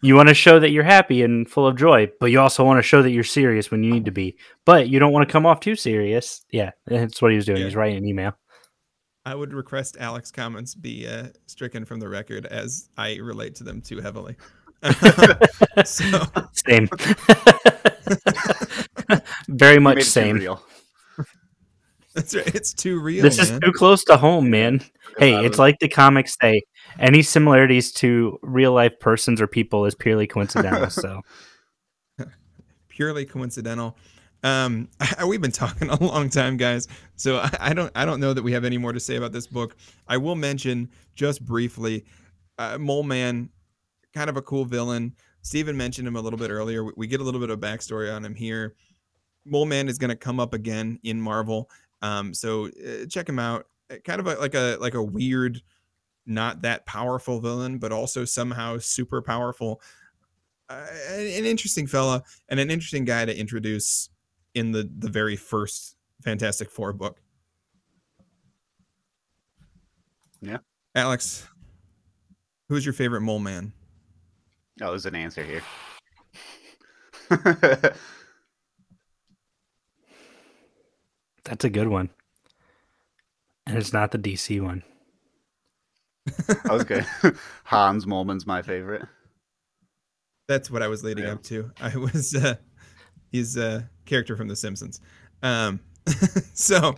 You 0.00 0.14
want 0.14 0.28
to 0.28 0.34
show 0.34 0.60
that 0.60 0.70
you're 0.70 0.84
happy 0.84 1.22
and 1.22 1.48
full 1.48 1.66
of 1.66 1.76
joy, 1.76 2.08
but 2.20 2.26
you 2.26 2.38
also 2.40 2.64
want 2.64 2.78
to 2.78 2.82
show 2.82 3.02
that 3.02 3.10
you're 3.10 3.24
serious 3.24 3.70
when 3.70 3.82
you 3.82 3.92
need 3.92 4.04
to 4.04 4.12
be. 4.12 4.36
But 4.64 4.88
you 4.88 5.00
don't 5.00 5.12
want 5.12 5.28
to 5.28 5.32
come 5.32 5.44
off 5.44 5.58
too 5.58 5.74
serious. 5.74 6.44
Yeah, 6.52 6.70
that's 6.86 7.20
what 7.20 7.32
he 7.32 7.36
was 7.36 7.46
doing. 7.46 7.58
Yeah. 7.58 7.64
He's 7.64 7.74
writing 7.76 7.98
an 7.98 8.06
email. 8.06 8.34
I 9.26 9.34
would 9.34 9.52
request 9.52 9.96
Alex 10.00 10.30
comments 10.30 10.74
be 10.74 11.06
uh, 11.06 11.26
stricken 11.46 11.84
from 11.84 12.00
the 12.00 12.08
record 12.08 12.46
as 12.46 12.88
I 12.96 13.16
relate 13.16 13.56
to 13.56 13.64
them 13.64 13.82
too 13.82 14.00
heavily. 14.00 14.36
so 15.84 16.22
Same. 16.52 16.88
Very 19.48 19.78
much 19.78 19.96
made 19.96 20.00
it 20.00 20.04
too 20.04 20.10
same. 20.10 20.36
real. 20.36 20.62
that's 22.14 22.34
right. 22.34 22.54
It's 22.54 22.72
too 22.72 23.00
real. 23.00 23.22
This 23.22 23.38
is 23.38 23.50
too 23.58 23.72
close 23.72 24.04
to 24.04 24.16
home, 24.16 24.48
man. 24.48 24.80
Hey, 25.18 25.44
it's 25.44 25.58
like 25.58 25.78
the 25.80 25.88
comics 25.88 26.36
say. 26.40 26.62
Any 26.98 27.22
similarities 27.22 27.92
to 27.92 28.38
real 28.42 28.72
life 28.72 28.98
persons 28.98 29.40
or 29.40 29.46
people 29.46 29.84
is 29.86 29.94
purely 29.94 30.26
coincidental. 30.26 30.90
So 30.90 31.22
purely 32.88 33.24
coincidental. 33.24 33.96
Um, 34.42 34.88
we've 35.26 35.40
been 35.40 35.52
talking 35.52 35.88
a 35.88 36.02
long 36.02 36.28
time, 36.30 36.56
guys. 36.56 36.88
So 37.16 37.38
I, 37.38 37.50
I 37.60 37.74
don't, 37.74 37.90
I 37.94 38.04
don't 38.04 38.20
know 38.20 38.32
that 38.32 38.42
we 38.42 38.52
have 38.52 38.64
any 38.64 38.78
more 38.78 38.92
to 38.92 39.00
say 39.00 39.16
about 39.16 39.32
this 39.32 39.46
book. 39.46 39.76
I 40.06 40.16
will 40.16 40.36
mention 40.36 40.90
just 41.14 41.44
briefly, 41.44 42.04
uh, 42.58 42.78
Mole 42.78 43.02
Man, 43.02 43.50
kind 44.14 44.30
of 44.30 44.36
a 44.36 44.42
cool 44.42 44.64
villain. 44.64 45.14
Steven 45.42 45.76
mentioned 45.76 46.06
him 46.06 46.16
a 46.16 46.20
little 46.20 46.38
bit 46.38 46.50
earlier. 46.50 46.84
We, 46.84 46.92
we 46.96 47.06
get 47.06 47.20
a 47.20 47.24
little 47.24 47.40
bit 47.40 47.50
of 47.50 47.60
backstory 47.60 48.14
on 48.14 48.24
him 48.24 48.34
here. 48.34 48.74
Mole 49.44 49.66
Man 49.66 49.88
is 49.88 49.98
going 49.98 50.10
to 50.10 50.16
come 50.16 50.40
up 50.40 50.54
again 50.54 50.98
in 51.04 51.20
Marvel. 51.20 51.70
Um, 52.02 52.34
so 52.34 52.66
uh, 52.66 53.06
check 53.08 53.28
him 53.28 53.38
out. 53.38 53.66
Kind 54.04 54.20
of 54.20 54.26
a, 54.26 54.34
like 54.34 54.54
a 54.54 54.76
like 54.80 54.94
a 54.94 55.02
weird, 55.02 55.62
not 56.28 56.62
that 56.62 56.86
powerful 56.86 57.40
villain, 57.40 57.78
but 57.78 57.90
also 57.90 58.24
somehow 58.24 58.78
super 58.78 59.22
powerful. 59.22 59.80
Uh, 60.68 60.86
an, 61.10 61.20
an 61.20 61.44
interesting 61.46 61.86
fella 61.86 62.22
and 62.48 62.60
an 62.60 62.70
interesting 62.70 63.04
guy 63.04 63.24
to 63.24 63.36
introduce 63.36 64.10
in 64.54 64.72
the 64.72 64.88
the 64.98 65.08
very 65.08 65.36
first 65.36 65.96
Fantastic 66.22 66.70
Four 66.70 66.92
book. 66.92 67.20
Yeah. 70.40 70.58
Alex, 70.94 71.48
who's 72.68 72.84
your 72.84 72.92
favorite 72.92 73.22
mole 73.22 73.38
man? 73.38 73.72
Oh, 74.80 74.90
there's 74.90 75.06
an 75.06 75.14
answer 75.14 75.42
here. 75.42 75.62
that's 81.44 81.64
a 81.64 81.70
good 81.70 81.88
one. 81.88 82.10
And 83.66 83.76
it's 83.76 83.92
not 83.92 84.12
the 84.12 84.18
DC 84.18 84.60
one. 84.62 84.82
That 86.46 86.70
was 86.72 86.84
good. 86.84 87.06
Hans 87.64 88.06
Moleman's 88.06 88.46
my 88.46 88.62
favorite. 88.62 89.02
That's 90.48 90.70
what 90.70 90.82
I 90.82 90.88
was 90.88 91.04
leading 91.04 91.24
Yeah. 91.24 91.32
up 91.32 91.42
to. 91.44 91.70
I 91.80 91.96
was 91.96 92.34
uh 92.34 92.54
he's 93.30 93.56
a 93.56 93.88
character 94.06 94.36
from 94.36 94.48
The 94.48 94.56
Simpsons. 94.56 95.00
Um 95.42 95.80
so 96.54 96.94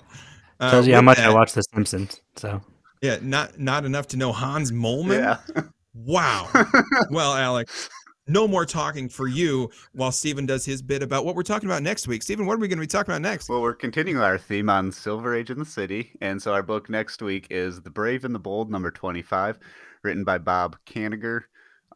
uh, 0.61 0.71
Tells 0.71 0.87
you 0.87 0.93
how 0.95 1.01
with 1.01 1.05
much 1.07 1.19
I 1.19 1.23
that- 1.29 1.35
watch 1.35 1.53
The 1.53 1.63
Simpsons. 1.63 2.21
So 2.37 2.61
Yeah, 3.03 3.19
not 3.23 3.59
not 3.59 3.85
enough 3.85 4.07
to 4.09 4.17
know 4.17 4.33
Hans 4.33 4.71
Molman. 4.73 5.19
Yeah. 5.55 5.63
Wow. 5.95 6.49
well, 7.11 7.35
Alex, 7.35 7.89
no 8.31 8.47
more 8.47 8.65
talking 8.65 9.09
for 9.09 9.29
you 9.29 9.71
while 9.93 10.13
Stephen 10.13 10.47
does 10.47 10.65
his 10.65 10.83
bit 10.83 11.03
about 11.03 11.25
what 11.25 11.35
we're 11.35 11.43
talking 11.43 11.69
about 11.69 11.83
next 11.83 12.09
week. 12.09 12.23
Stephen, 12.23 12.47
what 12.47 12.55
are 12.55 12.59
we 12.59 12.69
going 12.69 12.79
to 12.79 12.83
be 12.83 12.87
talking 12.87 13.13
about 13.13 13.23
next? 13.23 13.49
Well, 13.49 13.63
we're 13.63 13.75
continuing 13.75 14.23
our 14.23 14.39
theme 14.39 14.71
on 14.71 14.93
Silver 14.93 15.35
Age 15.35 15.51
in 15.51 15.59
the 15.59 15.65
City, 15.65 16.13
and 16.21 16.41
so 16.41 16.53
our 16.53 16.63
book 16.63 16.89
next 16.89 17.23
week 17.23 17.47
is 17.51 17.83
The 17.83 17.91
Brave 17.91 18.25
and 18.25 18.35
the 18.35 18.39
Bold, 18.39 18.71
number 18.71 18.91
twenty-five, 18.91 19.59
written 20.03 20.25
by 20.25 20.39
Bob 20.39 20.77
Kanigher. 20.87 21.43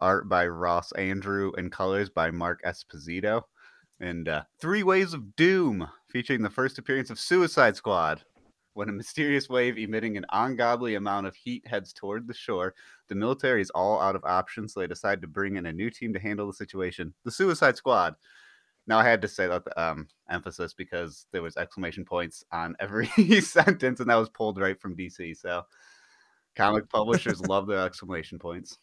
art 0.01 0.29
by 0.29 0.47
Ross 0.47 0.93
Andru, 0.99 1.57
and 1.57 1.73
colors 1.73 2.11
by 2.11 2.31
Mark 2.31 2.61
Esposito. 2.65 3.43
And 4.01 4.29
uh, 4.29 4.43
Three 4.59 4.83
Waves 4.83 5.15
of 5.15 5.37
Doom, 5.37 5.89
featuring 6.09 6.43
the 6.43 6.51
first 6.51 6.79
appearance 6.79 7.11
of 7.11 7.19
Suicide 7.19 7.77
Squad. 7.77 8.23
When 8.75 8.89
a 8.89 8.93
mysterious 8.93 9.49
wave 9.49 9.79
emitting 9.79 10.17
an 10.17 10.27
ungodly 10.31 10.97
amount 10.97 11.27
of 11.27 11.37
heat 11.37 11.67
heads 11.67 11.93
toward 11.93 12.27
the 12.27 12.35
shore, 12.35 12.75
the 13.09 13.15
military 13.15 13.63
is 13.63 13.71
all 13.71 14.01
out 14.01 14.17
of 14.17 14.25
options, 14.25 14.75
so 14.75 14.81
they 14.81 14.87
decide 14.87 15.23
to 15.23 15.29
bring 15.29 15.57
in 15.57 15.67
a 15.67 15.73
new 15.73 15.91
team 15.91 16.13
to 16.13 16.19
handle 16.21 16.47
the 16.47 16.53
situation 16.53 17.15
the 17.25 17.31
Suicide 17.31 17.77
Squad. 17.77 18.17
Now, 18.87 18.99
I 18.99 19.05
had 19.05 19.23
to 19.23 19.29
say 19.29 19.47
that 19.47 19.63
um, 19.79 20.09
emphasis 20.29 20.75
because 20.75 21.27
there 21.33 21.41
was 21.41 21.57
exclamation 21.57 22.05
points 22.05 22.45
on 22.53 22.77
every 22.81 23.07
sentence, 23.41 24.01
and 24.01 24.11
that 24.11 24.17
was 24.17 24.29
pulled 24.29 24.61
right 24.61 24.79
from 24.79 24.97
DC. 24.97 25.37
So, 25.37 25.63
comic 26.55 26.89
publishers 26.91 27.41
love 27.49 27.67
their 27.67 27.79
exclamation 27.79 28.39
points. 28.39 28.79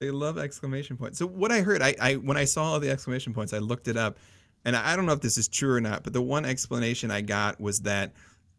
They 0.00 0.10
love 0.10 0.36
exclamation 0.38 0.96
points. 0.96 1.18
So 1.18 1.26
what 1.28 1.52
I 1.52 1.60
heard, 1.60 1.80
I, 1.80 1.94
I 2.00 2.14
when 2.14 2.36
I 2.36 2.44
saw 2.44 2.64
all 2.64 2.80
the 2.80 2.90
exclamation 2.90 3.32
points, 3.32 3.52
I 3.52 3.58
looked 3.58 3.86
it 3.86 3.96
up, 3.96 4.18
and 4.64 4.74
I 4.74 4.96
don't 4.96 5.06
know 5.06 5.12
if 5.12 5.20
this 5.20 5.38
is 5.38 5.46
true 5.46 5.74
or 5.74 5.80
not, 5.80 6.02
but 6.02 6.12
the 6.12 6.22
one 6.22 6.44
explanation 6.44 7.10
I 7.10 7.20
got 7.20 7.60
was 7.60 7.80
that 7.80 8.12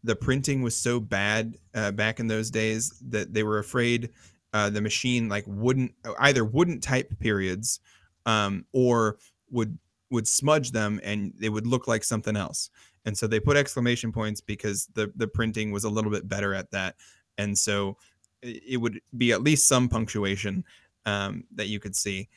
the 0.04 0.14
printing 0.14 0.62
was 0.62 0.76
so 0.76 1.00
bad 1.00 1.56
uh, 1.74 1.90
back 1.90 2.20
in 2.20 2.28
those 2.28 2.50
days 2.50 2.92
that 3.08 3.34
they 3.34 3.42
were 3.42 3.58
afraid 3.58 4.10
uh, 4.52 4.70
the 4.70 4.80
machine 4.80 5.28
like 5.28 5.44
wouldn't 5.48 5.92
either 6.20 6.44
wouldn't 6.44 6.82
type 6.82 7.12
periods 7.18 7.80
um, 8.24 8.64
or 8.72 9.18
would 9.50 9.76
would 10.10 10.28
smudge 10.28 10.70
them 10.70 11.00
and 11.02 11.32
they 11.38 11.48
would 11.48 11.66
look 11.66 11.88
like 11.88 12.04
something 12.04 12.36
else. 12.36 12.70
And 13.04 13.18
so 13.18 13.26
they 13.26 13.40
put 13.40 13.56
exclamation 13.56 14.12
points 14.12 14.40
because 14.40 14.86
the 14.94 15.12
the 15.16 15.26
printing 15.26 15.72
was 15.72 15.82
a 15.82 15.90
little 15.90 16.10
bit 16.10 16.28
better 16.28 16.54
at 16.54 16.70
that. 16.70 16.94
And 17.36 17.58
so 17.58 17.96
it 18.42 18.80
would 18.80 19.00
be 19.16 19.32
at 19.32 19.42
least 19.42 19.66
some 19.66 19.88
punctuation 19.88 20.64
um, 21.04 21.44
that 21.54 21.66
you 21.66 21.80
could 21.80 21.96
see. 21.96 22.28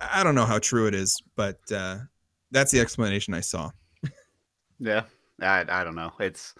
I 0.00 0.22
don't 0.22 0.34
know 0.34 0.46
how 0.46 0.58
true 0.58 0.86
it 0.86 0.94
is, 0.94 1.20
but 1.36 1.58
uh, 1.72 1.98
that's 2.50 2.70
the 2.70 2.80
explanation 2.80 3.34
I 3.34 3.40
saw. 3.40 3.70
yeah, 4.78 5.04
I, 5.40 5.64
I 5.68 5.82
don't 5.82 5.94
know. 5.94 6.12
It's 6.20 6.54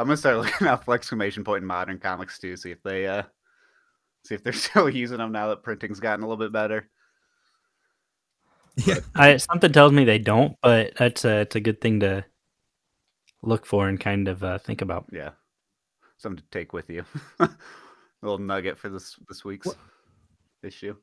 I'm 0.00 0.06
gonna 0.06 0.16
start 0.16 0.38
looking 0.44 0.66
up 0.66 0.88
exclamation 0.88 1.44
point 1.44 1.62
in 1.62 1.66
modern 1.66 1.98
comics 1.98 2.38
too. 2.38 2.56
See 2.56 2.70
if 2.70 2.82
they 2.82 3.06
uh 3.06 3.22
see 4.24 4.34
if 4.34 4.42
they're 4.42 4.52
still 4.54 4.88
using 4.88 5.18
them 5.18 5.32
now 5.32 5.48
that 5.48 5.62
printing's 5.62 6.00
gotten 6.00 6.24
a 6.24 6.28
little 6.28 6.42
bit 6.42 6.52
better. 6.52 6.88
Yeah, 8.76 9.00
I, 9.14 9.36
something 9.36 9.72
tells 9.72 9.92
me 9.92 10.04
they 10.04 10.18
don't, 10.18 10.56
but 10.62 10.92
that's 10.96 11.24
a 11.24 11.40
it's 11.40 11.56
a 11.56 11.60
good 11.60 11.80
thing 11.80 12.00
to 12.00 12.24
look 13.42 13.66
for 13.66 13.88
and 13.88 14.00
kind 14.00 14.26
of 14.28 14.42
uh, 14.42 14.58
think 14.58 14.80
about. 14.80 15.06
Yeah, 15.12 15.30
something 16.16 16.42
to 16.42 16.50
take 16.50 16.72
with 16.72 16.88
you. 16.88 17.04
a 17.40 17.48
little 18.22 18.38
nugget 18.38 18.78
for 18.78 18.88
this 18.88 19.18
this 19.28 19.44
week's 19.44 19.66
what? 19.66 19.76
issue. 20.62 20.96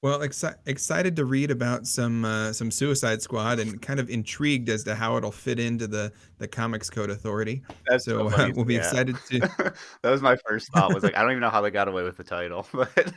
Well, 0.00 0.20
exci- 0.20 0.54
excited 0.66 1.16
to 1.16 1.24
read 1.24 1.50
about 1.50 1.84
some 1.84 2.24
uh, 2.24 2.52
some 2.52 2.70
Suicide 2.70 3.20
Squad 3.20 3.58
and 3.58 3.82
kind 3.82 3.98
of 3.98 4.08
intrigued 4.08 4.68
as 4.68 4.84
to 4.84 4.94
how 4.94 5.16
it'll 5.16 5.32
fit 5.32 5.58
into 5.58 5.88
the 5.88 6.12
the 6.38 6.46
Comics 6.46 6.88
Code 6.88 7.10
Authority. 7.10 7.62
That's 7.88 8.04
so, 8.04 8.30
so 8.30 8.36
uh, 8.36 8.50
we'll 8.54 8.64
be 8.64 8.74
yeah. 8.74 8.80
excited 8.80 9.16
to. 9.30 9.40
that 10.02 10.10
was 10.10 10.22
my 10.22 10.36
first 10.46 10.72
thought. 10.72 10.94
Was 10.94 11.02
like 11.02 11.16
I 11.16 11.22
don't 11.22 11.32
even 11.32 11.40
know 11.40 11.50
how 11.50 11.60
they 11.60 11.72
got 11.72 11.88
away 11.88 12.04
with 12.04 12.16
the 12.16 12.24
title, 12.24 12.66
but. 12.72 13.12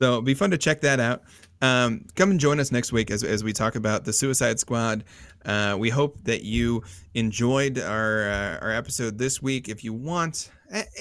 so 0.00 0.06
it'll 0.06 0.22
be 0.22 0.34
fun 0.34 0.50
to 0.50 0.58
check 0.58 0.80
that 0.80 0.98
out. 0.98 1.24
Um, 1.60 2.06
come 2.16 2.30
and 2.30 2.40
join 2.40 2.58
us 2.58 2.72
next 2.72 2.90
week 2.90 3.10
as, 3.10 3.22
as 3.22 3.44
we 3.44 3.52
talk 3.52 3.76
about 3.76 4.04
the 4.04 4.12
Suicide 4.12 4.58
Squad. 4.58 5.04
Uh, 5.44 5.76
we 5.78 5.90
hope 5.90 6.22
that 6.24 6.42
you 6.42 6.82
enjoyed 7.12 7.78
our 7.78 8.30
uh, 8.30 8.58
our 8.62 8.72
episode 8.72 9.18
this 9.18 9.42
week. 9.42 9.68
If 9.68 9.84
you 9.84 9.92
want 9.92 10.50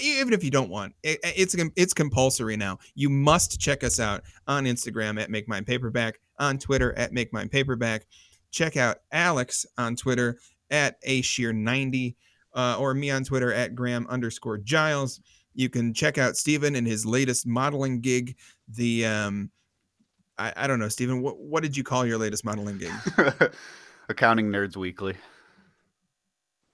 even 0.02 0.34
if 0.34 0.44
you 0.44 0.52
don't 0.52 0.70
want 0.70 0.94
it, 1.04 1.20
it's 1.24 1.56
it's 1.76 1.94
compulsory 1.94 2.58
now. 2.58 2.80
You 2.96 3.10
must 3.10 3.60
check 3.60 3.84
us 3.84 4.00
out 4.00 4.24
on 4.48 4.66
instagram 4.66 5.22
at 5.22 5.30
make 5.30 5.48
mine 5.48 5.66
paperback 5.66 6.20
on 6.40 6.58
twitter 6.58 6.98
at 6.98 7.14
make 7.14 7.32
mine 7.34 7.50
paperback. 7.50 8.06
Check 8.52 8.78
out 8.78 8.98
alex 9.12 9.66
on 9.78 9.96
twitter 9.96 10.38
at 10.70 10.98
a 11.04 11.22
sheer 11.22 11.54
90 11.54 12.16
uh, 12.54 12.78
or 12.80 12.94
me 12.94 13.12
on 13.12 13.24
twitter 13.24 13.54
at 13.54 13.76
graham 13.76 14.08
underscore 14.08 14.58
giles. 14.58 15.22
You 15.54 15.70
can 15.70 15.94
check 15.94 16.18
out 16.18 16.38
Stephen 16.38 16.76
and 16.76 16.88
his 16.88 17.06
latest 17.06 17.46
modeling 17.46 18.02
gig 18.02 18.36
the 18.68 19.06
um 19.06 19.52
i, 20.38 20.54
I 20.56 20.68
don't 20.68 20.80
know 20.80 20.90
Stephen 20.90 21.22
what, 21.22 21.40
what 21.40 21.64
did 21.64 21.78
you 21.78 21.84
call 21.84 22.06
your 22.06 22.18
latest 22.18 22.44
modeling 22.44 22.78
gig? 22.78 22.94
Accounting 24.10 24.50
nerds 24.52 24.76
weekly 24.76 25.16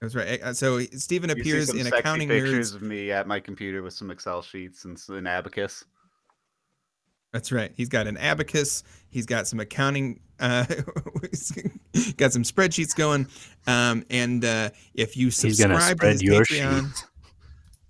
that's 0.02 0.16
right. 0.16 0.42
Uh, 0.42 0.54
so 0.54 0.80
Stephen 0.80 1.30
appears 1.30 1.74
in 1.74 1.88
accounting 1.88 2.28
pictures 2.28 2.74
nerds. 2.74 2.76
of 2.76 2.82
me 2.84 3.12
at 3.12 3.28
my 3.28 3.40
computer 3.40 3.82
with 3.82 3.94
some 3.94 4.12
Excel 4.12 4.42
sheets 4.42 4.86
and 4.86 5.02
an 5.10 5.26
abacus. 5.26 5.84
That's 7.34 7.52
right. 7.52 7.72
He's 7.76 7.90
got 7.90 8.08
an 8.08 8.18
abacus. 8.18 8.84
He's 9.10 9.26
got 9.26 9.48
some 9.48 9.60
accounting. 9.60 10.20
Uh, 10.40 10.66
got 12.18 12.32
some 12.32 12.44
spreadsheets 12.44 12.96
going. 12.96 13.28
Um, 13.66 14.06
and 14.10 14.46
uh, 14.46 14.70
if 14.94 15.18
you 15.18 15.32
subscribe 15.32 16.00
to 16.00 16.08
his 16.08 16.24
Patreon, 16.24 16.88
sheets. 16.88 17.06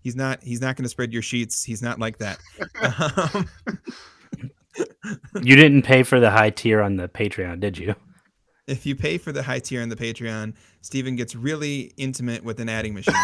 he's 0.02 0.16
not. 0.16 0.42
He's 0.42 0.62
not 0.62 0.76
going 0.76 0.84
to 0.84 0.90
spread 0.90 1.14
your 1.14 1.22
sheets. 1.22 1.64
He's 1.64 1.82
not 1.82 2.00
like 2.00 2.18
that. 2.20 2.40
Um, 3.34 3.50
you 5.42 5.56
didn't 5.56 5.82
pay 5.82 6.04
for 6.04 6.20
the 6.20 6.30
high 6.30 6.52
tier 6.52 6.82
on 6.82 6.98
the 6.98 7.08
Patreon, 7.08 7.60
did 7.60 7.78
you? 7.78 7.96
If 8.68 8.86
you 8.86 8.96
pay 8.96 9.18
for 9.18 9.32
the 9.32 9.44
high 9.44 9.60
tier 9.60 9.82
on 9.82 9.90
the 9.90 9.96
Patreon, 9.96 10.54
Stephen 10.82 11.16
gets 11.16 11.36
really 11.36 11.94
intimate 11.98 12.44
with 12.44 12.60
an 12.60 12.70
adding 12.70 12.94
machine. 12.94 13.16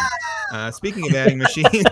Uh, 0.52 0.70
speaking 0.70 1.06
of 1.08 1.14
adding 1.14 1.38
machines, 1.38 1.84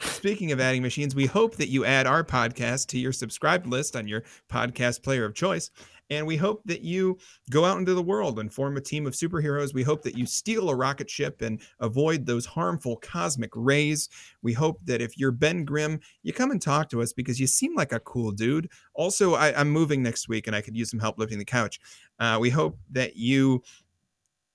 speaking 0.00 0.52
of 0.52 0.60
adding 0.60 0.82
machines, 0.82 1.14
we 1.14 1.26
hope 1.26 1.56
that 1.56 1.68
you 1.68 1.84
add 1.84 2.06
our 2.06 2.24
podcast 2.24 2.86
to 2.88 2.98
your 2.98 3.12
subscribed 3.12 3.66
list 3.66 3.96
on 3.96 4.08
your 4.08 4.22
podcast 4.48 5.02
player 5.02 5.24
of 5.24 5.34
choice. 5.34 5.70
And 6.10 6.26
we 6.26 6.36
hope 6.36 6.62
that 6.64 6.82
you 6.82 7.18
go 7.50 7.64
out 7.64 7.78
into 7.78 7.94
the 7.94 8.02
world 8.02 8.40
and 8.40 8.52
form 8.52 8.76
a 8.76 8.80
team 8.80 9.06
of 9.06 9.14
superheroes. 9.14 9.72
We 9.72 9.84
hope 9.84 10.02
that 10.02 10.18
you 10.18 10.26
steal 10.26 10.68
a 10.68 10.74
rocket 10.74 11.08
ship 11.08 11.40
and 11.40 11.60
avoid 11.78 12.26
those 12.26 12.44
harmful 12.44 12.96
cosmic 12.96 13.50
rays. 13.54 14.08
We 14.42 14.52
hope 14.52 14.80
that 14.84 15.00
if 15.00 15.16
you're 15.16 15.30
Ben 15.30 15.64
Grimm, 15.64 16.00
you 16.22 16.32
come 16.32 16.50
and 16.50 16.60
talk 16.60 16.88
to 16.90 17.00
us 17.00 17.12
because 17.12 17.38
you 17.38 17.46
seem 17.46 17.74
like 17.76 17.92
a 17.92 18.00
cool 18.00 18.32
dude. 18.32 18.68
Also, 18.94 19.34
I, 19.34 19.60
am 19.60 19.70
moving 19.70 20.02
next 20.02 20.28
week 20.28 20.48
and 20.48 20.56
I 20.56 20.60
could 20.60 20.76
use 20.76 20.90
some 20.90 21.00
help 21.00 21.18
lifting 21.18 21.38
the 21.38 21.44
couch. 21.44 21.80
Uh, 22.18 22.38
we 22.40 22.50
hope 22.50 22.78
that 22.90 23.16
you, 23.16 23.62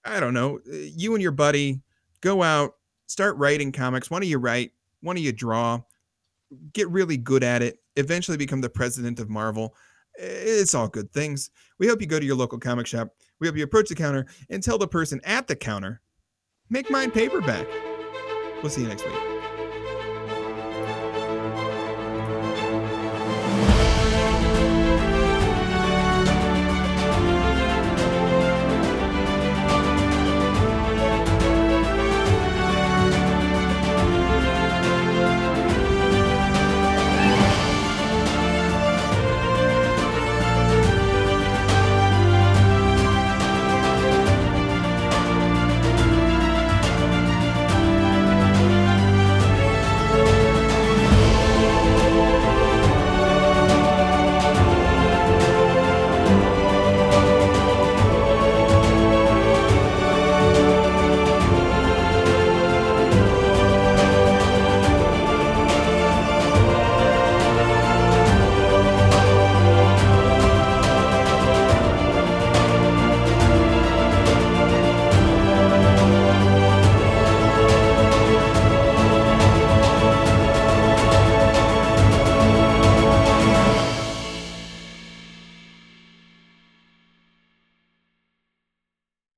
I 0.03 0.20
don't 0.20 0.34
know, 0.34 0.60
you 0.66 1.14
and 1.14 1.22
your 1.22 1.32
buddy 1.32 1.82
go 2.20 2.43
out, 2.43 2.76
start 3.08 3.38
writing 3.38 3.72
comics. 3.72 4.12
One 4.12 4.22
of 4.22 4.28
you 4.28 4.39
write, 4.39 4.72
one 5.01 5.16
of 5.16 5.24
you 5.24 5.32
draw, 5.32 5.82
get 6.74 6.89
really 6.89 7.18
good 7.18 7.43
at 7.43 7.62
it, 7.62 7.80
eventually 7.95 8.38
become 8.38 8.62
the 8.62 8.70
president 8.70 9.20
of 9.20 9.30
Marvel. 9.30 9.76
It's 10.18 10.74
all 10.74 10.88
good 10.88 11.11
things. 11.11 11.49
We 11.80 11.88
hope 11.88 12.01
you 12.01 12.07
go 12.07 12.20
to 12.20 12.26
your 12.26 12.36
local 12.36 12.59
comic 12.59 12.88
shop. 12.88 13.09
We 13.39 13.47
hope 13.47 13.57
you 13.57 13.63
approach 13.63 13.89
the 13.89 13.95
counter 13.95 14.26
and 14.49 14.63
tell 14.63 14.78
the 14.78 14.88
person 14.88 15.20
at 15.24 15.47
the 15.47 15.55
counter, 15.55 16.01
make 16.70 16.89
mine 16.89 17.12
paperback. 17.12 17.67
We'll 18.62 18.70
see 18.70 18.82
you 18.82 18.87
next 18.87 19.05
week. 19.05 19.34